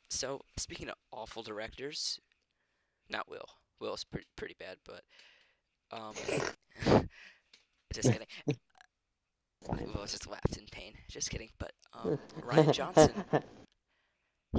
so 0.09 0.41
speaking 0.57 0.89
of 0.89 0.95
awful 1.11 1.43
directors, 1.43 2.19
not 3.09 3.29
Will. 3.29 3.45
Will's 3.79 4.03
pretty 4.03 4.27
pretty 4.35 4.55
bad, 4.59 4.77
but 4.85 5.03
um, 5.91 6.13
just 7.93 8.11
kidding. 8.11 8.27
Will 9.67 10.05
just 10.05 10.27
laughed 10.27 10.57
in 10.57 10.65
pain. 10.71 10.93
Just 11.09 11.29
kidding. 11.29 11.49
But 11.59 11.71
um, 11.93 12.17
Rian 12.41 12.73
Johnson, 12.73 13.11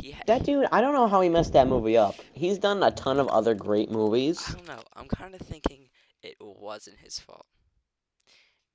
he 0.00 0.14
that 0.26 0.44
dude, 0.44 0.66
I 0.72 0.80
don't 0.80 0.94
know 0.94 1.08
how 1.08 1.20
he 1.20 1.28
messed 1.28 1.52
that 1.54 1.68
movie 1.68 1.96
up. 1.96 2.14
He's 2.32 2.58
done 2.58 2.82
a 2.82 2.90
ton 2.90 3.18
of 3.18 3.28
other 3.28 3.54
great 3.54 3.90
movies. 3.90 4.42
I 4.48 4.52
don't 4.52 4.68
know. 4.68 4.82
I'm 4.94 5.08
kind 5.08 5.34
of 5.34 5.40
thinking 5.40 5.88
it 6.22 6.36
wasn't 6.40 6.98
his 6.98 7.18
fault. 7.18 7.46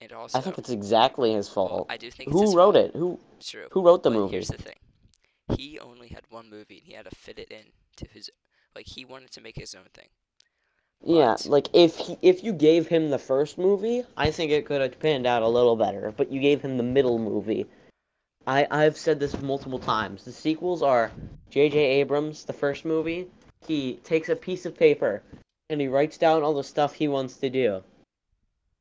And 0.01 0.11
also, 0.11 0.37
I 0.37 0.41
think 0.41 0.57
it's 0.57 0.69
exactly 0.69 1.33
his 1.33 1.47
well, 1.55 1.67
fault. 1.67 1.87
I 1.89 1.97
do 1.97 2.11
think 2.11 2.31
Who 2.31 2.55
wrote 2.55 2.73
fault. 2.73 2.75
it? 2.75 2.95
Who 2.95 3.19
True. 3.39 3.67
who 3.71 3.81
wrote 3.81 4.03
the 4.03 4.09
but 4.09 4.17
movie? 4.17 4.31
Here's 4.33 4.49
the 4.49 4.57
thing. 4.57 4.75
He 5.55 5.79
only 5.79 6.07
had 6.09 6.23
one 6.29 6.49
movie, 6.49 6.77
and 6.77 6.87
he 6.87 6.93
had 6.93 7.05
to 7.05 7.15
fit 7.15 7.39
it 7.39 7.51
in 7.51 7.65
to 7.97 8.07
his. 8.07 8.29
Like 8.75 8.87
he 8.87 9.05
wanted 9.05 9.31
to 9.31 9.41
make 9.41 9.55
his 9.55 9.75
own 9.75 9.87
thing. 9.93 10.09
Yeah, 11.03 11.35
like 11.45 11.67
if 11.73 11.97
he, 11.97 12.17
if 12.21 12.43
you 12.43 12.51
gave 12.51 12.87
him 12.87 13.09
the 13.09 13.19
first 13.19 13.57
movie, 13.57 14.03
I 14.17 14.31
think 14.31 14.51
it 14.51 14.65
could 14.65 14.81
have 14.81 14.99
panned 14.99 15.27
out 15.27 15.43
a 15.43 15.47
little 15.47 15.75
better. 15.75 16.13
But 16.15 16.31
you 16.31 16.41
gave 16.41 16.61
him 16.61 16.77
the 16.77 16.83
middle 16.83 17.19
movie. 17.19 17.67
I 18.47 18.67
I've 18.71 18.97
said 18.97 19.19
this 19.19 19.39
multiple 19.41 19.79
times. 19.79 20.23
The 20.23 20.31
sequels 20.31 20.81
are 20.81 21.11
J.J. 21.49 21.77
Abrams, 21.77 22.45
the 22.45 22.53
first 22.53 22.85
movie. 22.85 23.27
He 23.67 23.95
takes 24.03 24.29
a 24.29 24.35
piece 24.35 24.65
of 24.65 24.77
paper 24.77 25.23
and 25.69 25.81
he 25.81 25.87
writes 25.87 26.17
down 26.17 26.43
all 26.43 26.53
the 26.53 26.63
stuff 26.63 26.93
he 26.93 27.07
wants 27.07 27.37
to 27.37 27.49
do. 27.49 27.83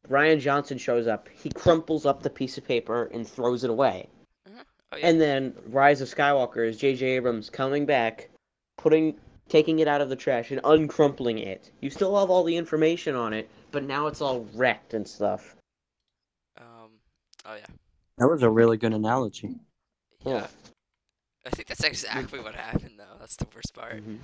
Rian 0.09 0.39
Johnson 0.39 0.77
shows 0.77 1.07
up. 1.07 1.29
He 1.35 1.49
crumples 1.49 2.05
up 2.05 2.23
the 2.23 2.31
piece 2.31 2.59
of 2.59 2.67
paper 2.67 3.05
and 3.13 3.27
throws 3.27 3.65
it 3.65 3.71
away. 3.71 4.09
Oh 4.93 4.97
yeah. 4.97 5.07
And 5.09 5.21
then 5.21 5.55
Rise 5.67 6.01
of 6.01 6.09
Skywalker 6.09 6.67
is 6.67 6.77
J.J. 6.77 7.05
Abrams 7.07 7.51
coming 7.51 7.85
back, 7.87 8.31
putting, 8.79 9.19
taking 9.49 9.81
it 9.81 9.89
out 9.89 10.01
of 10.01 10.09
the 10.09 10.17
trash 10.17 10.51
and 10.51 10.63
uncrumpling 10.63 11.45
it. 11.45 11.71
You 11.81 11.91
still 11.91 12.19
have 12.19 12.31
all 12.31 12.45
the 12.45 12.57
information 12.57 13.15
on 13.15 13.33
it, 13.33 13.51
but 13.73 13.83
now 13.85 14.07
it's 14.07 14.21
all 14.21 14.47
wrecked 14.55 14.95
and 14.95 15.07
stuff. 15.07 15.57
um. 16.59 16.91
Oh 17.47 17.55
yeah. 17.57 17.67
that 18.19 18.29
was 18.29 18.43
a 18.43 18.51
really 18.51 18.77
good 18.77 18.95
analogy. 18.95 19.57
Yeah. 20.25 20.47
I 21.47 21.51
think 21.51 21.69
that's 21.69 21.85
exactly 21.85 22.41
what 22.41 22.55
happened, 22.55 22.95
though. 22.99 23.19
That's 23.21 23.37
the 23.37 23.47
worst 23.55 23.75
part. 23.75 23.97
Mhm. 24.03 24.19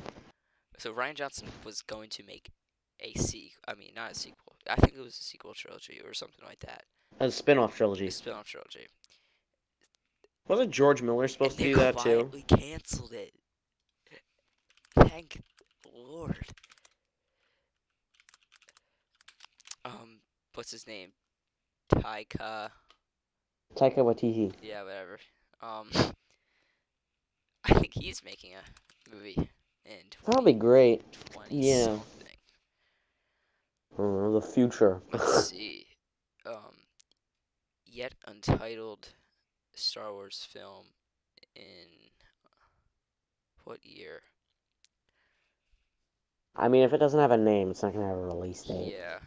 So 0.79 0.95
Rian 0.95 1.15
Johnson 1.15 1.49
was 1.65 1.83
going 1.83 2.09
to 2.11 2.23
make 2.23 2.49
a 3.01 3.13
sequel. 3.19 3.61
I 3.69 3.75
mean, 3.75 3.93
not 3.95 4.13
a 4.13 4.15
sequel. 4.15 4.57
I 4.69 4.77
think 4.77 4.95
it 4.97 5.01
was 5.01 5.19
a 5.19 5.23
sequel 5.23 5.53
trilogy 5.53 6.01
or 6.03 6.15
something 6.15 6.43
like 6.47 6.61
that. 6.61 6.85
A 7.19 7.31
spin-off 7.31 7.75
A 7.75 7.77
trilogy. 7.77 8.09
spin-off 8.09 8.47
trilogy. 8.47 8.87
Wasn't 10.51 10.73
George 10.73 11.01
Miller 11.01 11.29
supposed 11.29 11.59
to 11.59 11.63
do 11.63 11.77
that 11.77 11.97
too? 11.99 12.29
We 12.33 12.43
canceled 12.43 13.13
it. 13.13 13.33
Thank 14.97 15.41
Lord. 15.95 16.37
Um, 19.85 20.19
what's 20.55 20.73
his 20.73 20.89
name? 20.89 21.11
Taika. 21.95 22.71
Taika 23.77 23.99
Waititi. 23.99 24.53
Yeah, 24.61 24.83
whatever. 24.83 25.21
Um, 25.63 25.89
I 27.65 27.75
think 27.75 27.93
he's 27.95 28.25
making 28.25 28.55
a 28.55 29.15
movie 29.15 29.37
and 29.87 30.17
That'll 30.27 30.43
be 30.43 30.53
great. 30.53 31.03
yeah. 31.49 31.85
something. 31.85 32.27
Uh, 33.97 34.31
the 34.31 34.43
future. 34.43 35.01
Let's 35.13 35.47
see. 35.51 35.87
Um, 36.45 36.75
yet 37.87 38.17
untitled 38.27 39.11
Star 39.81 40.13
Wars 40.13 40.47
film 40.53 40.87
in 41.57 41.63
what 43.65 43.79
year? 43.85 44.21
I 46.57 46.69
mean, 46.69 46.83
if 46.83 46.93
it 46.93 46.99
doesn't 46.99 47.19
have 47.21 47.31
a 47.31 47.37
name, 47.39 47.71
it's 47.71 47.83
not 47.83 47.93
gonna 47.93 48.09
have 48.09 48.17
a 48.19 48.27
release 48.27 48.63
date. 48.63 48.93
Yeah. 48.97 49.19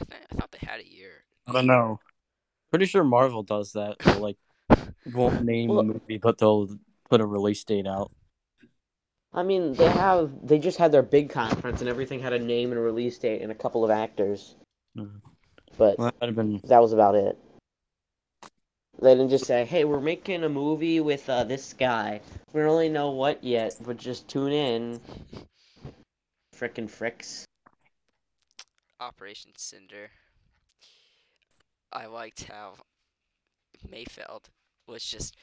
I 0.00 0.04
think 0.04 0.22
I 0.32 0.34
thought 0.36 0.50
they 0.52 0.66
had 0.66 0.80
a 0.80 0.88
year. 0.88 1.12
I 1.46 1.52
don't 1.52 1.66
know. 1.66 2.00
Pretty 2.70 2.86
sure 2.86 3.04
Marvel 3.04 3.42
does 3.42 3.72
that. 3.72 3.98
They'll 4.00 4.20
like 4.20 4.38
won't 5.12 5.44
name 5.44 5.68
Well- 5.68 5.78
the 5.78 5.92
movie, 5.94 6.18
but 6.18 6.38
they'll 6.38 6.68
put 7.08 7.20
a 7.20 7.26
release 7.26 7.62
date 7.64 7.86
out. 7.86 8.10
I 9.34 9.42
mean, 9.42 9.72
they 9.74 9.88
have. 9.88 10.30
They 10.46 10.58
just 10.58 10.76
had 10.78 10.92
their 10.92 11.02
big 11.02 11.30
conference, 11.30 11.80
and 11.80 11.88
everything 11.88 12.20
had 12.20 12.32
a 12.34 12.38
name 12.38 12.70
and 12.70 12.78
a 12.78 12.82
release 12.82 13.18
date 13.18 13.40
and 13.42 13.50
a 13.50 13.54
couple 13.54 13.82
of 13.84 13.90
actors. 13.90 14.56
Mhm. 14.96 15.20
But 15.78 15.98
Well, 15.98 16.12
that 16.20 16.34
been. 16.34 16.60
that 16.64 16.80
was 16.80 16.92
about 16.92 17.14
it. 17.14 17.38
They 19.02 19.16
didn't 19.16 19.30
just 19.30 19.46
say, 19.46 19.64
"Hey, 19.64 19.84
we're 19.84 20.00
making 20.00 20.44
a 20.44 20.48
movie 20.48 21.00
with 21.00 21.28
uh, 21.28 21.42
this 21.42 21.72
guy. 21.72 22.20
We 22.52 22.60
don't 22.60 22.70
really 22.70 22.88
know 22.88 23.10
what 23.10 23.42
yet, 23.42 23.76
but 23.84 23.96
just 23.96 24.28
tune 24.28 24.52
in." 24.52 25.00
Frickin' 26.56 26.88
fricks. 26.88 27.42
Operation 29.00 29.50
Cinder. 29.56 30.10
I 31.92 32.06
liked 32.06 32.44
how 32.44 32.74
Mayfeld 33.90 34.44
was 34.86 35.04
just 35.04 35.36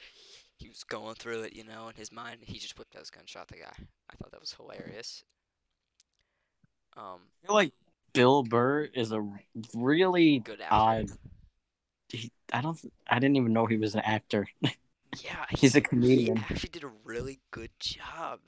he 0.56 0.68
was 0.68 0.82
going 0.84 1.14
through 1.16 1.42
it, 1.42 1.52
you 1.54 1.64
know, 1.64 1.88
in 1.88 1.94
his 1.96 2.10
mind. 2.10 2.38
He 2.42 2.58
just 2.58 2.78
whipped 2.78 2.96
out 2.96 3.00
his 3.00 3.10
gun, 3.10 3.24
shot 3.26 3.48
the 3.48 3.56
guy. 3.56 3.74
I 4.10 4.16
thought 4.16 4.30
that 4.30 4.40
was 4.40 4.54
hilarious. 4.54 5.22
Um, 6.96 7.20
I 7.42 7.46
feel 7.46 7.54
like 7.54 7.72
Bill 8.14 8.42
Burr 8.42 8.84
is 8.84 9.12
a 9.12 9.22
really 9.74 10.38
good 10.38 10.62
actor. 10.62 10.74
odd. 10.74 11.06
He, 12.12 12.30
I 12.52 12.60
don't. 12.60 12.78
I 13.08 13.18
didn't 13.18 13.36
even 13.36 13.52
know 13.52 13.66
he 13.66 13.76
was 13.76 13.94
an 13.94 14.00
actor. 14.02 14.46
Yeah, 15.24 15.44
He's 15.58 15.74
a 15.74 15.80
comedian. 15.80 16.36
he 16.36 16.42
actually 16.50 16.68
did 16.70 16.84
a 16.84 16.90
really 17.02 17.40
good 17.50 17.70
job. 17.80 18.38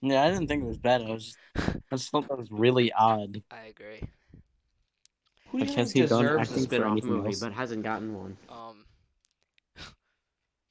Yeah, 0.00 0.22
I 0.22 0.30
didn't 0.30 0.48
think 0.48 0.62
it 0.64 0.66
was 0.66 0.78
bad. 0.78 1.02
I 1.02 1.10
was. 1.10 1.24
Just, 1.26 1.38
I 1.92 1.96
just 1.96 2.10
thought 2.10 2.26
that 2.28 2.38
was 2.38 2.50
really 2.50 2.90
odd. 2.92 3.42
I 3.50 3.66
agree. 3.66 4.00
Who 5.50 5.58
do 5.58 5.64
Like, 5.64 5.70
you 5.72 5.76
has 5.76 5.92
think 5.92 6.04
he 6.04 6.08
done 6.08 6.24
deserves 6.24 6.38
a 6.38 6.40
acting 6.40 6.68
for 6.68 6.74
spin-off 6.74 6.92
anything 6.92 7.10
movie 7.10 7.26
else? 7.28 7.40
but 7.40 7.52
hasn't 7.52 7.82
gotten 7.82 8.14
one? 8.14 8.36
Um, 8.48 8.84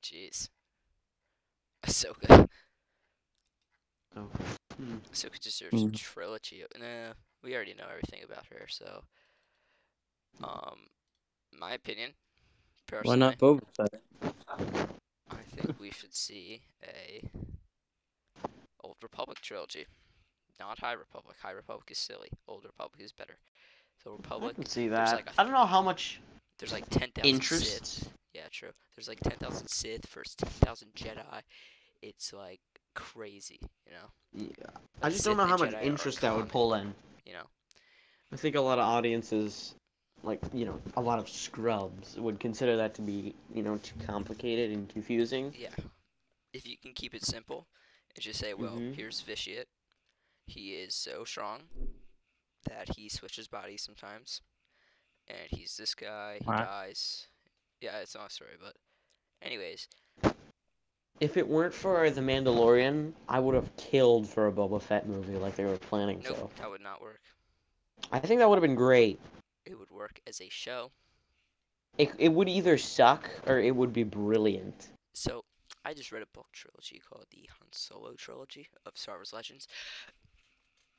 jeez, 0.03 0.49
Ahsoka. 1.85 2.47
Oh. 4.15 4.29
Hmm. 4.77 4.97
Ahsoka 5.13 5.39
deserves 5.39 5.83
Mm. 5.83 5.93
a 5.93 5.97
trilogy. 5.97 6.63
Nah, 6.79 7.13
we 7.43 7.55
already 7.55 7.75
know 7.75 7.85
everything 7.89 8.23
about 8.23 8.45
her, 8.47 8.65
so. 8.67 9.03
Um, 10.43 10.87
my 11.59 11.73
opinion, 11.73 12.11
Why 12.89 12.97
personally, 12.99 13.19
not 13.19 13.37
Boba 13.37 13.61
Fett? 13.75 14.01
I 15.29 15.35
think 15.55 15.79
we 15.79 15.91
should 15.91 16.13
see 16.15 16.61
a 16.83 17.21
Old 18.83 18.97
Republic 19.01 19.39
trilogy, 19.41 19.85
not 20.59 20.79
High 20.79 20.93
Republic. 20.93 21.35
High 21.41 21.51
Republic 21.51 21.89
is 21.91 21.97
silly. 21.97 22.29
Old 22.47 22.63
Republic 22.63 23.01
is 23.03 23.11
better. 23.11 23.37
So 24.03 24.11
I 24.11 24.15
Republic, 24.17 24.55
can 24.55 24.65
see 24.65 24.87
that. 24.89 25.15
like 25.15 25.27
a- 25.29 25.41
I 25.41 25.43
don't 25.43 25.53
know 25.53 25.65
how 25.65 25.81
much 25.81 26.21
there's 26.59 26.73
like 26.73 26.87
ten 26.89 27.09
thousand 27.11 27.29
interest. 27.35 27.85
Sith. 27.95 28.09
Yeah, 28.33 28.43
true. 28.51 28.69
There's 28.95 29.07
like 29.07 29.19
ten 29.21 29.37
thousand 29.39 29.67
Sith 29.67 30.05
versus 30.07 30.35
ten 30.35 30.49
thousand 30.49 30.89
Jedi. 30.95 31.41
It's 32.01 32.31
like 32.33 32.59
crazy, 32.93 33.59
you 33.85 33.93
know. 33.93 34.09
Yeah. 34.59 34.69
I 35.01 35.09
The 35.09 35.13
just 35.15 35.25
don't 35.25 35.37
know 35.37 35.45
how 35.45 35.57
much 35.57 35.71
Jedi 35.71 35.83
interest 35.83 36.21
that 36.21 36.35
would 36.35 36.47
pull 36.49 36.75
in. 36.75 36.93
You 37.25 37.33
know. 37.33 37.47
I 38.31 38.35
think 38.35 38.55
a 38.55 38.61
lot 38.61 38.77
of 38.77 38.85
audiences, 38.85 39.73
like 40.23 40.39
you 40.53 40.65
know, 40.65 40.79
a 40.95 41.01
lot 41.01 41.19
of 41.19 41.29
scrubs 41.29 42.15
would 42.17 42.39
consider 42.39 42.77
that 42.77 42.93
to 42.95 43.01
be 43.01 43.35
you 43.53 43.63
know 43.63 43.77
too 43.77 43.95
complicated 44.05 44.71
and 44.71 44.87
confusing. 44.89 45.53
Yeah. 45.57 45.69
If 46.53 46.65
you 46.65 46.77
can 46.77 46.93
keep 46.93 47.13
it 47.13 47.25
simple 47.25 47.67
and 48.15 48.23
just 48.23 48.39
say, 48.39 48.53
well, 48.53 48.77
Mhm. 48.77 48.95
here's 48.95 49.21
Vitiate. 49.21 49.67
He 50.47 50.75
is 50.75 50.95
so 50.95 51.23
strong 51.25 51.69
that 52.63 52.95
he 52.95 53.09
switches 53.09 53.47
bodies 53.47 53.83
sometimes. 53.83 54.41
And 55.27 55.49
he's 55.51 55.75
this 55.75 55.93
guy, 55.93 56.39
he 56.39 56.45
Wow. 56.45 56.63
dies. 56.63 57.27
Yeah, 57.81 57.99
it's 57.99 58.15
not 58.15 58.31
a 58.31 58.33
story, 58.33 58.55
but 58.59 58.75
anyways, 59.41 59.87
If 61.19 61.35
it 61.35 61.47
weren't 61.47 61.73
for 61.73 62.09
the 62.11 62.21
Mandalorian, 62.21 63.13
I 63.27 63.39
would 63.39 63.55
have 63.55 63.75
killed 63.75 64.29
for 64.29 64.47
a 64.47 64.51
Boba 64.51 64.79
Fett 64.79 65.07
movie 65.07 65.35
like 65.35 65.55
they 65.55 65.65
were 65.65 65.77
planning 65.77 66.21
nope, 66.23 66.53
that 66.57 66.69
would 66.69 66.81
not 66.81 67.01
work. 67.01 67.21
I 68.11 68.19
think 68.19 68.39
that 68.39 68.47
would 68.47 68.55
have 68.55 68.61
been 68.61 68.75
great. 68.75 69.19
It 69.69 69.77
would 69.77 69.91
work 69.91 70.21
as 70.25 70.39
a 70.39 70.49
show. 70.49 70.91
It 71.97 72.11
it 72.17 72.29
would 72.29 72.47
either 72.47 72.77
suck 72.77 73.29
or 73.45 73.59
it 73.59 73.75
would 73.75 73.91
be 73.91 74.03
brilliant. 74.03 74.89
So, 75.13 75.43
I 75.83 75.93
just 75.93 76.11
read 76.11 76.21
a 76.21 76.27
book 76.33 76.47
trilogy 76.53 77.01
called 77.07 77.25
the 77.31 77.49
Han 77.59 77.67
Solo 77.71 78.13
trilogy 78.13 78.67
of 78.85 78.97
Star 78.97 79.15
Wars 79.15 79.33
Legends. 79.33 79.67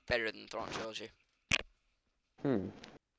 Better 0.06 0.30
than 0.30 0.42
the 0.42 0.48
Thrawn 0.48 0.68
trilogy. 0.72 1.08
Hmm. 2.42 2.66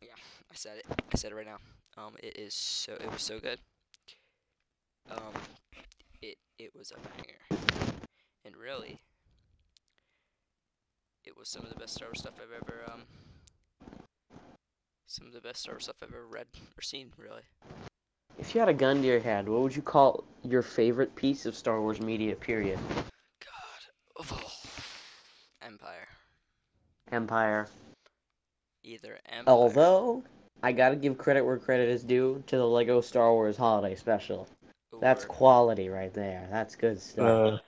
Yeah, 0.01 0.17
I 0.51 0.55
said 0.55 0.77
it. 0.77 0.85
I 0.89 1.17
said 1.17 1.31
it 1.31 1.35
right 1.35 1.45
now. 1.45 1.59
Um, 1.97 2.15
it 2.21 2.37
is 2.37 2.53
so. 2.53 2.93
It 2.93 3.11
was 3.11 3.21
so 3.21 3.39
good. 3.39 3.59
Um, 5.09 5.33
it 6.21 6.37
it 6.59 6.71
was 6.75 6.91
a 6.91 6.99
banger, 6.99 7.65
and 8.45 8.55
really, 8.55 8.99
it 11.25 11.35
was 11.35 11.49
some 11.49 11.63
of 11.63 11.69
the 11.69 11.79
best 11.79 11.95
Star 11.95 12.09
Wars 12.09 12.19
stuff 12.19 12.35
I've 12.37 12.53
ever 12.61 12.83
um. 12.91 13.01
Some 15.10 15.26
of 15.26 15.34
the 15.34 15.41
best 15.41 15.62
Star 15.62 15.74
Wars 15.74 15.86
stuff 15.86 15.95
I've 16.03 16.10
ever 16.14 16.28
read 16.28 16.45
or 16.78 16.84
seen. 16.84 17.12
Really. 17.18 17.41
If 18.38 18.53
you 18.53 18.60
had 18.60 18.70
a 18.70 18.74
gun 18.76 19.01
to 19.01 19.07
your 19.07 19.20
head, 19.20 19.49
what 19.49 19.62
would 19.62 19.76
you 19.76 19.82
call 19.82 20.24
your 20.43 20.62
favorite 20.62 21.16
piece 21.16 21.47
of 21.47 21.55
Star 21.55 21.82
Wars 21.82 21.99
media? 21.99 22.36
Period. 22.36 22.78
God. 23.43 24.24
Oh. 24.32 24.51
Empire. 25.64 26.07
Empire. 27.12 27.68
Either 28.84 29.18
Empire. 29.28 29.51
Although 29.51 30.24
I 30.62 30.74
gotta 30.74 30.95
give 30.95 31.18
credit 31.18 31.43
where 31.43 31.57
credit 31.57 31.89
is 31.89 32.03
due 32.03 32.43
to 32.45 32.57
the 32.57 32.68
Lego 32.68 33.01
Star 33.01 33.34
Wars 33.34 33.57
Holiday 33.57 33.95
Special. 33.95 34.47
That's 35.01 35.24
or- 35.24 35.28
quality 35.28 35.89
right 35.89 36.14
there. 36.14 36.47
That's 36.51 36.76
good 36.76 37.01
stuff. 37.01 37.60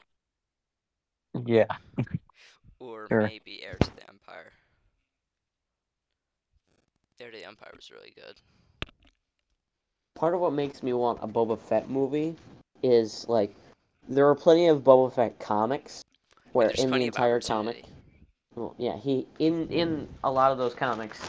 Uh, 1.34 1.40
yeah. 1.44 1.66
or 2.80 3.08
Sure. 3.08 3.24
maybe 3.24 3.64
Heir 3.64 3.78
to 3.82 3.96
the 3.96 4.11
Empire. 7.22 7.26
Heir 7.26 7.32
to 7.32 7.38
the 7.38 7.48
Empire 7.48 7.72
was 7.76 7.92
really 7.92 8.14
good. 8.16 8.40
Part 10.16 10.34
of 10.34 10.40
what 10.40 10.54
makes 10.54 10.84
me 10.84 10.94
want 10.94 11.20
a 11.22 11.28
Boba 11.28 11.60
Fett 11.60 11.90
movie 11.90 12.36
is 12.84 13.26
like 13.28 13.56
there 14.10 14.28
are 14.28 14.36
plenty 14.36 14.68
of 14.68 14.80
Boba 14.80 15.14
Fett 15.14 15.40
comics 15.40 16.04
where 16.52 16.68
there's 16.68 16.80
in 16.80 16.92
the 16.92 17.06
entire 17.06 17.40
comic. 17.40 17.86
Well, 18.56 18.76
yeah, 18.78 18.98
he 18.98 19.28
in 19.40 19.70
in 19.70 20.08
a 20.24 20.32
lot 20.32 20.52
of 20.52 20.58
those 20.58 20.74
comics, 20.74 21.20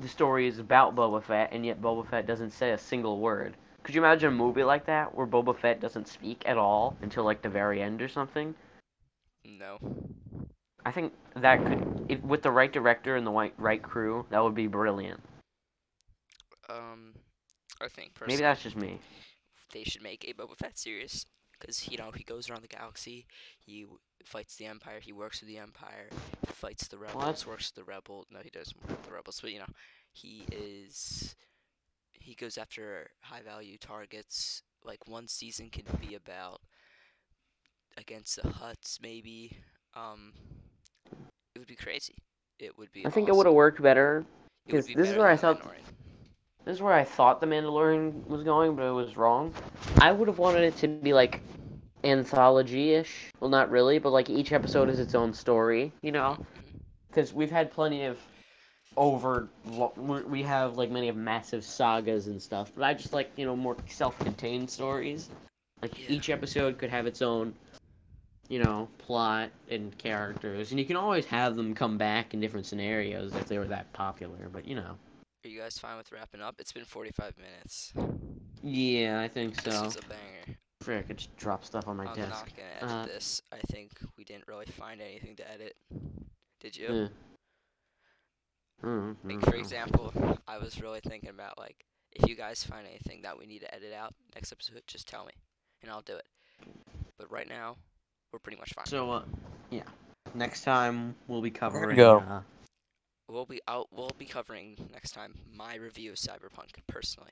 the 0.00 0.08
story 0.08 0.48
is 0.48 0.58
about 0.58 0.96
Boba 0.96 1.22
Fett, 1.22 1.50
and 1.52 1.64
yet 1.64 1.80
Boba 1.80 2.08
Fett 2.08 2.26
doesn't 2.26 2.50
say 2.50 2.72
a 2.72 2.78
single 2.78 3.20
word. 3.20 3.56
Could 3.82 3.94
you 3.94 4.00
imagine 4.00 4.28
a 4.28 4.32
movie 4.32 4.64
like 4.64 4.86
that 4.86 5.14
where 5.14 5.26
Boba 5.26 5.56
Fett 5.56 5.80
doesn't 5.80 6.08
speak 6.08 6.42
at 6.46 6.56
all 6.56 6.96
until 7.02 7.24
like 7.24 7.42
the 7.42 7.48
very 7.48 7.82
end 7.82 8.02
or 8.02 8.08
something? 8.08 8.54
No. 9.44 9.78
I 10.84 10.92
think 10.92 11.12
that 11.36 11.64
could, 11.64 12.06
if, 12.08 12.20
with 12.22 12.42
the 12.42 12.50
right 12.50 12.72
director 12.72 13.16
and 13.16 13.26
the 13.26 13.30
right 13.30 13.54
right 13.58 13.82
crew, 13.82 14.26
that 14.30 14.42
would 14.42 14.54
be 14.54 14.66
brilliant. 14.66 15.20
Um, 16.68 17.14
I 17.80 17.88
think 17.88 18.14
personally 18.14 18.36
Maybe 18.36 18.42
that's 18.42 18.62
just 18.62 18.76
me. 18.76 19.00
they 19.72 19.84
should 19.84 20.02
make 20.02 20.24
a 20.28 20.32
Boba 20.34 20.56
Fett 20.56 20.78
series 20.78 21.26
because 21.58 21.88
you 21.88 21.96
know 21.98 22.10
he 22.12 22.24
goes 22.24 22.48
around 22.50 22.62
the 22.62 22.68
galaxy, 22.68 23.26
he 23.58 23.86
fights 24.24 24.56
the 24.56 24.66
Empire, 24.66 25.00
he 25.00 25.12
works 25.12 25.40
with 25.40 25.48
the 25.48 25.58
Empire, 25.58 26.08
he 26.46 26.52
fights 26.52 26.88
the 26.88 26.98
rebels, 26.98 27.42
that's- 27.42 27.46
works 27.46 27.72
with 27.74 27.84
the 27.84 27.90
rebel. 27.90 28.26
No, 28.30 28.40
he 28.42 28.50
doesn't 28.50 28.76
work 28.80 28.90
with 28.98 29.02
the 29.02 29.12
rebels, 29.12 29.40
but 29.40 29.52
you 29.52 29.58
know, 29.60 29.72
he 30.12 30.44
is 30.52 31.34
he 32.12 32.34
goes 32.34 32.56
after 32.58 33.10
high 33.20 33.42
value 33.42 33.78
targets. 33.78 34.62
like 34.84 35.06
one 35.08 35.28
season 35.28 35.70
could 35.70 35.86
be 36.00 36.14
about 36.14 36.60
against 37.96 38.36
the 38.42 38.48
Hutts, 38.48 39.00
maybe. 39.00 39.58
Um, 39.94 40.32
it 41.54 41.58
would 41.58 41.68
be 41.68 41.76
crazy. 41.76 42.14
It 42.58 42.76
would 42.78 42.92
be. 42.92 43.06
I 43.06 43.10
think 43.10 43.28
it 43.28 43.34
would 43.34 43.46
have 43.46 43.54
worked 43.54 43.82
better. 43.82 44.24
It 44.66 44.72
would 44.72 44.78
'cause 44.78 44.86
be 44.86 44.94
this 44.94 45.10
is 45.10 45.16
where 45.16 45.28
I 45.28 45.36
thought- 45.36 45.62
This 46.64 46.76
is 46.76 46.82
where 46.82 46.92
I 46.94 47.02
thought 47.02 47.40
the 47.40 47.46
Mandalorian 47.46 48.24
was 48.28 48.44
going, 48.44 48.76
but 48.76 48.84
it 48.86 48.92
was 48.92 49.16
wrong. 49.16 49.52
I 50.00 50.12
would 50.12 50.28
have 50.28 50.38
wanted 50.38 50.62
it 50.62 50.76
to 50.76 50.86
be 50.88 51.12
like 51.12 51.40
anthology-ish. 52.04 53.32
Well, 53.40 53.50
not 53.50 53.70
really, 53.70 53.98
but 53.98 54.10
like 54.10 54.30
each 54.30 54.52
episode 54.52 54.88
is 54.88 55.00
its 55.00 55.14
own 55.16 55.32
story. 55.34 55.92
You 56.02 56.12
know, 56.12 56.36
mm-hmm. 56.38 56.78
because 57.08 57.32
we've 57.32 57.50
had 57.50 57.72
plenty 57.72 58.04
of 58.04 58.18
over. 58.96 59.48
we- 59.96 60.22
We 60.22 60.42
have 60.44 60.76
like 60.76 60.90
many 60.90 61.08
of 61.08 61.16
massive 61.16 61.64
sagas 61.64 62.28
and 62.28 62.40
stuff, 62.40 62.70
but 62.76 62.84
I 62.84 62.94
just 62.94 63.12
like 63.12 63.30
you 63.36 63.44
know 63.46 63.56
more 63.56 63.76
self-contained 63.88 64.70
stories. 64.70 65.30
Like 65.80 65.98
Yeah. 65.98 66.10
each 66.10 66.30
episode 66.30 66.78
could 66.78 66.90
have 66.90 67.06
its 67.06 67.22
own, 67.22 67.54
you 68.52 68.62
know, 68.62 68.86
plot 68.98 69.48
and 69.70 69.96
characters, 69.96 70.72
and 70.72 70.78
you 70.78 70.84
can 70.84 70.94
always 70.94 71.24
have 71.24 71.56
them 71.56 71.74
come 71.74 71.96
back 71.96 72.34
in 72.34 72.40
different 72.40 72.66
scenarios 72.66 73.34
if 73.34 73.46
they 73.48 73.56
were 73.56 73.66
that 73.66 73.90
popular. 73.94 74.50
But 74.52 74.68
you 74.68 74.76
know. 74.76 74.98
Are 75.44 75.48
you 75.48 75.58
guys 75.58 75.78
fine 75.78 75.96
with 75.96 76.12
wrapping 76.12 76.42
up? 76.42 76.56
It's 76.58 76.70
been 76.70 76.84
45 76.84 77.32
minutes. 77.38 77.94
Yeah, 78.62 79.22
I 79.22 79.28
think 79.28 79.58
so. 79.58 79.70
This 79.70 79.80
was 79.80 79.96
a 79.96 80.00
banger. 80.02 80.58
Frick, 80.82 80.98
I 80.98 81.08
could 81.08 81.16
just 81.16 81.34
drop 81.38 81.64
stuff 81.64 81.88
on 81.88 81.96
my 81.96 82.04
I'm 82.04 82.14
desk. 82.14 82.28
not 82.28 82.50
gonna 82.54 82.68
edit 82.76 82.90
Uh, 82.90 83.06
this. 83.06 83.40
I 83.52 83.56
think 83.72 83.92
we 84.18 84.24
didn't 84.24 84.46
really 84.46 84.66
find 84.66 85.00
anything 85.00 85.34
to 85.36 85.50
edit. 85.50 85.74
Did 86.60 86.76
you? 86.76 86.88
Yeah. 86.92 87.08
Mm, 88.84 89.16
Like 89.24 89.44
for 89.46 89.54
example, 89.56 90.12
I 90.46 90.58
was 90.58 90.78
really 90.78 91.00
thinking 91.00 91.30
about 91.30 91.56
like 91.56 91.86
if 92.12 92.28
you 92.28 92.36
guys 92.36 92.62
find 92.62 92.86
anything 92.86 93.22
that 93.22 93.38
we 93.38 93.46
need 93.46 93.60
to 93.60 93.74
edit 93.74 93.94
out 93.94 94.12
next 94.34 94.52
episode, 94.52 94.82
just 94.86 95.08
tell 95.08 95.24
me, 95.24 95.32
and 95.80 95.90
I'll 95.90 96.02
do 96.02 96.16
it. 96.16 96.26
But 97.16 97.30
right 97.32 97.48
now, 97.48 97.76
we're 98.32 98.38
pretty 98.38 98.58
much 98.58 98.72
fine. 98.74 98.86
So, 98.86 99.10
uh, 99.10 99.22
yeah. 99.70 99.82
Next 100.34 100.62
time 100.64 101.14
we'll 101.28 101.42
be 101.42 101.50
covering. 101.50 101.96
go. 101.96 102.18
Uh, 102.18 102.40
we'll 103.28 103.44
be 103.46 103.60
out. 103.68 103.86
We'll 103.92 104.10
be 104.18 104.24
covering 104.26 104.76
next 104.92 105.12
time 105.12 105.34
my 105.54 105.74
review 105.76 106.10
of 106.12 106.16
Cyberpunk 106.16 106.70
personally, 106.88 107.30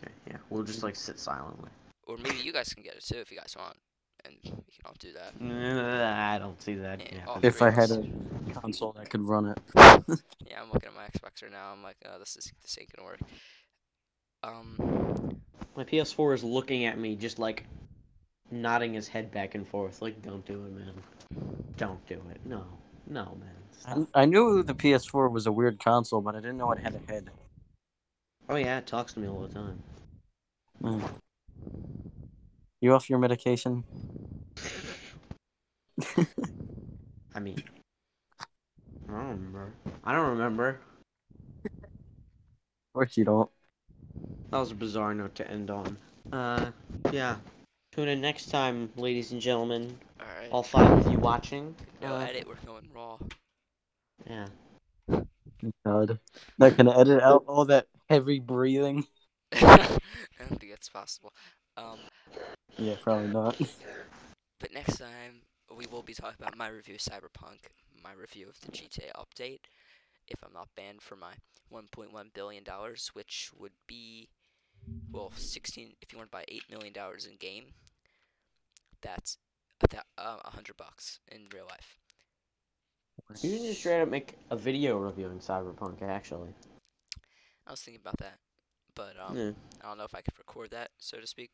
okay, 0.00 0.12
yeah, 0.28 0.36
we'll 0.50 0.62
just 0.62 0.82
like 0.82 0.94
sit 0.96 1.18
silently. 1.18 1.70
or 2.06 2.16
maybe 2.18 2.36
you 2.38 2.52
guys 2.52 2.72
can 2.72 2.82
get 2.82 2.94
it 2.94 3.04
too 3.04 3.18
if 3.18 3.30
you 3.32 3.38
guys 3.38 3.54
want, 3.58 3.76
and 4.24 4.34
we 4.44 4.50
can 4.50 4.84
all 4.86 4.94
do 5.00 5.12
that. 5.14 5.32
I 6.34 6.38
don't 6.38 6.60
see 6.62 6.74
that. 6.74 7.00
Yeah, 7.00 7.06
Yeah, 7.18 7.24
all 7.26 7.34
but- 7.36 7.44
If 7.44 7.62
I 7.62 7.70
had 7.70 7.90
a 7.90 8.06
console 8.54 8.92
that 8.92 9.10
could 9.10 9.24
run 9.24 9.46
it. 9.46 9.58
Yeah, 10.46 10.62
I'm 10.62 10.70
looking 10.72 10.88
at 10.88 10.94
my 10.94 11.04
Xbox 11.04 11.42
right 11.42 11.52
now. 11.52 11.72
I'm 11.72 11.82
like, 11.82 11.96
oh, 12.06 12.18
this 12.18 12.36
is 12.36 12.50
this 12.62 12.76
ain't 12.80 12.90
gonna 12.96 13.06
work. 13.06 13.20
Um, 14.42 15.40
my 15.76 15.84
PS4 15.84 16.34
is 16.36 16.44
looking 16.44 16.84
at 16.86 16.96
me, 16.98 17.16
just 17.16 17.38
like 17.38 17.64
nodding 18.50 18.94
his 18.94 19.08
head 19.08 19.30
back 19.30 19.54
and 19.54 19.66
forth. 19.66 20.02
Like, 20.02 20.22
don't 20.22 20.44
do 20.46 20.64
it, 20.64 20.72
man. 20.72 20.92
Don't 21.76 22.04
do 22.06 22.20
it. 22.30 22.40
No, 22.44 22.64
no, 23.06 23.36
man. 23.40 24.06
I, 24.14 24.22
I 24.22 24.24
knew 24.24 24.62
the 24.62 24.74
PS4 24.74 25.30
was 25.30 25.46
a 25.46 25.52
weird 25.52 25.78
console, 25.82 26.20
but 26.20 26.34
I 26.34 26.40
didn't 26.40 26.58
know 26.58 26.72
it 26.72 26.78
had 26.78 26.94
a 26.94 27.12
head. 27.12 27.30
Oh 28.48 28.56
yeah, 28.56 28.78
it 28.78 28.86
talks 28.86 29.12
to 29.12 29.20
me 29.20 29.28
all 29.28 29.40
the 29.40 29.54
time. 29.54 29.82
Mm. 30.82 31.02
You 32.80 32.94
off 32.94 33.10
your 33.10 33.18
medication? 33.18 33.84
I 37.34 37.40
mean, 37.40 37.62
I 39.08 39.12
don't 39.12 39.28
remember. 39.28 39.72
I 40.04 40.12
don't 40.12 40.28
remember. 40.30 40.80
Of 41.64 41.72
course 42.94 43.16
you 43.16 43.24
don't. 43.24 43.50
That 44.50 44.58
was 44.58 44.70
a 44.70 44.74
bizarre 44.74 45.14
note 45.14 45.34
to 45.36 45.50
end 45.50 45.70
on. 45.70 45.96
Uh, 46.32 46.70
yeah. 47.12 47.36
Tune 47.98 48.06
in 48.10 48.20
next 48.20 48.50
time, 48.52 48.92
ladies 48.94 49.32
and 49.32 49.40
gentlemen. 49.40 49.98
all 50.20 50.26
right. 50.40 50.48
All 50.52 50.62
five 50.62 51.04
of 51.04 51.10
you 51.12 51.18
watching. 51.18 51.74
no 52.00 52.14
Uh, 52.14 52.20
edit. 52.20 52.46
We're 52.46 52.54
going 52.64 52.88
raw. 52.94 53.18
yeah. 54.24 54.46
God. 55.84 56.20
Not 56.58 56.76
gonna 56.76 56.96
edit 56.96 57.20
out 57.20 57.42
all 57.48 57.64
that 57.64 57.88
heavy 58.08 58.38
breathing. 58.38 59.04
I 59.52 59.98
don't 60.38 60.60
think 60.60 60.74
it's 60.74 60.88
possible. 60.88 61.32
Um, 61.76 61.98
Yeah, 62.76 62.94
probably 63.02 63.32
not. 63.32 63.60
but 64.60 64.72
next 64.72 64.98
time 64.98 65.42
we 65.76 65.86
will 65.88 66.04
be 66.04 66.14
talking 66.14 66.36
about 66.38 66.56
my 66.56 66.68
review 66.68 66.94
of 66.94 67.00
Cyberpunk, 67.00 67.66
my 68.00 68.12
review 68.12 68.48
of 68.48 68.60
the 68.60 68.70
GTA 68.70 69.10
update. 69.16 69.62
If 70.28 70.38
I'm 70.44 70.52
not 70.52 70.68
banned 70.76 71.02
for 71.02 71.16
my 71.16 71.32
1.1 71.72 72.32
billion 72.32 72.62
dollars, 72.62 73.10
which 73.14 73.50
would 73.58 73.72
be, 73.88 74.28
well, 75.10 75.32
16. 75.34 75.94
If 76.00 76.12
you 76.12 76.18
want 76.18 76.30
to 76.30 76.36
buy 76.36 76.44
8 76.46 76.62
million 76.70 76.92
dollars 76.92 77.26
in 77.26 77.34
game, 77.38 77.64
that's 79.02 79.38
a 79.82 79.88
thou- 79.88 80.02
uh, 80.16 80.50
hundred 80.50 80.76
bucks 80.76 81.20
in 81.30 81.46
real 81.52 81.66
life. 81.68 81.98
You 83.42 83.56
can 83.56 83.66
just 83.66 83.80
straight 83.80 84.00
up 84.00 84.08
make 84.08 84.38
a 84.50 84.56
video 84.56 84.96
reviewing 84.98 85.38
Cyberpunk, 85.38 86.02
actually. 86.02 86.50
I 87.66 87.70
was 87.70 87.80
thinking 87.80 88.00
about 88.00 88.16
that, 88.18 88.38
but 88.94 89.14
um, 89.20 89.36
yeah. 89.36 89.50
I 89.82 89.88
don't 89.88 89.98
know 89.98 90.04
if 90.04 90.14
I 90.14 90.22
could 90.22 90.38
record 90.38 90.70
that, 90.70 90.90
so 90.98 91.18
to 91.18 91.26
speak. 91.26 91.50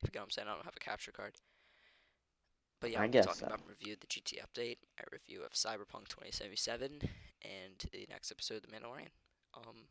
If 0.00 0.08
you 0.08 0.12
get 0.12 0.20
what 0.20 0.24
I'm 0.26 0.30
saying, 0.30 0.48
I 0.48 0.54
don't 0.54 0.64
have 0.64 0.76
a 0.76 0.84
capture 0.84 1.10
card. 1.10 1.34
But 2.80 2.92
yeah, 2.92 3.00
I 3.00 3.04
I'm 3.04 3.10
guess 3.10 3.26
talking 3.26 3.40
so. 3.40 3.46
about 3.46 3.60
review 3.68 3.96
the 4.00 4.06
GT 4.06 4.38
update, 4.38 4.76
a 5.00 5.04
review 5.10 5.42
of 5.42 5.52
Cyberpunk 5.52 6.06
2077, 6.08 7.00
and 7.42 7.90
the 7.90 8.06
next 8.08 8.30
episode 8.30 8.56
of 8.58 8.62
The 8.62 8.68
Mandalorian. 8.68 9.10
Um, 9.56 9.86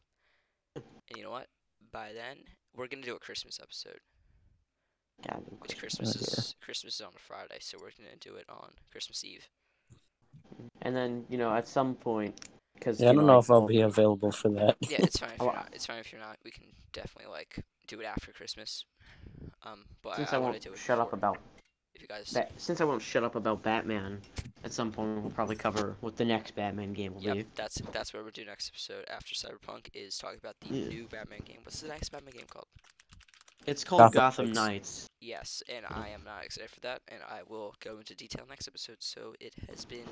and 0.76 1.18
you 1.18 1.24
know 1.24 1.32
what? 1.32 1.48
By 1.92 2.14
then, 2.14 2.38
we're 2.76 2.88
gonna 2.88 3.04
do 3.04 3.16
a 3.16 3.20
Christmas 3.20 3.60
episode. 3.62 4.00
God, 5.26 5.44
Which 5.60 5.78
Christmas 5.78 6.16
yeah. 6.16 6.22
is 6.22 6.56
Christmas 6.62 6.96
is 6.96 7.02
on 7.02 7.12
a 7.16 7.20
Friday, 7.20 7.58
so 7.60 7.78
we're 7.82 7.92
gonna 7.98 8.16
do 8.20 8.36
it 8.36 8.46
on 8.50 8.72
Christmas 8.92 9.24
Eve. 9.24 9.48
And 10.82 10.96
then, 10.96 11.26
you 11.30 11.38
know, 11.38 11.54
at 11.54 11.68
some 11.68 11.96
point, 11.96 12.40
because 12.76 13.02
Yeah, 13.02 13.10
I 13.10 13.14
don't 13.14 13.26
know 13.26 13.40
if 13.40 13.50
I'll 13.50 13.66
be 13.66 13.82
available 13.82 14.32
for 14.32 14.50
that. 14.50 14.78
Yeah, 14.82 14.98
it's 15.00 15.18
fine 15.18 15.32
if 15.34 15.42
you're 15.42 15.54
not. 15.54 15.70
It's 15.74 15.86
fine 15.86 16.00
if 16.00 16.12
you're 16.12 16.22
not. 16.22 16.38
We 16.46 16.52
can 16.52 16.66
definitely 16.94 17.32
like 17.32 17.60
do 17.88 18.00
it 18.02 18.06
after 18.06 18.32
Christmas. 18.32 18.86
Um, 19.64 19.86
but 20.04 20.16
Since 20.18 20.34
I, 20.34 20.36
I, 20.36 20.40
I 20.40 20.42
want 20.42 20.52
won't 20.54 20.62
to 20.62 20.70
do 20.70 20.74
it 20.74 20.80
shut 20.80 21.00
up 21.00 21.14
about 21.14 21.40
If 21.96 22.02
you 22.04 22.08
guys, 22.08 22.30
that, 22.32 22.52
since 22.58 22.80
I 22.80 22.84
won't 22.86 23.02
shut 23.02 23.24
up 23.24 23.36
about 23.36 23.64
Batman, 23.64 24.22
at 24.64 24.72
some 24.72 24.92
point 24.92 25.22
we'll 25.22 25.32
probably 25.32 25.56
cover 25.56 25.96
what 26.02 26.16
the 26.16 26.26
next 26.26 26.56
Batman 26.56 26.94
game 26.94 27.16
will 27.16 27.24
Yep, 27.24 27.36
be. 27.36 27.46
that's 27.56 27.82
that's 27.92 28.14
what 28.14 28.22
we'll 28.22 28.32
do 28.32 28.46
next 28.46 28.70
episode 28.70 29.06
after 29.10 29.34
Cyberpunk 29.34 29.88
is 29.94 30.18
talking 30.18 30.38
about 30.40 30.56
the 30.62 30.76
Yeah. 30.76 30.88
new 30.90 31.08
Batman 31.08 31.40
game. 31.44 31.58
What's 31.64 31.82
the 31.82 31.88
next 31.88 32.10
Batman 32.10 32.34
game 32.34 32.46
called? 32.50 32.68
It's 33.68 33.84
called 33.84 34.00
Gotham 34.00 34.20
Gotham, 34.20 34.46
Knights. 34.54 34.56
Knights. 34.56 35.10
Yes, 35.20 35.64
and 35.68 35.86
I 35.90 36.10
am 36.10 36.24
not 36.24 36.46
excited 36.46 36.72
for 36.72 36.80
that, 36.82 37.02
and 37.10 37.20
I 37.30 37.42
will 37.48 37.76
go 37.84 37.98
into 37.98 38.16
detail 38.16 38.46
next 38.50 38.68
episode. 38.68 38.98
So 39.00 39.34
it 39.42 39.54
has 39.70 39.84
been 39.84 40.08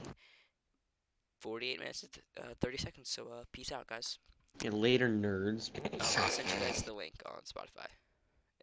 48 1.40 1.80
minutes 1.80 2.04
and 2.04 2.12
th- 2.12 2.26
uh, 2.38 2.54
30 2.60 2.78
seconds. 2.78 3.10
So 3.10 3.24
uh, 3.24 3.44
peace 3.54 3.72
out, 3.72 3.88
guys. 3.88 4.20
And 4.64 4.74
later, 4.74 5.08
nerds. 5.08 5.70
Um, 5.78 6.00
I'll 6.00 6.30
send 6.30 6.50
you 6.50 6.56
guys 6.66 6.82
the 6.84 6.94
link 6.94 7.14
on 7.26 7.42
Spotify. 7.44 7.88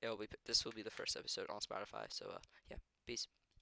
It'll 0.03 0.17
be 0.17 0.27
this 0.47 0.65
will 0.65 0.73
be 0.73 0.83
the 0.83 0.91
first 0.91 1.17
episode 1.17 1.47
on 1.49 1.61
Spotify. 1.61 2.07
So 2.11 2.27
uh, 2.35 2.39
yeah, 2.71 2.77
peace. 3.07 3.27